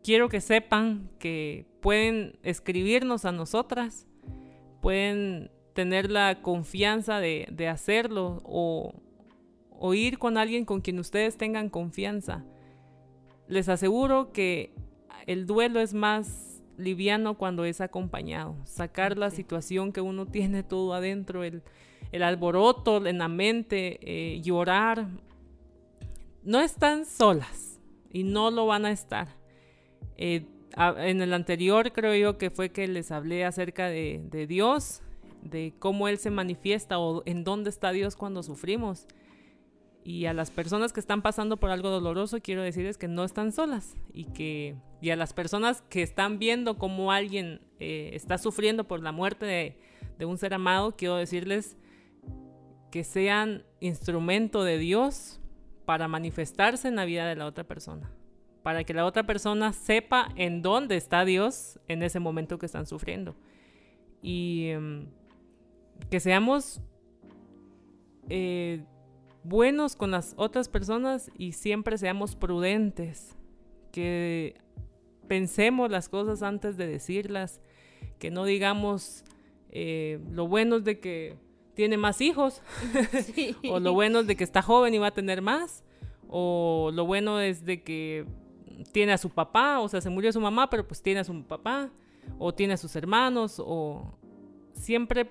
quiero 0.04 0.30
que 0.30 0.42
sepan 0.42 1.10
que 1.20 1.66
pueden 1.82 2.40
escribirnos 2.44 3.26
a 3.26 3.32
nosotras, 3.32 4.08
pueden 4.82 5.52
tener 5.74 6.10
la 6.10 6.42
confianza 6.42 7.20
de, 7.20 7.68
hacerlo 7.70 8.42
o, 8.44 8.94
o 9.72 9.94
ir 9.94 10.18
con 10.18 10.38
alguien 10.38 10.66
con 10.66 10.82
quien 10.82 11.00
ustedes 11.00 11.38
tengan 11.38 11.70
confianza. 11.70 12.46
Les 13.48 13.70
aseguro 13.70 14.32
que 14.32 14.74
el 15.26 15.46
duelo 15.46 15.80
es 15.80 15.94
más 15.94 16.49
liviano 16.80 17.38
cuando 17.38 17.66
es 17.66 17.82
acompañado. 17.82 18.56
Sacar 18.66 19.18
la 19.18 19.30
situación 19.30 19.92
que 19.92 20.02
uno 20.02 20.26
tiene 20.26 20.64
todo 20.64 20.94
adentro, 20.94 21.44
el, 21.44 21.62
alboroto 22.24 23.06
en 23.06 23.20
la 23.20 23.28
mente, 23.28 24.00
eh, 24.02 24.42
llorar. 24.42 25.08
No 26.44 26.62
están 26.62 27.06
solas 27.06 27.80
y 28.12 28.24
no 28.24 28.50
lo 28.50 28.66
van 28.66 28.86
a 28.86 28.92
estar. 28.92 29.28
Eh, 30.18 30.46
en 30.98 31.22
el 31.22 31.34
anterior 31.34 31.92
creo 31.92 32.16
yo 32.16 32.38
que 32.38 32.50
fue 32.50 32.70
que 32.70 32.88
les 32.88 33.12
hablé 33.12 33.44
acerca 33.44 33.88
de, 33.88 34.22
de 34.30 34.48
Dios, 34.48 35.02
de 35.42 35.74
cómo 35.80 36.08
Él 36.08 36.18
se 36.18 36.30
manifiesta 36.30 37.00
o 37.00 37.24
en 37.26 37.44
dónde 37.44 37.70
está 37.70 37.92
Dios 37.92 38.16
cuando 38.16 38.44
sufrimos. 38.44 39.08
Y 40.04 40.26
a 40.26 40.34
las 40.34 40.50
personas 40.50 40.94
que 40.94 41.00
están 41.00 41.22
pasando 41.22 41.58
por 41.58 41.72
algo 41.72 41.90
doloroso, 41.90 42.40
quiero 42.42 42.64
decirles 42.64 42.98
que 42.98 43.08
no 43.08 43.24
están 43.24 43.52
solas 43.52 43.96
y 44.14 44.26
que 44.26 44.78
y 45.02 45.12
a 45.12 45.16
las 45.16 45.34
personas 45.34 45.82
que 45.90 46.02
están 46.02 46.40
viendo 46.40 46.78
cómo 46.78 47.12
alguien 47.12 47.62
eh, 47.80 48.12
está 48.14 48.38
sufriendo 48.38 48.86
por 48.86 49.02
la 49.02 49.12
muerte 49.12 49.46
de, 50.18 50.26
un 50.26 50.38
ser 50.38 50.54
amado, 50.54 50.98
quiero 50.98 51.16
decirles 51.16 51.78
que 52.92 53.06
sean 53.06 53.64
instrumento 53.80 54.66
de 54.66 54.78
Dios 54.78 55.40
para 55.86 56.10
manifestarse 56.10 56.90
en 56.90 56.98
la 56.98 57.06
vida 57.06 57.26
de 57.26 57.36
la 57.36 57.46
otra 57.46 57.64
persona, 57.64 58.12
para 58.64 58.84
que 58.84 58.94
la 58.94 59.06
otra 59.06 59.26
persona 59.26 59.72
sepa 59.72 60.30
en 60.36 60.62
dónde 60.62 60.98
está 60.98 61.24
Dios 61.24 61.80
en 61.88 62.04
ese 62.04 62.20
momento 62.20 62.60
que 62.60 62.66
están 62.66 62.86
sufriendo. 62.86 63.36
Y 64.22 64.68
em, 64.68 65.08
que 66.10 66.20
seamos 66.20 66.82
eh, 68.28 68.84
buenos 69.50 69.96
con 69.96 70.12
las 70.12 70.34
otras 70.38 70.70
personas 70.70 71.30
y 71.38 71.54
siempre 71.54 71.98
seamos 71.98 72.36
prudentes, 72.36 73.36
que 73.92 74.56
pensemos 75.28 75.90
las 75.92 76.08
cosas 76.08 76.44
antes 76.44 76.78
de 76.78 76.88
decirlas, 76.88 77.60
que 78.20 78.32
no 78.32 78.46
digamos 78.46 79.24
Eh, 79.72 80.20
lo 80.32 80.48
bueno 80.48 80.78
es 80.78 80.84
de 80.84 81.00
que 81.00 81.38
tiene 81.76 81.98
más 81.98 82.22
hijos, 82.22 82.62
o 83.70 83.80
lo 83.80 83.94
bueno 83.94 84.20
es 84.22 84.28
de 84.28 84.36
que 84.36 84.44
está 84.44 84.62
joven 84.62 84.94
y 84.94 84.98
va 84.98 85.08
a 85.08 85.12
tener 85.12 85.42
más, 85.42 85.84
o 86.28 86.90
lo 86.94 87.06
bueno 87.06 87.40
es 87.40 87.64
de 87.64 87.84
que 87.84 88.26
tiene 88.92 89.14
a 89.14 89.18
su 89.18 89.30
papá, 89.30 89.80
o 89.80 89.88
sea, 89.88 90.02
se 90.02 90.10
murió 90.10 90.32
su 90.32 90.42
mamá, 90.42 90.70
pero 90.70 90.88
pues 90.88 91.02
tiene 91.02 91.20
a 91.20 91.24
su 91.24 91.44
papá, 91.44 91.92
o 92.40 92.52
tiene 92.54 92.74
a 92.74 92.78
sus 92.78 92.96
hermanos, 92.96 93.62
o 93.64 94.18
siempre 94.74 95.30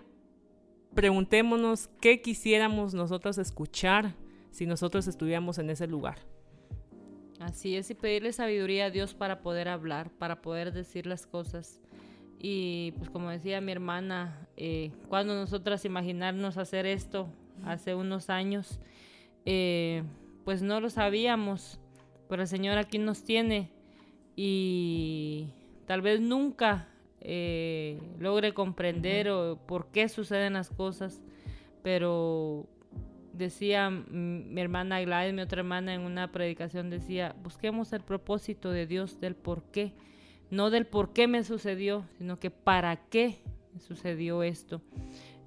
preguntémonos 0.94 1.88
qué 2.00 2.20
quisiéramos 2.20 2.94
nosotros 2.94 3.38
escuchar 3.38 4.14
si 4.50 4.66
nosotros 4.66 5.06
estuviéramos 5.06 5.58
en 5.58 5.70
ese 5.70 5.86
lugar. 5.86 6.18
Así 7.40 7.76
es, 7.76 7.90
y 7.90 7.94
pedirle 7.94 8.32
sabiduría 8.32 8.86
a 8.86 8.90
Dios 8.90 9.14
para 9.14 9.40
poder 9.42 9.68
hablar, 9.68 10.10
para 10.10 10.42
poder 10.42 10.72
decir 10.72 11.06
las 11.06 11.26
cosas. 11.26 11.80
Y 12.40 12.92
pues 12.98 13.10
como 13.10 13.30
decía 13.30 13.60
mi 13.60 13.72
hermana, 13.72 14.48
eh, 14.56 14.90
cuando 15.08 15.34
nosotras 15.34 15.84
imaginarnos 15.84 16.56
hacer 16.56 16.86
esto 16.86 17.28
hace 17.64 17.94
unos 17.94 18.30
años, 18.30 18.80
eh, 19.44 20.02
pues 20.44 20.62
no 20.62 20.80
lo 20.80 20.90
sabíamos, 20.90 21.80
pero 22.28 22.42
el 22.42 22.48
Señor 22.48 22.78
aquí 22.78 22.98
nos 22.98 23.22
tiene 23.22 23.70
y 24.34 25.48
tal 25.86 26.02
vez 26.02 26.20
nunca 26.20 26.88
eh, 27.20 28.00
logre 28.18 28.54
comprender 28.54 29.28
o 29.30 29.58
por 29.66 29.90
qué 29.90 30.08
suceden 30.08 30.54
las 30.54 30.70
cosas, 30.70 31.20
pero 31.82 32.66
decía 33.32 33.90
mi 33.90 34.60
hermana 34.60 35.00
Gladys, 35.00 35.34
mi 35.34 35.42
otra 35.42 35.60
hermana 35.60 35.94
en 35.94 36.02
una 36.02 36.30
predicación 36.32 36.90
decía, 36.90 37.34
busquemos 37.42 37.92
el 37.92 38.02
propósito 38.02 38.70
de 38.70 38.86
Dios 38.86 39.20
del 39.20 39.34
por 39.34 39.64
qué, 39.70 39.94
no 40.50 40.70
del 40.70 40.86
por 40.86 41.12
qué 41.12 41.28
me 41.28 41.44
sucedió, 41.44 42.04
sino 42.18 42.38
que 42.38 42.50
para 42.50 42.96
qué 43.08 43.38
sucedió 43.78 44.42
esto. 44.42 44.80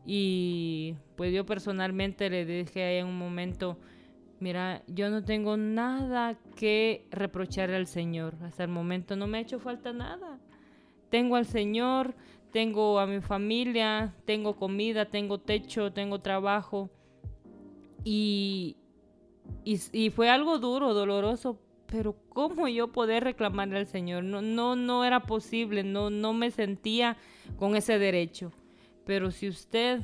Y 0.06 0.96
pues 1.16 1.34
yo 1.34 1.46
personalmente 1.46 2.30
le 2.30 2.46
dije 2.46 2.84
ahí 2.84 2.98
en 2.98 3.08
un 3.08 3.18
momento, 3.18 3.78
mira, 4.40 4.84
yo 4.88 5.10
no 5.10 5.24
tengo 5.24 5.58
nada 5.58 6.38
que 6.56 7.06
reprocharle 7.12 7.76
al 7.76 7.88
Señor. 7.88 8.36
Hasta 8.42 8.64
el 8.64 8.70
momento 8.70 9.16
no 9.16 9.28
me 9.28 9.38
ha 9.38 9.42
hecho 9.42 9.60
falta 9.60 9.94
nada 9.94 10.40
tengo 11.12 11.36
al 11.36 11.46
Señor, 11.46 12.16
tengo 12.52 13.00
a 13.00 13.06
mi 13.06 13.22
familia, 13.22 14.16
tengo 14.26 14.56
comida, 14.56 15.06
tengo 15.06 15.38
techo, 15.38 15.92
tengo 15.92 16.20
trabajo. 16.20 16.90
Y, 18.04 18.78
y, 19.64 20.10
fue 20.10 20.30
algo 20.30 20.58
duro, 20.58 20.94
doloroso, 20.96 21.60
pero 21.86 22.16
¿cómo 22.30 22.68
yo 22.68 22.92
poder 22.92 23.26
reclamarle 23.26 23.78
al 23.78 23.88
Señor? 23.88 24.24
No, 24.24 24.42
no, 24.42 24.76
no 24.76 25.06
era 25.06 25.20
posible, 25.20 25.84
no, 25.84 26.10
no 26.10 26.34
me 26.34 26.50
sentía 26.50 27.18
con 27.58 27.76
ese 27.76 28.00
derecho. 28.00 28.52
Pero 29.06 29.30
si 29.32 29.50
usted 29.50 30.02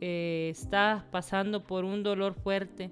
eh, 0.00 0.48
está 0.50 1.06
pasando 1.12 1.66
por 1.66 1.84
un 1.84 2.02
dolor 2.02 2.34
fuerte, 2.34 2.90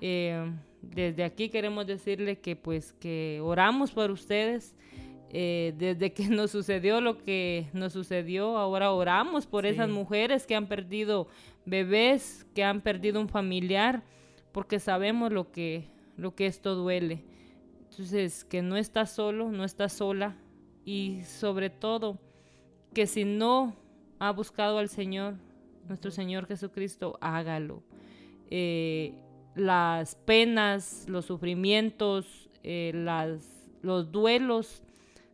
eh, 0.00 0.52
desde 0.82 1.24
aquí 1.24 1.48
queremos 1.48 1.86
decirle 1.86 2.38
que 2.38 2.56
pues 2.56 2.92
que 2.92 3.40
oramos 3.42 3.92
por 3.92 4.10
ustedes, 4.10 4.74
eh, 5.30 5.74
desde 5.76 6.12
que 6.12 6.28
nos 6.28 6.50
sucedió 6.50 7.00
lo 7.00 7.18
que 7.18 7.68
nos 7.72 7.92
sucedió, 7.92 8.58
ahora 8.58 8.92
oramos 8.92 9.46
por 9.46 9.66
esas 9.66 9.88
mujeres 9.88 10.46
que 10.46 10.54
han 10.54 10.66
perdido 10.66 11.28
bebés, 11.66 12.46
que 12.54 12.64
han 12.64 12.80
perdido 12.80 13.20
un 13.20 13.28
familiar, 13.28 14.02
porque 14.52 14.78
sabemos 14.78 15.32
lo 15.32 15.50
que, 15.50 15.88
lo 16.16 16.34
que 16.34 16.46
esto 16.46 16.74
duele. 16.74 17.24
Entonces, 17.90 18.44
que 18.44 18.62
no 18.62 18.76
está 18.76 19.06
solo, 19.06 19.50
no 19.50 19.64
está 19.64 19.88
sola 19.88 20.36
y 20.84 21.22
sobre 21.24 21.68
todo 21.68 22.18
que 22.94 23.06
si 23.06 23.24
no 23.24 23.76
ha 24.18 24.30
buscado 24.30 24.78
al 24.78 24.88
Señor, 24.88 25.34
nuestro 25.86 26.10
Señor 26.10 26.46
Jesucristo, 26.46 27.18
hágalo. 27.20 27.82
Eh, 28.50 29.14
las 29.54 30.14
penas, 30.14 31.04
los 31.08 31.26
sufrimientos, 31.26 32.48
eh, 32.62 32.92
las, 32.94 33.70
los 33.82 34.10
duelos, 34.12 34.82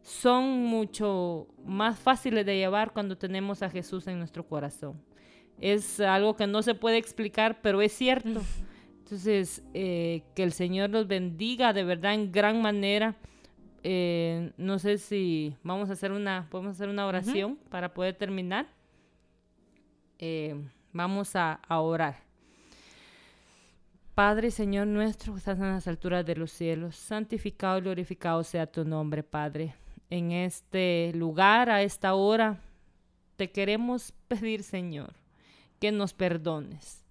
son 0.05 0.65
mucho 0.65 1.49
más 1.65 1.99
fáciles 1.99 2.45
de 2.45 2.59
llevar 2.59 2.93
cuando 2.93 3.17
tenemos 3.17 3.63
a 3.63 3.71
Jesús 3.71 4.07
en 4.07 4.19
nuestro 4.19 4.47
corazón. 4.47 5.01
Es 5.59 5.99
algo 5.99 6.37
que 6.37 6.47
no 6.47 6.61
se 6.61 6.75
puede 6.75 6.99
explicar, 6.99 7.61
pero 7.63 7.81
es 7.81 7.93
cierto. 7.93 8.43
Entonces, 8.99 9.63
eh, 9.73 10.23
que 10.35 10.43
el 10.43 10.53
Señor 10.53 10.91
los 10.91 11.09
bendiga 11.09 11.73
de 11.73 11.85
verdad 11.85 12.13
en 12.13 12.31
gran 12.31 12.61
manera. 12.61 13.17
Eh, 13.83 14.53
no 14.59 14.79
sé 14.79 14.99
si 14.99 15.57
vamos 15.63 15.89
a 15.89 15.95
hacer 15.95 16.13
una, 16.13 16.49
podemos 16.51 16.77
hacer 16.77 16.91
una 16.91 17.07
oración 17.07 17.59
para 17.71 17.95
poder 17.95 18.15
terminar. 18.15 18.67
Eh, 20.19 20.55
vamos 20.93 21.35
a, 21.35 21.61
a, 21.67 21.81
orar. 21.81 22.17
Padre, 24.15 24.51
Señor 24.51 24.87
nuestro, 24.87 25.33
que 25.33 25.39
estás 25.39 25.59
en 25.59 25.69
las 25.69 25.89
alturas 25.89 26.27
de 26.27 26.37
los 26.37 26.53
cielos, 26.53 26.95
santificado 26.95 27.79
y 27.79 27.83
glorificado 27.83 28.45
sea 28.45 28.67
tu 28.67 28.85
nombre, 28.85 29.23
Padre 29.23 29.75
en 30.11 30.33
este 30.33 31.13
lugar, 31.15 31.71
a 31.71 31.83
esta 31.83 32.15
hora, 32.15 32.61
te 33.37 33.51
queremos 33.51 34.13
pedir, 34.29 34.63
Señor, 34.63 35.15
que 35.81 35.93
nos 35.93 36.13
perdones. 36.15 37.05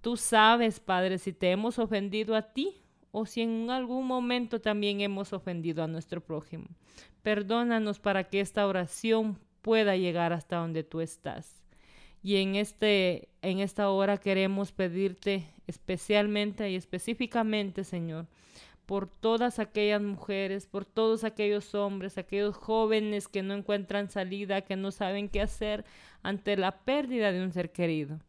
Tú 0.00 0.16
sabes, 0.16 0.80
Padre, 0.80 1.18
si 1.18 1.32
te 1.32 1.50
hemos 1.50 1.78
ofendido 1.78 2.34
a 2.34 2.52
ti 2.52 2.82
o 3.12 3.26
si 3.26 3.42
en 3.42 3.70
algún 3.70 4.06
momento 4.06 4.60
también 4.60 5.00
hemos 5.00 5.32
ofendido 5.32 5.84
a 5.84 5.86
nuestro 5.86 6.20
prójimo. 6.20 6.66
Perdónanos 7.22 8.00
para 8.00 8.24
que 8.24 8.40
esta 8.40 8.66
oración 8.66 9.38
pueda 9.60 9.96
llegar 9.96 10.32
hasta 10.32 10.56
donde 10.56 10.82
tú 10.82 11.00
estás. 11.00 11.62
Y 12.22 12.36
en, 12.36 12.56
este, 12.56 13.28
en 13.42 13.60
esta 13.60 13.90
hora 13.90 14.16
queremos 14.16 14.72
pedirte 14.72 15.46
especialmente 15.66 16.70
y 16.70 16.76
específicamente, 16.76 17.84
Señor, 17.84 18.26
por 18.86 19.08
todas 19.08 19.58
aquellas 19.58 20.02
mujeres, 20.02 20.66
por 20.66 20.84
todos 20.84 21.24
aquellos 21.24 21.74
hombres, 21.74 22.18
aquellos 22.18 22.56
jóvenes 22.56 23.28
que 23.28 23.42
no 23.42 23.54
encuentran 23.54 24.10
salida, 24.10 24.62
que 24.62 24.76
no 24.76 24.90
saben 24.90 25.28
qué 25.28 25.40
hacer 25.40 25.84
ante 26.22 26.56
la 26.56 26.72
pérdida 26.84 27.32
de 27.32 27.42
un 27.42 27.52
ser 27.52 27.72
querido, 27.72 28.20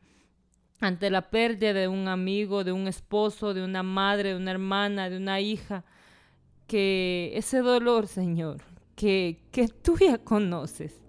ante 0.80 1.10
la 1.10 1.30
pérdida 1.30 1.74
de 1.74 1.88
un 1.88 2.08
amigo, 2.08 2.64
de 2.64 2.72
un 2.72 2.88
esposo, 2.88 3.54
de 3.54 3.64
una 3.64 3.84
madre, 3.84 4.30
de 4.30 4.36
una 4.36 4.52
hermana, 4.52 5.10
de 5.10 5.18
una 5.18 5.40
hija, 5.40 5.84
que 6.68 7.32
ese 7.36 7.60
dolor, 7.60 8.08
Señor, 8.08 8.62
que, 8.96 9.42
que 9.52 9.68
tú 9.68 9.98
ya 9.98 10.18
conoces, 10.18 11.02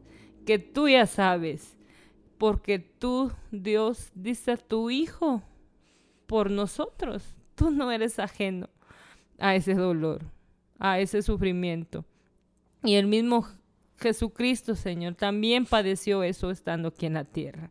que 0.47 0.59
tú 0.59 0.89
ya 0.89 1.07
sabes, 1.07 1.77
porque 2.39 2.79
tú, 2.79 3.33
Dios, 3.51 4.11
dice 4.15 4.53
a 4.53 4.57
tu 4.57 4.91
Hijo 4.91 5.43
por 6.27 6.51
nosotros, 6.51 7.35
tú 7.55 7.71
no 7.71 7.91
eres 7.93 8.19
ajeno 8.19 8.69
a 9.39 9.55
ese 9.55 9.75
dolor, 9.75 10.23
a 10.79 10.99
ese 11.01 11.23
sufrimiento. 11.23 12.05
Y 12.83 12.95
el 12.95 13.07
mismo 13.07 13.47
Jesucristo, 13.99 14.75
Señor, 14.75 15.15
también 15.15 15.67
padeció 15.67 16.23
eso 16.23 16.51
estando 16.51 16.89
aquí 16.89 17.07
en 17.07 17.15
la 17.15 17.25
tierra. 17.25 17.71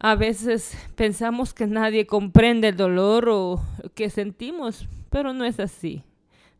A 0.00 0.16
veces 0.16 0.76
pensamos 0.96 1.54
que 1.54 1.66
nadie 1.66 2.06
comprende 2.06 2.68
el 2.68 2.76
dolor 2.76 3.28
o 3.28 3.62
que 3.94 4.10
sentimos, 4.10 4.88
pero 5.10 5.32
no 5.32 5.44
es 5.44 5.60
así. 5.60 6.02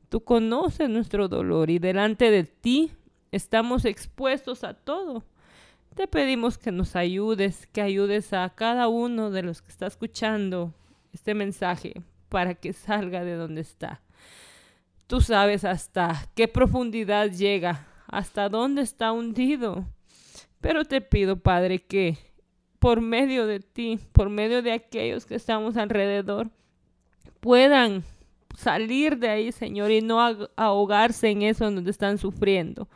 Tú 0.09 0.22
conoces 0.22 0.88
nuestro 0.88 1.26
dolor 1.26 1.70
y 1.70 1.78
delante 1.78 2.30
de 2.30 2.45
ti 2.45 2.93
estamos 3.32 3.84
expuestos 3.84 4.62
a 4.62 4.74
todo. 4.74 5.24
Te 5.97 6.07
pedimos 6.07 6.57
que 6.57 6.70
nos 6.70 6.95
ayudes, 6.95 7.66
que 7.66 7.82
ayudes 7.82 8.32
a 8.32 8.49
cada 8.55 8.88
uno 8.88 9.30
de 9.30 9.43
los 9.43 9.61
que 9.61 9.72
está 9.72 9.86
escuchando 9.86 10.72
este 11.12 11.34
mensaje 11.34 11.95
para 12.33 12.55
que 12.55 12.72
salga 12.72 13.22
de 13.24 13.35
donde 13.35 13.61
está. 13.61 14.01
Tú 15.07 15.20
sabes 15.20 15.66
hasta 15.66 16.26
qué 16.35 16.49
profundidad 16.49 17.30
llega, 17.30 17.87
hasta 18.07 18.49
dónde 18.49 18.80
está 18.80 19.12
hundido. 19.12 19.85
Pero 20.62 20.87
te 20.87 21.03
pido, 21.03 21.37
Padre, 21.37 21.80
que 21.80 22.16
por 22.78 23.03
medio 23.03 23.47
de 23.47 23.61
ti, 23.61 23.99
por 24.12 24.30
medio 24.30 24.62
de 24.62 24.72
aquellos 24.72 25.26
que 25.26 25.35
estamos 25.35 25.76
alrededor, 25.76 26.49
puedan 27.41 28.03
salir 28.57 29.18
de 29.18 29.28
ahí, 29.28 29.53
Señor, 29.53 29.91
y 29.91 30.01
no 30.01 30.18
ahogarse 30.57 31.28
en 31.28 31.43
eso 31.43 31.70
donde 31.70 31.91
están 31.91 32.16
sufriendo. 32.16 32.89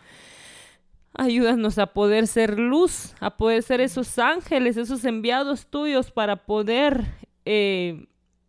Ayúdanos 1.12 1.78
a 1.78 1.89
poder 1.89 2.26
ser 2.26 2.59
luz, 2.59 3.14
a 3.20 3.37
poder 3.37 3.62
ser 3.62 3.82
esos 3.82 4.18
ángeles, 4.18 4.78
esos 4.78 5.05
enviados 5.05 5.66
tuyos 5.66 6.11
para 6.11 6.37
poder 6.47 7.05
eh, 7.45 8.07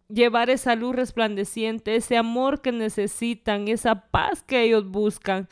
llevar 0.10 0.50
esa 0.50 0.76
luz 0.76 0.96
resplandeciente, 0.96 1.96
ese 1.96 2.18
amor 2.18 2.62
que 2.62 2.72
necesitan, 2.72 3.68
esa 3.68 4.10
paz 4.10 4.44
que 4.44 4.64
ellos 4.64 4.90
buscan, 4.90 5.48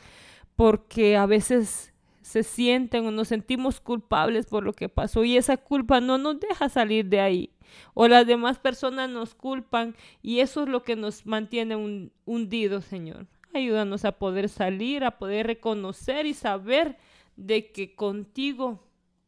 porque 0.56 1.16
a 1.16 1.26
veces 1.26 1.92
se 2.22 2.42
sienten 2.42 3.06
o 3.06 3.10
nos 3.10 3.28
sentimos 3.28 3.80
culpables 3.80 4.46
por 4.46 4.64
lo 4.64 4.72
que 4.72 4.88
pasó 4.88 5.22
y 5.24 5.36
esa 5.36 5.56
culpa 5.56 6.00
no 6.00 6.18
nos 6.18 6.40
deja 6.40 6.68
salir 6.68 7.06
de 7.06 7.20
ahí. 7.20 7.50
O 7.94 8.08
las 8.08 8.26
demás 8.26 8.58
personas 8.58 9.10
nos 9.10 9.34
culpan 9.34 9.94
y 10.22 10.40
eso 10.40 10.62
es 10.62 10.68
lo 10.68 10.82
que 10.82 10.96
nos 10.96 11.26
mantiene 11.26 12.10
hundidos, 12.24 12.84
Señor. 12.84 13.26
Ayúdanos 13.54 14.04
a 14.04 14.12
poder 14.12 14.48
salir, 14.48 15.04
a 15.04 15.18
poder 15.18 15.46
reconocer 15.46 16.26
y 16.26 16.34
saber 16.34 16.96
de 17.36 17.70
que 17.70 17.94
contigo 17.94 18.82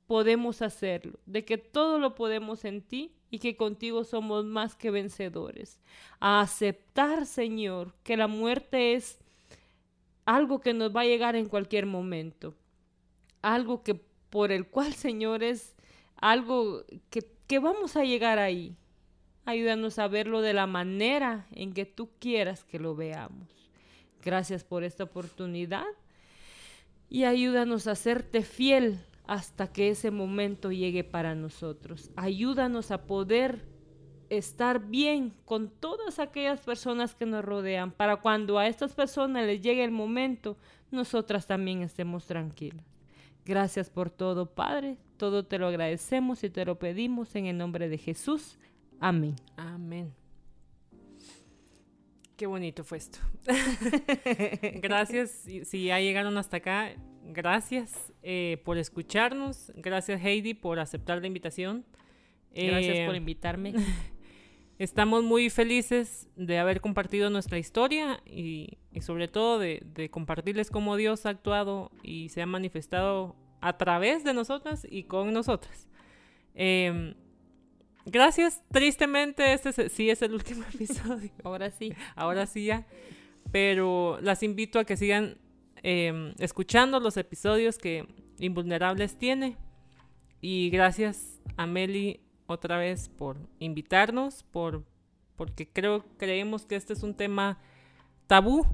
podemos 0.07 0.63
hacerlo, 0.63 1.19
de 1.27 1.45
que 1.45 1.59
todo 1.59 1.99
lo 1.99 2.15
podemos 2.15 2.65
en 2.65 2.83
ti 2.83 3.13
y 3.31 3.39
que 3.39 3.57
contigo 3.57 4.05
somos 4.05 4.45
más 4.45 4.75
que 4.75 4.91
vencedores. 4.91 5.81
A 6.21 6.41
aceptar, 6.41 7.27
Señor, 7.27 7.95
que 8.03 8.17
la 8.17 8.27
muerte 8.27 8.95
es 8.95 9.19
algo 10.25 10.61
que 10.61 10.75
nos 10.75 10.95
va 10.95 11.03
a 11.03 11.07
llegar 11.07 11.37
en 11.37 11.49
cualquier 11.49 11.87
momento, 11.87 12.55
algo 13.43 13.83
que 13.83 13.95
por 14.31 14.53
el 14.53 14.67
cual, 14.67 14.93
Señor, 14.95 15.43
es 15.43 15.75
algo 16.17 16.85
que, 17.11 17.31
que 17.47 17.59
vamos 17.59 17.97
a 17.97 18.05
llegar 18.05 18.39
ahí. 18.39 18.77
Ayúdanos 19.45 19.99
a 19.99 20.09
verlo 20.09 20.43
de 20.43 20.53
la 20.53 20.67
manera 20.67 21.47
en 21.53 21.73
que 21.73 21.87
tú 21.87 22.11
quieras 22.19 22.65
que 22.65 22.79
lo 22.79 22.95
veamos. 22.95 23.49
Gracias 24.23 24.65
por 24.65 24.85
esta 24.85 25.05
oportunidad 25.05 25.87
y 27.09 27.25
ayúdanos 27.25 27.87
a 27.87 27.95
serte 27.95 28.43
fiel 28.43 29.01
hasta 29.29 29.71
que 29.71 29.91
ese 29.91 30.11
momento 30.11 30.73
llegue 30.73 31.05
para 31.05 31.35
nosotros. 31.35 32.11
Ayúdanos 32.17 32.91
a 32.91 33.07
poder 33.07 33.69
estar 34.31 34.81
bien 34.87 35.35
con 35.45 35.69
todas 35.69 36.19
aquellas 36.19 36.61
personas 36.63 37.15
que 37.15 37.27
nos 37.27 37.45
rodean, 37.45 37.93
para 37.93 38.17
cuando 38.17 38.59
a 38.59 38.67
estas 38.67 38.95
personas 38.95 39.47
les 39.47 39.61
llegue 39.61 39.85
el 39.85 39.91
momento, 39.91 40.57
nosotras 40.91 41.47
también 41.47 41.83
estemos 41.83 42.27
tranquilas. 42.27 42.85
Gracias 43.45 43.91
por 43.91 44.09
todo, 44.09 44.47
Padre. 44.47 44.97
Todo 45.19 45.45
te 45.45 45.59
lo 45.59 45.67
agradecemos 45.67 46.43
y 46.43 46.49
te 46.49 46.65
lo 46.65 46.79
pedimos 46.79 47.35
en 47.35 47.47
el 47.47 47.59
nombre 47.59 47.91
de 47.91 47.99
Jesús. 47.99 48.59
Amén. 48.99 49.37
Amén. 49.59 50.15
Qué 52.35 52.47
bonito 52.47 52.83
fue 52.83 52.97
esto. 52.97 53.19
gracias. 54.81 55.31
Si 55.65 55.85
ya 55.85 56.01
llegaron 56.01 56.39
hasta 56.39 56.59
acá, 56.59 56.93
gracias 57.25 58.08
eh, 58.23 58.61
por 58.65 58.79
escucharnos. 58.79 59.73
Gracias, 59.77 60.25
Heidi, 60.25 60.55
por 60.55 60.79
aceptar 60.79 61.21
la 61.21 61.27
invitación. 61.27 61.85
Gracias 62.55 63.07
por 63.07 63.15
eh, 63.15 63.19
invitarme. 63.19 63.75
Estamos 64.79 65.25
muy 65.25 65.51
felices 65.51 66.29
de 66.37 66.59
haber 66.59 66.81
compartido 66.81 67.31
nuestra 67.31 67.59
historia 67.59 68.21
y, 68.25 68.79
sobre 69.01 69.27
todo 69.27 69.59
de, 69.59 70.09
compartirles 70.11 70.71
cómo 70.71 70.97
Dios 70.97 71.27
ha 71.27 71.31
actuado 71.31 71.91
y 72.05 72.29
se 72.29 72.43
ha 72.43 72.47
manifestado 72.47 73.35
a 73.61 73.77
través 73.77 74.23
de 74.23 74.35
nosotras 74.35 74.87
y 74.89 75.05
con 75.05 75.33
nosotras. 75.33 75.89
Em, 76.55 77.15
gracias, 78.07 78.63
tristemente 78.71 79.53
este 79.53 79.89
sí 79.89 80.11
es 80.11 80.23
el 80.23 80.35
último 80.35 80.65
episodio. 80.75 81.31
Ahora 81.43 81.71
sí. 81.71 81.93
Ahora 82.15 82.47
sí 82.47 82.67
ya. 82.67 82.87
Pero 83.51 84.19
las 84.23 84.45
invito 84.45 84.79
a 84.79 84.85
que 84.85 84.97
sigan 84.97 85.39
em, 85.83 86.35
escuchando 86.39 87.01
los 87.01 87.17
episodios 87.17 87.79
que 87.79 88.07
Invulnerables 88.39 89.19
tiene. 89.19 89.57
Y 90.41 90.71
gracias 90.71 91.41
a 91.57 91.67
Meli 91.67 92.21
otra 92.47 92.79
vez 92.79 93.09
por 93.09 93.37
invitarnos, 93.59 94.45
por 94.45 94.85
porque 95.37 95.69
creo 95.69 96.05
creemos 96.17 96.67
que 96.67 96.77
este 96.77 96.93
es 96.93 97.03
un 97.03 97.15
tema 97.15 97.59
tabú, 98.27 98.67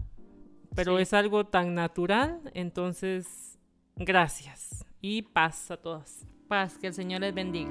pero 0.75 0.99
es 0.99 1.13
algo 1.13 1.45
tan 1.45 1.75
natural, 1.75 2.41
entonces 2.55 3.59
gracias 3.97 4.85
y 5.01 5.23
paz 5.23 5.71
a 5.71 5.77
todos. 5.77 6.25
Paz, 6.49 6.79
que 6.79 6.87
el 6.87 6.95
Señor 6.95 7.21
les 7.21 7.35
bendiga. 7.35 7.71